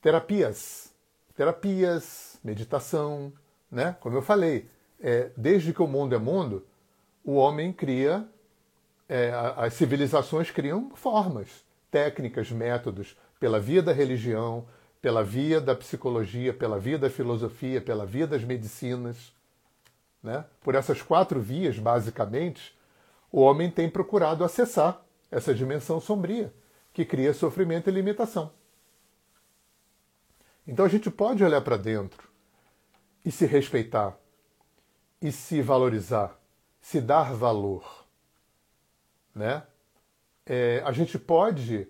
Terapias. 0.00 0.91
Terapias, 1.34 2.38
meditação, 2.42 3.32
né? 3.70 3.96
Como 4.00 4.16
eu 4.16 4.22
falei, 4.22 4.68
é, 5.00 5.30
desde 5.36 5.72
que 5.72 5.82
o 5.82 5.86
mundo 5.86 6.14
é 6.14 6.18
mundo, 6.18 6.66
o 7.24 7.34
homem 7.34 7.72
cria, 7.72 8.26
é, 9.08 9.32
as 9.56 9.74
civilizações 9.74 10.50
criam 10.50 10.90
formas, 10.94 11.48
técnicas, 11.90 12.50
métodos, 12.50 13.16
pela 13.40 13.58
via 13.58 13.82
da 13.82 13.92
religião, 13.92 14.66
pela 15.00 15.24
via 15.24 15.60
da 15.60 15.74
psicologia, 15.74 16.52
pela 16.52 16.78
via 16.78 16.98
da 16.98 17.10
filosofia, 17.10 17.80
pela 17.80 18.06
via 18.06 18.26
das 18.26 18.44
medicinas. 18.44 19.32
Né? 20.22 20.44
Por 20.62 20.74
essas 20.74 21.02
quatro 21.02 21.40
vias, 21.40 21.78
basicamente, 21.78 22.76
o 23.30 23.40
homem 23.40 23.70
tem 23.70 23.90
procurado 23.90 24.44
acessar 24.44 25.02
essa 25.30 25.52
dimensão 25.54 26.00
sombria 26.00 26.52
que 26.92 27.04
cria 27.04 27.32
sofrimento 27.32 27.88
e 27.88 27.92
limitação. 27.92 28.52
Então 30.66 30.84
a 30.84 30.88
gente 30.88 31.10
pode 31.10 31.42
olhar 31.42 31.60
para 31.60 31.76
dentro 31.76 32.28
e 33.24 33.30
se 33.30 33.46
respeitar, 33.46 34.16
e 35.20 35.32
se 35.32 35.60
valorizar, 35.60 36.38
se 36.80 37.00
dar 37.00 37.32
valor. 37.34 38.06
Né? 39.34 39.62
É, 40.46 40.82
a 40.84 40.92
gente 40.92 41.18
pode 41.18 41.88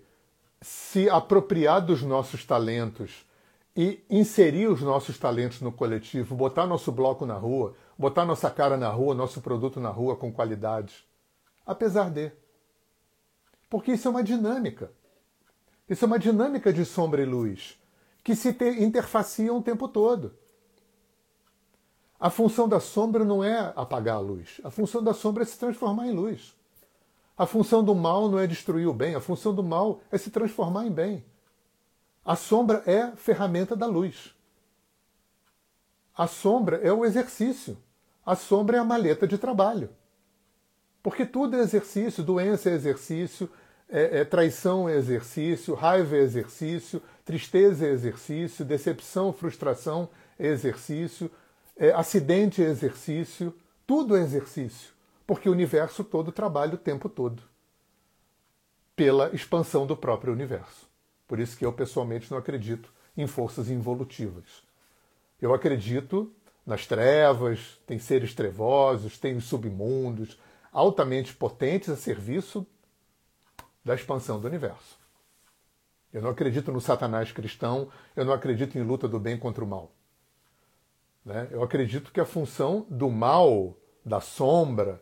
se 0.61 1.09
apropriar 1.09 1.81
dos 1.81 2.01
nossos 2.01 2.45
talentos 2.45 3.25
e 3.75 4.03
inserir 4.09 4.67
os 4.67 4.81
nossos 4.81 5.17
talentos 5.17 5.61
no 5.61 5.71
coletivo, 5.71 6.35
botar 6.35 6.65
nosso 6.65 6.91
bloco 6.91 7.25
na 7.25 7.35
rua, 7.35 7.75
botar 7.97 8.25
nossa 8.25 8.49
cara 8.49 8.77
na 8.77 8.89
rua, 8.89 9.15
nosso 9.15 9.41
produto 9.41 9.79
na 9.79 9.89
rua 9.89 10.15
com 10.15 10.31
qualidade. 10.31 11.05
Apesar 11.65 12.09
de. 12.09 12.31
Porque 13.69 13.93
isso 13.93 14.07
é 14.07 14.11
uma 14.11 14.23
dinâmica. 14.23 14.91
Isso 15.89 16.05
é 16.05 16.07
uma 16.07 16.19
dinâmica 16.19 16.71
de 16.71 16.85
sombra 16.85 17.21
e 17.21 17.25
luz 17.25 17.82
que 18.23 18.35
se 18.35 18.55
interfaciam 18.79 19.57
o 19.57 19.61
tempo 19.61 19.87
todo. 19.87 20.33
A 22.19 22.29
função 22.29 22.69
da 22.69 22.79
sombra 22.79 23.25
não 23.25 23.43
é 23.43 23.73
apagar 23.75 24.15
a 24.15 24.19
luz. 24.19 24.61
A 24.63 24.71
função 24.71 25.03
da 25.03 25.13
sombra 25.13 25.43
é 25.43 25.45
se 25.45 25.57
transformar 25.59 26.07
em 26.07 26.13
luz. 26.13 26.55
A 27.37 27.45
função 27.45 27.83
do 27.83 27.93
mal 27.93 28.29
não 28.29 28.39
é 28.39 28.47
destruir 28.47 28.87
o 28.87 28.93
bem. 28.93 29.13
A 29.13 29.19
função 29.19 29.53
do 29.53 29.61
mal 29.61 29.99
é 30.09 30.17
se 30.17 30.31
transformar 30.31 30.85
em 30.85 30.91
bem. 30.91 31.25
A 32.23 32.37
sombra 32.37 32.81
é 32.85 33.11
ferramenta 33.17 33.75
da 33.75 33.85
luz. 33.85 34.33
A 36.15 36.27
sombra 36.27 36.77
é 36.77 36.93
o 36.93 37.03
exercício. 37.03 37.77
A 38.25 38.35
sombra 38.35 38.77
é 38.77 38.79
a 38.79 38.85
maleta 38.85 39.27
de 39.27 39.37
trabalho. 39.37 39.89
Porque 41.01 41.25
tudo 41.25 41.57
é 41.57 41.59
exercício, 41.59 42.23
doença 42.23 42.69
é 42.69 42.73
exercício, 42.73 43.49
é, 43.89 44.19
é, 44.19 44.23
traição 44.23 44.87
é 44.87 44.95
exercício, 44.95 45.75
raiva 45.75 46.15
é 46.15 46.19
exercício, 46.19 47.01
tristeza 47.25 47.85
é 47.85 47.89
exercício, 47.89 48.65
decepção, 48.65 49.31
frustração 49.31 50.09
é 50.37 50.47
exercício, 50.47 51.29
é, 51.77 51.91
acidente 51.91 52.63
é 52.63 52.67
exercício, 52.67 53.53
tudo 53.85 54.15
é 54.15 54.21
exercício, 54.21 54.93
porque 55.25 55.49
o 55.49 55.51
universo 55.51 56.03
todo 56.03 56.31
trabalha 56.31 56.75
o 56.75 56.77
tempo 56.77 57.09
todo 57.09 57.43
pela 58.95 59.33
expansão 59.33 59.87
do 59.87 59.97
próprio 59.97 60.33
universo. 60.33 60.87
Por 61.27 61.39
isso 61.39 61.57
que 61.57 61.65
eu 61.65 61.73
pessoalmente 61.73 62.29
não 62.29 62.37
acredito 62.37 62.93
em 63.17 63.25
forças 63.25 63.69
involutivas. 63.69 64.63
Eu 65.41 65.53
acredito 65.53 66.31
nas 66.65 66.85
trevas, 66.85 67.79
tem 67.85 67.99
seres 67.99 68.33
trevosos, 68.33 69.17
tem 69.17 69.35
os 69.35 69.45
submundos, 69.45 70.39
altamente 70.71 71.33
potentes 71.33 71.89
a 71.89 71.95
serviço 71.95 72.65
da 73.83 73.95
expansão 73.95 74.39
do 74.39 74.47
universo. 74.47 75.02
Eu 76.13 76.21
não 76.21 76.29
acredito 76.29 76.71
no 76.71 76.79
satanás 76.79 77.31
cristão, 77.31 77.89
eu 78.15 78.23
não 78.23 78.33
acredito 78.33 78.77
em 78.77 78.83
luta 78.83 79.07
do 79.07 79.19
bem 79.19 79.37
contra 79.37 79.63
o 79.63 79.67
mal. 79.67 79.91
Né? 81.25 81.47
Eu 81.49 81.63
acredito 81.63 82.11
que 82.11 82.19
a 82.19 82.25
função 82.25 82.85
do 82.87 83.09
mal, 83.09 83.75
da 84.05 84.21
sombra, 84.21 85.01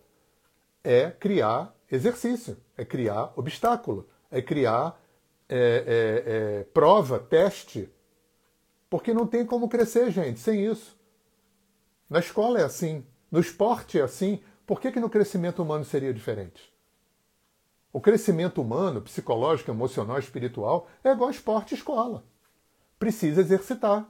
é 0.84 1.12
criar 1.12 1.76
exercício, 1.92 2.58
é 2.78 2.86
criar 2.86 3.34
obstáculo, 3.36 4.08
é 4.32 4.42
criar 4.42 5.00
é, 5.50 5.58
é, 5.58 6.60
é, 6.60 6.64
prova, 6.74 7.20
teste. 7.20 7.90
Porque 8.90 9.14
não 9.14 9.28
tem 9.28 9.46
como 9.46 9.68
crescer, 9.68 10.12
gente, 10.12 10.40
sem 10.40 10.66
isso. 10.66 10.98
Na 12.10 12.20
escola 12.20 12.60
é 12.60 12.64
assim, 12.64 13.06
no 13.30 13.40
esporte 13.40 14.00
é 14.00 14.02
assim. 14.02 14.42
Por 14.66 14.80
que, 14.80 14.92
que 14.92 15.00
no 15.00 15.10
crescimento 15.10 15.62
humano 15.62 15.84
seria 15.84 16.14
diferente? 16.14 16.71
O 17.94 18.00
crescimento 18.00 18.62
humano, 18.62 19.02
psicológico, 19.02 19.72
emocional, 19.72 20.20
espiritual, 20.20 20.88
é 21.04 21.12
igual 21.12 21.30
esporte 21.30 21.72
e 21.74 21.78
escola. 21.78 22.24
Precisa 22.98 23.42
exercitar 23.42 24.08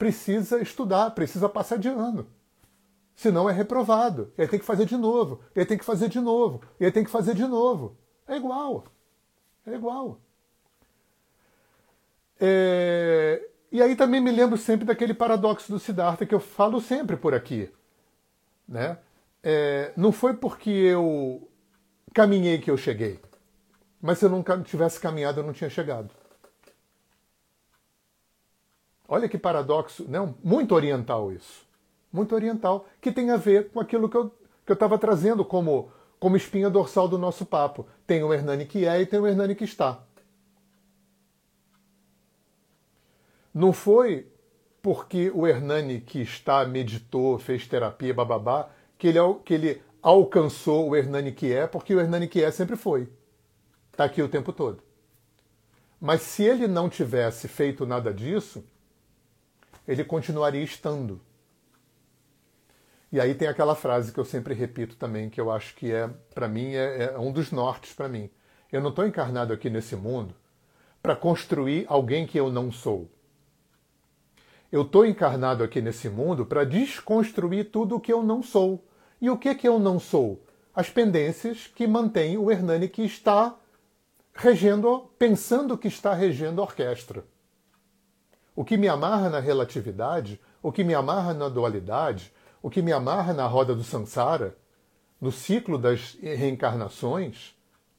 precisa 0.00 0.62
estudar, 0.62 1.10
precisa 1.10 1.46
passar 1.46 1.78
de 1.78 1.88
ano. 1.88 2.26
Senão 3.14 3.50
é 3.50 3.52
reprovado. 3.52 4.32
Ele 4.38 4.48
tem 4.48 4.58
que 4.58 4.64
fazer 4.64 4.86
de 4.86 4.96
novo, 4.96 5.42
ele 5.54 5.66
tem 5.66 5.76
que 5.76 5.84
fazer 5.84 6.08
de 6.08 6.18
novo, 6.18 6.62
ele 6.80 6.90
tem 6.90 7.04
que 7.04 7.10
fazer 7.10 7.34
de 7.34 7.46
novo. 7.46 7.98
É 8.26 8.34
igual. 8.34 8.84
É 9.66 9.74
igual. 9.74 10.18
É... 12.40 13.46
E 13.70 13.82
aí 13.82 13.94
também 13.94 14.22
me 14.22 14.32
lembro 14.32 14.56
sempre 14.56 14.86
daquele 14.86 15.12
paradoxo 15.12 15.70
do 15.70 15.78
Siddhartha 15.78 16.24
que 16.24 16.34
eu 16.34 16.40
falo 16.40 16.80
sempre 16.80 17.18
por 17.18 17.34
aqui. 17.34 17.70
Né? 18.66 18.96
É... 19.42 19.92
Não 19.98 20.12
foi 20.12 20.32
porque 20.32 20.70
eu 20.70 21.46
caminhei 22.14 22.58
que 22.58 22.70
eu 22.70 22.76
cheguei. 22.76 23.20
Mas 24.00 24.18
se 24.18 24.24
eu 24.24 24.30
não 24.30 24.42
tivesse 24.62 24.98
caminhado, 24.98 25.40
eu 25.40 25.44
não 25.44 25.52
tinha 25.52 25.70
chegado. 25.70 26.10
Olha 29.06 29.28
que 29.28 29.36
paradoxo, 29.36 30.08
né? 30.08 30.18
muito 30.42 30.74
oriental 30.74 31.32
isso. 31.32 31.68
Muito 32.12 32.34
oriental, 32.34 32.86
que 33.00 33.12
tem 33.12 33.30
a 33.30 33.36
ver 33.36 33.70
com 33.70 33.80
aquilo 33.80 34.08
que 34.08 34.16
eu 34.16 34.32
que 34.70 34.74
estava 34.74 34.96
trazendo 34.96 35.44
como, 35.44 35.90
como 36.20 36.36
espinha 36.36 36.70
dorsal 36.70 37.08
do 37.08 37.18
nosso 37.18 37.44
papo. 37.44 37.86
Tem 38.06 38.22
o 38.22 38.32
Hernani 38.32 38.66
que 38.66 38.86
é 38.86 39.00
e 39.00 39.06
tem 39.06 39.18
o 39.18 39.26
Hernani 39.26 39.56
que 39.56 39.64
está. 39.64 40.00
Não 43.52 43.72
foi 43.72 44.28
porque 44.80 45.30
o 45.34 45.44
Hernani 45.44 46.00
que 46.00 46.20
está 46.20 46.64
meditou, 46.64 47.36
fez 47.36 47.66
terapia, 47.66 48.14
bababá, 48.14 48.70
que 48.96 49.08
ele, 49.08 49.18
que 49.44 49.54
ele 49.54 49.82
alcançou 50.02 50.88
o 50.88 50.96
Hernani 50.96 51.34
é, 51.42 51.66
porque 51.66 51.94
o 51.94 52.00
Hernani 52.00 52.30
é 52.34 52.50
sempre 52.50 52.76
foi. 52.76 53.08
Está 53.92 54.04
aqui 54.04 54.22
o 54.22 54.28
tempo 54.28 54.52
todo. 54.52 54.82
Mas 56.00 56.22
se 56.22 56.42
ele 56.42 56.66
não 56.66 56.88
tivesse 56.88 57.46
feito 57.46 57.84
nada 57.84 58.12
disso, 58.12 58.64
ele 59.86 60.02
continuaria 60.04 60.62
estando. 60.62 61.20
E 63.12 63.20
aí 63.20 63.34
tem 63.34 63.48
aquela 63.48 63.74
frase 63.74 64.12
que 64.12 64.18
eu 64.18 64.24
sempre 64.24 64.54
repito 64.54 64.96
também, 64.96 65.28
que 65.28 65.40
eu 65.40 65.50
acho 65.50 65.74
que 65.74 65.92
é, 65.92 66.08
para 66.32 66.48
mim, 66.48 66.74
é, 66.74 67.04
é, 67.04 67.18
um 67.18 67.32
dos 67.32 67.50
nortes 67.50 67.92
para 67.92 68.08
mim. 68.08 68.30
Eu 68.70 68.80
não 68.80 68.90
estou 68.90 69.04
encarnado 69.04 69.52
aqui 69.52 69.68
nesse 69.68 69.96
mundo 69.96 70.34
para 71.02 71.16
construir 71.16 71.84
alguém 71.88 72.26
que 72.26 72.38
eu 72.38 72.50
não 72.50 72.70
sou. 72.70 73.10
Eu 74.70 74.82
estou 74.82 75.04
encarnado 75.04 75.64
aqui 75.64 75.82
nesse 75.82 76.08
mundo 76.08 76.46
para 76.46 76.64
desconstruir 76.64 77.70
tudo 77.70 77.96
o 77.96 78.00
que 78.00 78.12
eu 78.12 78.22
não 78.22 78.42
sou. 78.42 78.86
E 79.20 79.28
o 79.28 79.36
que 79.36 79.54
que 79.54 79.68
eu 79.68 79.78
não 79.78 79.98
sou? 79.98 80.42
As 80.74 80.88
pendências 80.88 81.66
que 81.74 81.86
mantém 81.86 82.38
o 82.38 82.50
Hernani 82.50 82.88
que 82.88 83.02
está 83.02 83.56
regendo, 84.32 85.10
pensando 85.18 85.76
que 85.76 85.88
está 85.88 86.14
regendo 86.14 86.60
a 86.60 86.64
orquestra. 86.64 87.24
O 88.56 88.64
que 88.64 88.76
me 88.76 88.88
amarra 88.88 89.28
na 89.28 89.40
relatividade, 89.40 90.40
o 90.62 90.72
que 90.72 90.84
me 90.84 90.94
amarra 90.94 91.34
na 91.34 91.48
dualidade, 91.48 92.32
o 92.62 92.70
que 92.70 92.82
me 92.82 92.92
amarra 92.92 93.32
na 93.32 93.46
roda 93.46 93.74
do 93.74 93.84
samsara, 93.84 94.56
no 95.20 95.30
ciclo 95.30 95.76
das 95.76 96.16
reencarnações, 96.20 97.54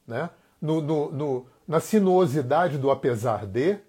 né? 0.08 0.30
no, 0.62 0.82
no, 0.82 1.12
no, 1.12 1.46
na 1.68 1.80
sinuosidade 1.80 2.78
do 2.78 2.90
apesar 2.92 3.46
de, 3.46 3.80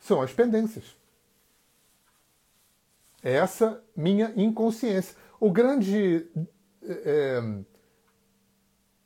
são 0.00 0.20
as 0.20 0.32
pendências. 0.32 0.84
Essa 3.22 3.82
minha 3.96 4.32
inconsciência. 4.36 5.16
O 5.40 5.50
grande 5.50 6.26
é, 6.82 7.42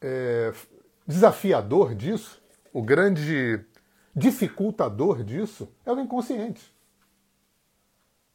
é, 0.00 0.52
desafiador 1.06 1.94
disso, 1.94 2.42
o 2.72 2.82
grande 2.82 3.64
dificultador 4.14 5.22
disso 5.22 5.68
é 5.86 5.92
o 5.92 6.00
inconsciente. 6.00 6.74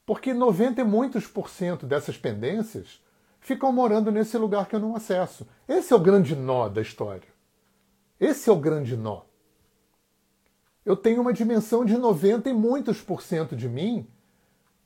Porque 0.05 0.33
90 0.33 0.81
e 0.81 0.83
muitos 0.83 1.27
por 1.27 1.49
cento 1.49 1.85
dessas 1.85 2.17
pendências 2.17 3.01
ficam 3.39 3.71
morando 3.71 4.11
nesse 4.11 4.37
lugar 4.37 4.67
que 4.67 4.75
eu 4.75 4.79
não 4.79 4.95
acesso. 4.95 5.47
Esse 5.67 5.93
é 5.93 5.95
o 5.95 5.99
grande 5.99 6.35
nó 6.35 6.67
da 6.67 6.81
história. 6.81 7.27
Esse 8.19 8.49
é 8.49 8.53
o 8.53 8.57
grande 8.57 8.97
nó. 8.97 9.21
Eu 10.85 10.97
tenho 10.97 11.21
uma 11.21 11.33
dimensão 11.33 11.85
de 11.85 11.97
90 11.97 12.49
e 12.49 12.53
muitos 12.53 13.01
por 13.01 13.21
cento 13.21 13.55
de 13.55 13.69
mim 13.69 14.07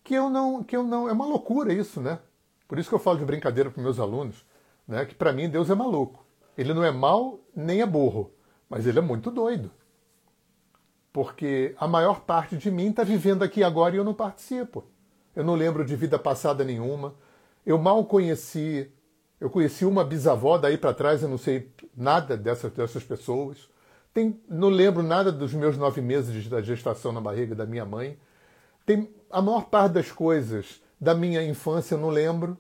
que 0.03 0.14
eu 0.14 0.30
não, 0.30 0.64
que 0.64 0.76
eu 0.76 0.84
não, 0.84 1.10
é 1.10 1.12
uma 1.12 1.26
loucura 1.26 1.74
isso, 1.74 1.99
né? 1.99 2.20
Por 2.68 2.78
isso 2.78 2.89
que 2.89 2.95
eu 2.95 2.99
falo 2.99 3.18
de 3.18 3.26
brincadeira 3.26 3.72
para 3.72 3.82
meus 3.82 3.99
alunos, 3.99 4.45
né? 4.88 5.05
Que 5.05 5.15
para 5.15 5.32
mim 5.32 5.49
Deus 5.49 5.70
é 5.70 5.76
maluco. 5.76 6.26
Ele 6.57 6.74
não 6.74 6.84
é 6.84 6.91
mal 6.91 7.39
nem 7.55 7.82
é 7.82 7.86
burro, 7.86 8.32
mas 8.70 8.86
ele 8.86 8.99
é 8.99 9.01
muito 9.01 9.32
doido. 9.32 9.72
Porque 11.13 11.76
a 11.80 11.88
maior 11.88 12.22
parte 12.22 12.57
de 12.57 12.70
mim 12.70 12.89
está 12.89 13.03
vivendo 13.03 13.43
aqui 13.43 13.63
agora 13.63 13.95
e 13.95 13.97
eu 13.97 14.03
não 14.03 14.13
participo. 14.13 14.86
Eu 15.36 15.43
não 15.43 15.55
lembro 15.55 15.86
de 15.86 15.95
vida 15.95 16.20
passada 16.20 16.63
nenhuma. 16.63 17.15
Eu 17.65 17.78
mal 17.78 18.03
conheci. 18.05 18.91
Eu 19.39 19.49
conheci 19.49 19.86
uma 19.86 20.03
bisavó 20.03 20.57
daí 20.57 20.78
para 20.78 20.95
trás, 20.95 21.22
eu 21.22 21.30
não 21.30 21.38
sei 21.38 21.72
nada 21.95 22.36
dessas, 22.36 22.72
dessas 22.72 23.03
pessoas. 23.03 23.70
Tem, 24.11 24.41
não 24.49 24.70
lembro 24.70 25.03
nada 25.03 25.32
dos 25.32 25.53
meus 25.53 25.78
nove 25.78 26.01
meses 26.01 26.47
da 26.47 26.59
gestação 26.59 27.11
na 27.11 27.22
barriga 27.22 27.53
da 27.53 27.68
minha 27.68 27.86
mãe. 27.86 28.18
Tem 28.84 29.13
a 29.30 29.41
maior 29.41 29.65
parte 29.65 29.93
das 29.93 30.11
coisas 30.11 30.82
da 31.00 31.14
minha 31.14 31.43
infância 31.43 31.95
eu 31.95 32.00
não 32.00 32.10
lembro. 32.10 32.58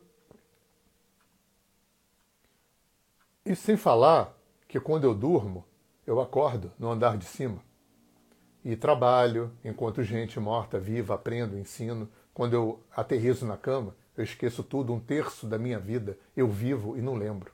E 3.45 3.55
sem 3.55 3.77
falar 3.77 4.37
que 4.67 4.79
quando 4.79 5.05
eu 5.05 5.13
durmo, 5.15 5.65
eu 6.05 6.19
acordo 6.19 6.71
no 6.77 6.91
andar 6.91 7.17
de 7.17 7.25
cima 7.25 7.61
e 8.63 8.75
trabalho, 8.75 9.51
encontro 9.63 10.03
gente 10.03 10.39
morta, 10.39 10.77
viva, 10.77 11.15
aprendo, 11.15 11.57
ensino. 11.57 12.09
Quando 12.33 12.53
eu 12.53 12.83
aterrizo 12.95 13.45
na 13.45 13.55
cama, 13.55 13.95
eu 14.15 14.23
esqueço 14.23 14.61
tudo, 14.61 14.93
um 14.93 14.99
terço 14.99 15.47
da 15.47 15.57
minha 15.57 15.79
vida 15.79 16.17
eu 16.35 16.49
vivo 16.49 16.97
e 16.97 17.01
não 17.01 17.15
lembro. 17.15 17.53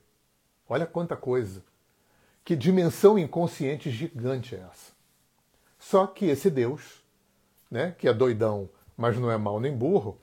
Olha 0.67 0.87
quanta 0.87 1.15
coisa. 1.15 1.63
Que 2.43 2.55
dimensão 2.55 3.17
inconsciente 3.17 3.91
gigante 3.91 4.55
é 4.55 4.59
essa? 4.59 4.91
Só 5.77 6.07
que 6.07 6.25
esse 6.25 6.49
Deus, 6.49 7.03
né, 7.69 7.95
que 7.97 8.07
é 8.07 8.13
doidão, 8.13 8.69
mas 8.97 9.17
não 9.17 9.29
é 9.29 9.37
mal 9.37 9.59
nem 9.59 9.75
burro, 9.75 10.17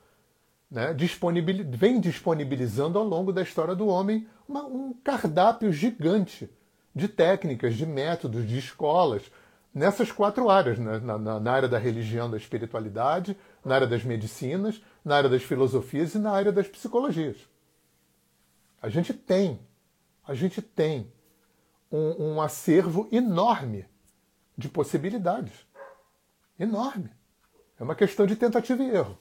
né, 0.71 0.95
disponibil... 0.95 1.66
vem 1.68 2.01
disponibilizando 2.01 2.99
ao 2.99 3.05
longo 3.05 3.33
da 3.33 3.43
história 3.43 3.75
do 3.75 3.89
homem 3.89 4.27
uma, 4.49 4.64
um 4.64 4.93
cardápio 4.93 5.73
gigante 5.73 6.49
de 6.95 7.09
técnicas, 7.09 7.75
de 7.75 7.87
métodos, 7.87 8.47
de 8.47 8.59
escolas, 8.59 9.31
nessas 9.73 10.11
quatro 10.11 10.51
áreas, 10.51 10.79
né? 10.79 10.99
na, 10.99 11.18
na, 11.18 11.41
na, 11.41 11.53
área 11.53 11.68
da 11.68 11.79
religião, 11.79 12.31
da 12.31 12.37
espiritualidade, 12.37 13.37
na 13.64 13.75
área 13.75 13.87
das 13.87 14.05
medicinas, 14.05 14.83
na 15.05 15.16
área 15.16 15.31
das 15.31 15.43
filosofias 15.43 16.14
e 16.14 16.18
na 16.18 16.33
área 16.33 16.53
das 16.53 16.66
psicologias. 16.66 17.37
A 18.83 18.89
gente 18.89 19.12
tem, 19.12 19.61
a 20.27 20.35
gente 20.35 20.61
tem 20.61 21.12
um, 21.91 22.33
um 22.33 22.43
acervo 22.43 23.09
enorme 23.12 23.87
de 24.57 24.68
possibilidades. 24.68 25.66
Enorme. 26.59 27.11
É 27.79 27.83
uma 27.83 27.95
questão 27.95 28.27
de 28.27 28.37
tentativa 28.37 28.83
e 28.83 28.91
erro. 28.91 29.18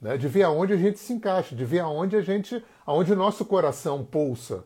Né? 0.00 0.16
De 0.16 0.28
ver 0.28 0.42
aonde 0.42 0.72
a 0.72 0.76
gente 0.76 0.98
se 0.98 1.12
encaixa, 1.12 1.54
de 1.54 1.64
ver 1.64 1.80
aonde 1.80 2.16
a 2.16 2.20
gente, 2.20 2.62
aonde 2.86 3.12
o 3.12 3.16
nosso 3.16 3.44
coração 3.44 4.04
pulsa, 4.04 4.64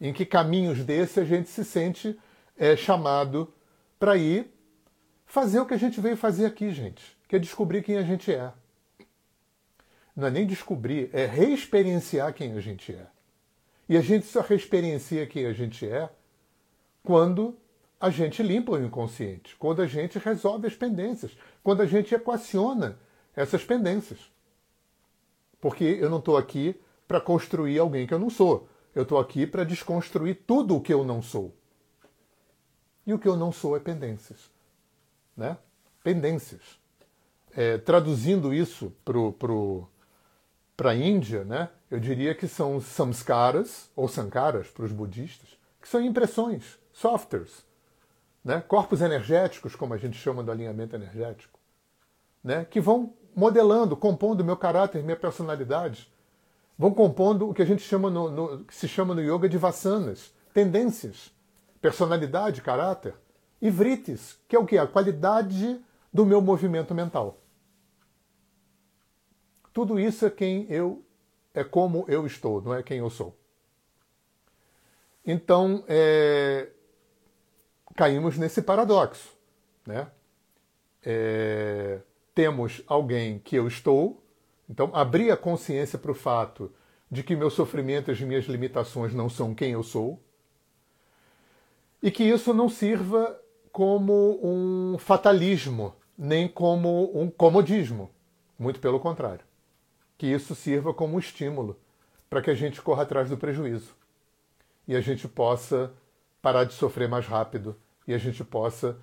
em 0.00 0.12
que 0.12 0.24
caminhos 0.24 0.84
desse 0.84 1.20
a 1.20 1.24
gente 1.24 1.48
se 1.48 1.64
sente 1.64 2.18
é, 2.56 2.76
chamado 2.76 3.52
para 3.98 4.16
ir 4.16 4.52
fazer 5.26 5.60
o 5.60 5.66
que 5.66 5.74
a 5.74 5.78
gente 5.78 6.00
veio 6.00 6.16
fazer 6.16 6.46
aqui, 6.46 6.70
gente, 6.70 7.16
que 7.28 7.36
é 7.36 7.38
descobrir 7.38 7.82
quem 7.82 7.98
a 7.98 8.02
gente 8.02 8.32
é. 8.32 8.52
Não 10.16 10.26
é 10.26 10.30
nem 10.30 10.46
descobrir, 10.46 11.10
é 11.12 11.26
reexperienciar 11.26 12.32
quem 12.34 12.52
a 12.52 12.60
gente 12.60 12.92
é. 12.92 13.06
E 13.88 13.96
a 13.96 14.00
gente 14.00 14.26
só 14.26 14.40
reexperiencia 14.40 15.26
quem 15.26 15.46
a 15.46 15.52
gente 15.52 15.88
é 15.88 16.10
quando 17.02 17.56
a 18.00 18.10
gente 18.10 18.42
limpa 18.42 18.72
o 18.72 18.84
inconsciente, 18.84 19.56
quando 19.56 19.82
a 19.82 19.86
gente 19.86 20.18
resolve 20.18 20.66
as 20.66 20.74
pendências, 20.74 21.36
quando 21.62 21.82
a 21.82 21.86
gente 21.86 22.14
equaciona 22.14 22.98
essas 23.34 23.64
pendências. 23.64 24.18
Porque 25.60 25.84
eu 25.84 26.08
não 26.08 26.18
estou 26.18 26.36
aqui 26.36 26.80
para 27.06 27.20
construir 27.20 27.78
alguém 27.78 28.06
que 28.06 28.14
eu 28.14 28.18
não 28.18 28.30
sou. 28.30 28.68
Eu 28.94 29.02
estou 29.02 29.18
aqui 29.18 29.46
para 29.46 29.64
desconstruir 29.64 30.42
tudo 30.46 30.76
o 30.76 30.80
que 30.80 30.92
eu 30.92 31.04
não 31.04 31.22
sou. 31.22 31.54
E 33.06 33.12
o 33.14 33.18
que 33.18 33.26
eu 33.26 33.36
não 33.36 33.50
sou 33.50 33.76
é 33.76 33.80
pendências. 33.80 34.50
Né? 35.36 35.56
Pendências. 36.02 36.78
É, 37.52 37.78
traduzindo 37.78 38.52
isso 38.52 38.92
para 40.76 40.90
a 40.90 40.94
Índia, 40.94 41.44
né, 41.44 41.70
eu 41.90 41.98
diria 41.98 42.34
que 42.34 42.46
são 42.46 42.80
samskaras, 42.80 43.90
ou 43.96 44.06
sankaras 44.06 44.68
para 44.68 44.84
os 44.84 44.92
budistas, 44.92 45.58
que 45.80 45.88
são 45.88 46.00
impressões, 46.00 46.78
softwares, 46.92 47.64
né, 48.44 48.60
corpos 48.60 49.00
energéticos, 49.00 49.74
como 49.74 49.94
a 49.94 49.96
gente 49.96 50.16
chama 50.16 50.42
do 50.42 50.52
alinhamento 50.52 50.94
energético, 50.94 51.58
né, 52.44 52.64
que 52.64 52.80
vão 52.80 53.14
modelando, 53.38 53.96
compondo 53.96 54.44
meu 54.44 54.56
caráter, 54.56 55.02
minha 55.04 55.16
personalidade, 55.16 56.12
vão 56.76 56.92
compondo 56.92 57.48
o 57.48 57.54
que 57.54 57.62
a 57.62 57.64
gente 57.64 57.82
chama 57.82 58.10
no, 58.10 58.28
no 58.30 58.66
se 58.68 58.88
chama 58.88 59.14
no 59.14 59.22
yoga 59.22 59.48
de 59.48 59.56
vasanas, 59.56 60.34
tendências 60.52 61.32
personalidade, 61.80 62.60
caráter, 62.60 63.14
e 63.62 63.70
vritis, 63.70 64.36
que 64.48 64.56
é 64.56 64.58
o 64.58 64.66
que? 64.66 64.76
A 64.76 64.86
qualidade 64.86 65.80
do 66.12 66.26
meu 66.26 66.40
movimento 66.40 66.92
mental. 66.92 67.38
Tudo 69.72 70.00
isso 70.00 70.26
é 70.26 70.30
quem 70.30 70.66
eu 70.68 71.04
é 71.54 71.62
como 71.62 72.04
eu 72.08 72.26
estou, 72.26 72.60
não 72.60 72.74
é 72.74 72.82
quem 72.82 72.98
eu 72.98 73.10
sou. 73.10 73.36
Então, 75.24 75.84
é, 75.86 76.68
caímos 77.94 78.36
nesse 78.36 78.62
paradoxo. 78.62 79.36
Né? 79.86 80.08
É, 81.04 82.00
temos 82.38 82.84
alguém 82.86 83.40
que 83.40 83.56
eu 83.56 83.66
estou, 83.66 84.22
então 84.70 84.92
abrir 84.94 85.32
a 85.32 85.36
consciência 85.36 85.98
para 85.98 86.12
o 86.12 86.14
fato 86.14 86.72
de 87.10 87.24
que 87.24 87.34
meu 87.34 87.50
sofrimento 87.50 88.10
e 88.10 88.12
as 88.12 88.20
minhas 88.20 88.44
limitações 88.44 89.12
não 89.12 89.28
são 89.28 89.56
quem 89.56 89.72
eu 89.72 89.82
sou, 89.82 90.22
e 92.00 92.12
que 92.12 92.22
isso 92.22 92.54
não 92.54 92.68
sirva 92.68 93.36
como 93.72 94.38
um 94.40 94.96
fatalismo, 94.98 95.96
nem 96.16 96.46
como 96.46 97.10
um 97.12 97.28
comodismo. 97.28 98.08
Muito 98.56 98.78
pelo 98.78 99.00
contrário. 99.00 99.44
Que 100.16 100.28
isso 100.28 100.54
sirva 100.54 100.94
como 100.94 101.16
um 101.16 101.18
estímulo 101.18 101.76
para 102.30 102.40
que 102.40 102.50
a 102.50 102.54
gente 102.54 102.80
corra 102.80 103.02
atrás 103.02 103.28
do 103.28 103.36
prejuízo 103.36 103.96
e 104.86 104.94
a 104.94 105.00
gente 105.00 105.26
possa 105.26 105.92
parar 106.40 106.62
de 106.62 106.74
sofrer 106.74 107.08
mais 107.08 107.26
rápido 107.26 107.74
e 108.06 108.14
a 108.14 108.18
gente 108.18 108.44
possa 108.44 108.96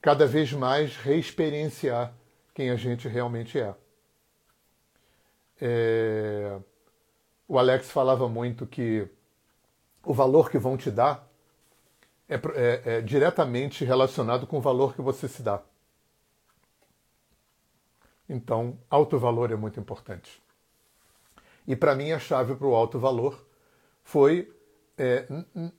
cada 0.00 0.24
vez 0.24 0.52
mais 0.52 0.96
reexperienciar 0.96 2.14
quem 2.56 2.70
a 2.70 2.76
gente 2.76 3.06
realmente 3.06 3.60
é. 3.60 3.74
é... 5.60 6.58
O 7.46 7.58
Alex 7.58 7.90
falava 7.90 8.26
muito 8.30 8.66
que 8.66 9.06
o 10.02 10.14
valor 10.14 10.50
que 10.50 10.56
vão 10.56 10.74
te 10.74 10.90
dar 10.90 11.28
é, 12.26 12.36
é, 12.36 12.82
é 12.96 13.00
diretamente 13.02 13.84
relacionado 13.84 14.46
com 14.46 14.56
o 14.56 14.60
valor 14.62 14.94
que 14.94 15.02
você 15.02 15.28
se 15.28 15.42
dá. 15.42 15.62
Então, 18.26 18.78
alto 18.88 19.18
valor 19.18 19.52
é 19.52 19.56
muito 19.56 19.78
importante. 19.78 20.42
E 21.66 21.76
para 21.76 21.94
mim 21.94 22.10
a 22.12 22.18
chave 22.18 22.54
para 22.54 22.66
o 22.66 22.74
alto 22.74 22.98
valor 22.98 23.46
foi 24.02 24.50
é, 24.96 25.26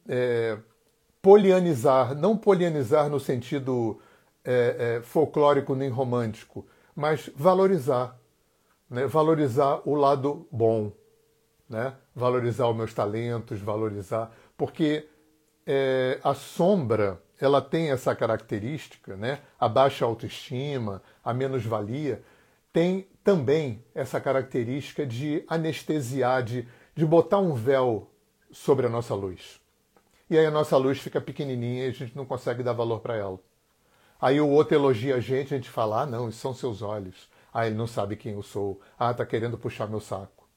é, 0.07 0.59
polianizar, 1.23 2.13
não 2.13 2.38
polianizar 2.38 3.09
no 3.09 3.19
sentido 3.19 3.99
é, 4.48 4.95
é, 4.98 5.02
folclórico 5.02 5.76
nem 5.76 5.89
romântico, 5.89 6.66
mas 6.95 7.30
valorizar, 7.36 8.18
né? 8.89 9.06
valorizar 9.06 9.82
o 9.84 9.93
lado 9.93 10.48
bom, 10.50 10.93
né? 11.70 11.93
valorizar 12.16 12.70
os 12.70 12.76
meus 12.78 12.93
talentos, 12.93 13.60
valorizar, 13.60 14.32
porque 14.56 15.06
é, 15.66 16.18
a 16.24 16.34
sombra 16.34 17.22
ela 17.39 17.62
tem 17.62 17.91
essa 17.91 18.16
característica, 18.16 19.18
né? 19.18 19.41
a 19.60 19.68
baixa 19.68 20.06
autoestima, 20.06 21.04
a 21.24 21.34
menos-valia, 21.34 22.24
tem 22.72 23.06
também 23.24 23.84
essa 23.93 24.22
característica 24.22 25.06
de 25.06 25.43
anestesiar, 25.45 26.41
de, 26.41 26.66
de 26.95 27.06
botar 27.06 27.39
um 27.39 27.54
véu 27.54 28.10
sobre 28.50 28.86
a 28.86 28.89
nossa 28.89 29.14
luz. 29.14 29.60
E 30.30 30.38
aí 30.38 30.45
a 30.45 30.52
nossa 30.52 30.78
luz 30.78 31.00
fica 31.00 31.20
pequenininha 31.20 31.86
e 31.86 31.89
a 31.89 31.91
gente 31.91 32.16
não 32.16 32.26
consegue 32.26 32.64
dar 32.64 32.74
valor 32.74 33.02
para 33.02 33.16
ela. 33.16 33.39
Aí 34.20 34.39
o 34.41 34.47
outro 34.49 34.76
elogia 34.76 35.15
a 35.15 35.20
gente, 35.20 35.53
a 35.53 35.57
gente 35.57 35.70
fala, 35.70 36.01
ah 36.01 36.05
não, 36.05 36.32
são 36.32 36.53
seus 36.53 36.82
olhos. 36.82 37.30
Ah, 37.53 37.65
ele 37.65 37.76
não 37.76 37.88
sabe 37.88 38.15
quem 38.15 38.34
eu 38.34 38.43
sou. 38.43 38.80
Ah, 38.97 39.11
está 39.11 39.26
querendo 39.26 39.57
puxar 39.57 39.88
meu 39.88 39.99
saco. 39.99 40.47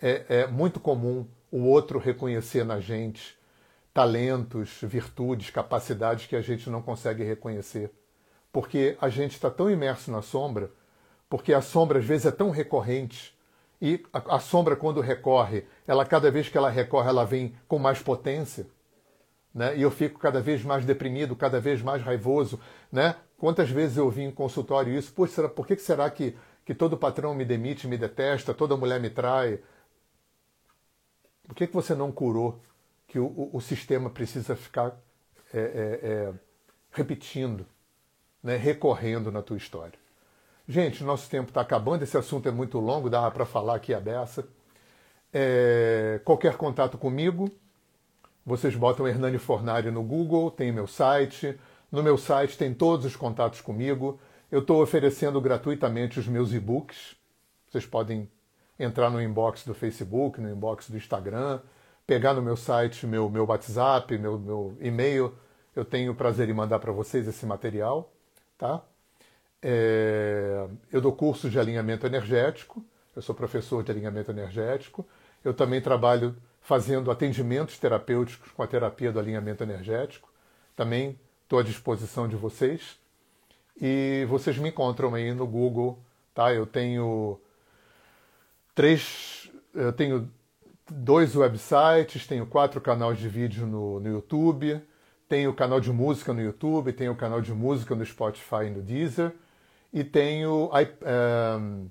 É, 0.00 0.24
é 0.28 0.46
muito 0.46 0.78
comum 0.80 1.26
o 1.50 1.64
outro 1.64 1.98
reconhecer 1.98 2.64
na 2.64 2.80
gente 2.80 3.36
talentos, 3.94 4.80
virtudes, 4.82 5.48
capacidades 5.48 6.26
que 6.26 6.36
a 6.36 6.42
gente 6.42 6.68
não 6.68 6.82
consegue 6.82 7.24
reconhecer. 7.24 7.90
Porque 8.52 8.96
a 9.00 9.08
gente 9.08 9.32
está 9.32 9.50
tão 9.50 9.70
imerso 9.70 10.10
na 10.10 10.20
sombra, 10.20 10.70
porque 11.30 11.54
a 11.54 11.62
sombra 11.62 11.98
às 11.98 12.04
vezes 12.04 12.26
é 12.26 12.30
tão 12.30 12.50
recorrente 12.50 13.36
e 13.80 14.02
a, 14.12 14.36
a, 14.36 14.40
sombra, 14.40 14.74
quando 14.74 15.00
recorre, 15.00 15.64
ela 15.86 16.04
cada 16.04 16.30
vez 16.30 16.48
que 16.48 16.56
ela 16.56 16.70
recorre, 16.70 17.08
ela 17.08 17.24
vem 17.24 17.54
com 17.68 17.78
mais 17.78 18.00
potência. 18.00 18.66
Né? 19.56 19.74
E 19.74 19.80
eu 19.80 19.90
fico 19.90 20.18
cada 20.18 20.38
vez 20.38 20.62
mais 20.62 20.84
deprimido, 20.84 21.34
cada 21.34 21.58
vez 21.58 21.80
mais 21.80 22.02
raivoso. 22.02 22.60
Né? 22.92 23.16
Quantas 23.38 23.70
vezes 23.70 23.96
eu 23.96 24.04
ouvi 24.04 24.20
em 24.20 24.30
consultório 24.30 24.92
isso? 24.92 25.10
Poxa, 25.14 25.36
será, 25.36 25.48
por 25.48 25.66
que 25.66 25.74
será 25.78 26.10
que, 26.10 26.36
que 26.62 26.74
todo 26.74 26.94
patrão 26.94 27.34
me 27.34 27.42
demite, 27.42 27.88
me 27.88 27.96
detesta, 27.96 28.52
toda 28.52 28.76
mulher 28.76 29.00
me 29.00 29.08
trai? 29.08 29.58
Por 31.48 31.54
que, 31.54 31.66
que 31.66 31.72
você 31.72 31.94
não 31.94 32.12
curou 32.12 32.60
que 33.08 33.18
o, 33.18 33.24
o, 33.24 33.56
o 33.56 33.60
sistema 33.62 34.10
precisa 34.10 34.54
ficar 34.54 34.94
é, 35.54 35.58
é, 35.58 36.00
é, 36.06 36.32
repetindo, 36.90 37.64
né? 38.42 38.56
recorrendo 38.58 39.32
na 39.32 39.40
tua 39.40 39.56
história? 39.56 39.98
Gente, 40.68 41.02
nosso 41.02 41.30
tempo 41.30 41.48
está 41.48 41.62
acabando, 41.62 42.02
esse 42.02 42.18
assunto 42.18 42.46
é 42.46 42.52
muito 42.52 42.78
longo, 42.78 43.08
dá 43.08 43.30
para 43.30 43.46
falar 43.46 43.76
aqui 43.76 43.94
a 43.94 44.00
beça. 44.00 44.46
É, 45.32 46.20
qualquer 46.26 46.58
contato 46.58 46.98
comigo, 46.98 47.50
vocês 48.46 48.76
botam 48.76 49.08
Hernani 49.08 49.38
Fornari 49.38 49.90
no 49.90 50.04
Google, 50.04 50.52
tem 50.52 50.70
meu 50.70 50.86
site. 50.86 51.58
No 51.90 52.00
meu 52.00 52.16
site 52.16 52.56
tem 52.56 52.72
todos 52.72 53.04
os 53.04 53.16
contatos 53.16 53.60
comigo. 53.60 54.20
Eu 54.52 54.60
estou 54.60 54.80
oferecendo 54.80 55.40
gratuitamente 55.40 56.20
os 56.20 56.28
meus 56.28 56.52
e-books. 56.52 57.16
Vocês 57.68 57.84
podem 57.84 58.30
entrar 58.78 59.10
no 59.10 59.20
inbox 59.20 59.64
do 59.64 59.74
Facebook, 59.74 60.40
no 60.40 60.48
inbox 60.48 60.88
do 60.88 60.96
Instagram, 60.96 61.60
pegar 62.06 62.34
no 62.34 62.42
meu 62.42 62.56
site 62.56 63.04
meu, 63.04 63.28
meu 63.28 63.44
WhatsApp, 63.46 64.16
meu, 64.16 64.38
meu 64.38 64.78
e-mail. 64.80 65.34
Eu 65.74 65.84
tenho 65.84 66.12
o 66.12 66.14
prazer 66.14 66.48
em 66.48 66.54
mandar 66.54 66.78
para 66.78 66.92
vocês 66.92 67.26
esse 67.26 67.44
material, 67.44 68.12
tá? 68.56 68.80
É, 69.60 70.68
eu 70.92 71.00
dou 71.00 71.10
cursos 71.12 71.50
de 71.50 71.58
alinhamento 71.58 72.06
energético, 72.06 72.84
eu 73.16 73.22
sou 73.22 73.34
professor 73.34 73.82
de 73.82 73.90
alinhamento 73.90 74.30
energético. 74.30 75.04
Eu 75.44 75.52
também 75.52 75.80
trabalho 75.80 76.36
fazendo 76.66 77.12
atendimentos 77.12 77.78
terapêuticos 77.78 78.50
com 78.50 78.60
a 78.60 78.66
terapia 78.66 79.12
do 79.12 79.20
alinhamento 79.20 79.62
energético. 79.62 80.28
Também 80.74 81.16
estou 81.44 81.60
à 81.60 81.62
disposição 81.62 82.26
de 82.26 82.34
vocês. 82.34 82.98
E 83.80 84.26
vocês 84.28 84.58
me 84.58 84.70
encontram 84.70 85.14
aí 85.14 85.32
no 85.32 85.46
Google, 85.46 85.96
tá? 86.34 86.52
Eu 86.52 86.66
tenho 86.66 87.40
três, 88.74 89.48
eu 89.72 89.92
tenho 89.92 90.28
dois 90.90 91.36
websites, 91.36 92.26
tenho 92.26 92.44
quatro 92.46 92.80
canais 92.80 93.16
de 93.16 93.28
vídeo 93.28 93.64
no, 93.64 94.00
no 94.00 94.08
YouTube, 94.08 94.82
tenho 95.28 95.54
canal 95.54 95.78
de 95.78 95.92
música 95.92 96.32
no 96.32 96.42
YouTube, 96.42 96.92
tenho 96.92 97.14
canal 97.14 97.40
de 97.40 97.52
música 97.52 97.94
no 97.94 98.04
Spotify 98.04 98.64
e 98.66 98.70
no 98.70 98.82
Deezer 98.82 99.32
e 99.92 100.02
tenho 100.02 100.68
um, 100.68 101.88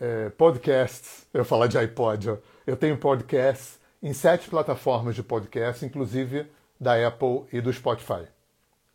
é, 0.00 0.30
podcasts. 0.30 1.26
Eu 1.32 1.44
falar 1.44 1.66
de 1.66 1.76
iPod, 1.78 2.30
ó. 2.30 2.36
eu 2.66 2.76
tenho 2.76 2.96
podcasts 2.96 3.78
em 4.02 4.12
sete 4.12 4.48
plataformas 4.48 5.14
de 5.14 5.22
podcast, 5.22 5.84
inclusive 5.84 6.46
da 6.80 7.06
Apple 7.06 7.44
e 7.52 7.60
do 7.60 7.72
Spotify. 7.72 8.26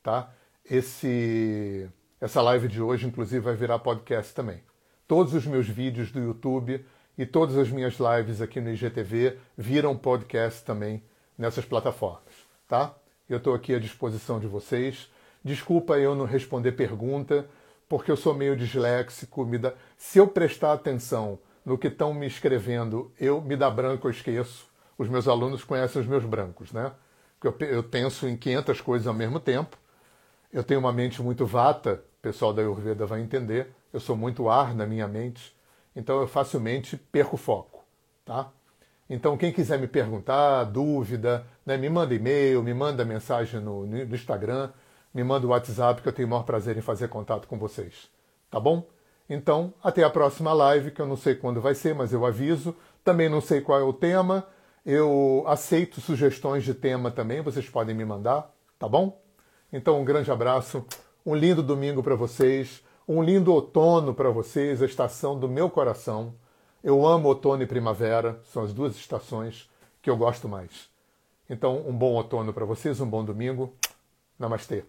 Tá? 0.01 0.34
Esse, 0.70 1.88
essa 2.20 2.41
live 2.41 2.68
de 2.68 2.82
hoje, 2.82 3.06
inclusive, 3.06 3.39
vai 3.39 3.56
virar 3.56 3.80
podcast 3.80 4.34
também. 4.34 4.62
Todos 5.08 5.36
os 5.36 5.45
meus 5.45 5.68
vídeos 5.68 6.12
do 6.12 6.20
YouTube 6.20 6.84
e 7.16 7.26
todas 7.26 7.58
as 7.58 7.70
minhas 7.70 7.97
lives 7.99 8.41
aqui 8.41 8.60
no 8.60 8.72
IGTV 8.72 9.38
viram 9.56 9.95
podcast 9.95 10.64
também 10.64 11.03
nessas 11.38 11.64
plataformas. 11.64 12.34
Tá? 12.68 12.95
Eu 13.30 13.38
estou 13.38 13.53
aqui 13.53 13.76
à 13.76 13.80
disposição 13.80 14.39
de 14.39 14.47
vocês. 14.47 15.12
Desculpa 15.43 15.99
eu 15.99 16.16
não 16.16 16.26
responder 16.26 16.72
pergunta 16.72 17.47
porque 17.88 18.12
eu 18.12 18.18
sou 18.18 18.34
meio 18.34 18.56
disléxico, 18.56 19.46
me 19.46 19.58
dá... 19.58 19.74
se 19.98 20.20
eu 20.20 20.28
prestar 20.28 20.74
atenção 20.74 21.40
no 21.66 21.78
que 21.78 21.88
estão 21.88 22.14
me 22.14 22.28
escrevendo, 22.28 23.12
eu 23.20 23.42
me 23.42 23.56
dá 23.56 23.70
branco, 23.70 24.08
eu 24.08 24.12
esqueço. 24.12 24.68
Os 24.98 25.10
meus 25.10 25.28
alunos 25.28 25.64
conhecem 25.64 26.02
os 26.02 26.08
meus 26.08 26.24
brancos, 26.24 26.72
né? 26.72 26.92
Porque 27.40 27.64
eu, 27.64 27.70
eu 27.70 27.84
penso 27.84 28.28
em 28.28 28.38
500 28.38 28.82
coisas 28.82 29.08
ao 29.08 29.14
mesmo 29.14 29.40
tempo. 29.40 29.78
Eu 30.54 30.64
tenho 30.64 30.80
uma 30.80 30.94
mente 30.94 31.22
muito 31.22 31.46
vata, 31.46 32.04
o 32.20 32.22
pessoal 32.22 32.54
da 32.54 32.62
Ayurveda 32.62 33.06
vai 33.06 33.22
entender. 33.22 33.74
Eu 33.92 34.00
sou 34.00 34.16
muito 34.16 34.50
ar 34.50 34.74
na 34.74 34.86
minha 34.86 35.08
mente, 35.08 35.56
então 35.96 36.22
eu 36.22 36.28
facilmente 36.28 36.98
perco 36.98 37.38
foco, 37.38 37.84
tá? 38.24 38.52
Então, 39.10 39.38
quem 39.38 39.52
quiser 39.52 39.80
me 39.80 39.88
perguntar, 39.88 40.64
dúvida, 40.64 41.46
né, 41.66 41.78
me 41.78 41.90
manda 41.90 42.14
e-mail, 42.16 42.64
me 42.64 42.74
manda 42.74 43.06
mensagem 43.06 43.60
no, 43.60 43.86
no 43.86 44.16
Instagram 44.16 44.72
me 45.16 45.24
manda 45.24 45.47
o 45.47 45.51
WhatsApp 45.51 46.01
que 46.01 46.09
eu 46.09 46.11
tenho 46.11 46.28
o 46.28 46.32
maior 46.32 46.43
prazer 46.43 46.78
em 46.78 46.82
fazer 46.82 47.07
contato 47.07 47.47
com 47.47 47.57
vocês. 47.57 48.09
Tá 48.51 48.59
bom? 48.59 48.86
Então, 49.30 49.74
até 49.82 50.03
a 50.03 50.09
próxima 50.09 50.51
live, 50.51 50.91
que 50.91 51.01
eu 51.01 51.07
não 51.07 51.16
sei 51.16 51.36
quando 51.36 51.61
vai 51.61 51.74
ser, 51.74 51.95
mas 51.95 52.11
eu 52.11 52.26
aviso. 52.26 52.76
Também 53.01 53.30
não 53.30 53.39
sei 53.39 53.61
qual 53.61 53.80
é 53.80 53.84
o 53.84 53.93
tema. 53.93 54.45
Eu 54.86 55.45
aceito 55.47 56.01
sugestões 56.01 56.66
de 56.66 56.74
tema 56.74 57.09
também, 57.09 57.41
vocês 57.41 57.68
podem 57.70 57.95
me 57.95 58.03
mandar, 58.03 58.53
tá 58.78 58.89
bom? 58.89 59.20
Então, 59.72 59.99
um 59.99 60.05
grande 60.05 60.30
abraço, 60.30 60.86
um 61.26 61.34
lindo 61.34 61.63
domingo 61.63 62.03
para 62.03 62.13
vocês, 62.13 62.84
um 63.07 63.24
lindo 63.24 63.53
outono 63.53 64.13
para 64.13 64.30
vocês, 64.30 64.82
a 64.84 64.86
estação 64.86 65.39
do 65.39 65.47
meu 65.47 65.70
coração. 65.70 66.36
Eu 66.84 67.07
amo 67.07 67.30
outono 67.30 67.63
e 67.63 67.66
primavera, 67.66 68.39
são 68.43 68.63
as 68.63 68.74
duas 68.74 68.95
estações 68.95 69.70
que 70.01 70.09
eu 70.09 70.18
gosto 70.18 70.47
mais. 70.49 70.89
Então, 71.49 71.84
um 71.88 71.97
bom 71.97 72.13
outono 72.13 72.53
para 72.53 72.66
vocês, 72.66 72.99
um 72.99 73.09
bom 73.09 73.24
domingo. 73.24 73.74
Namastê. 74.38 74.84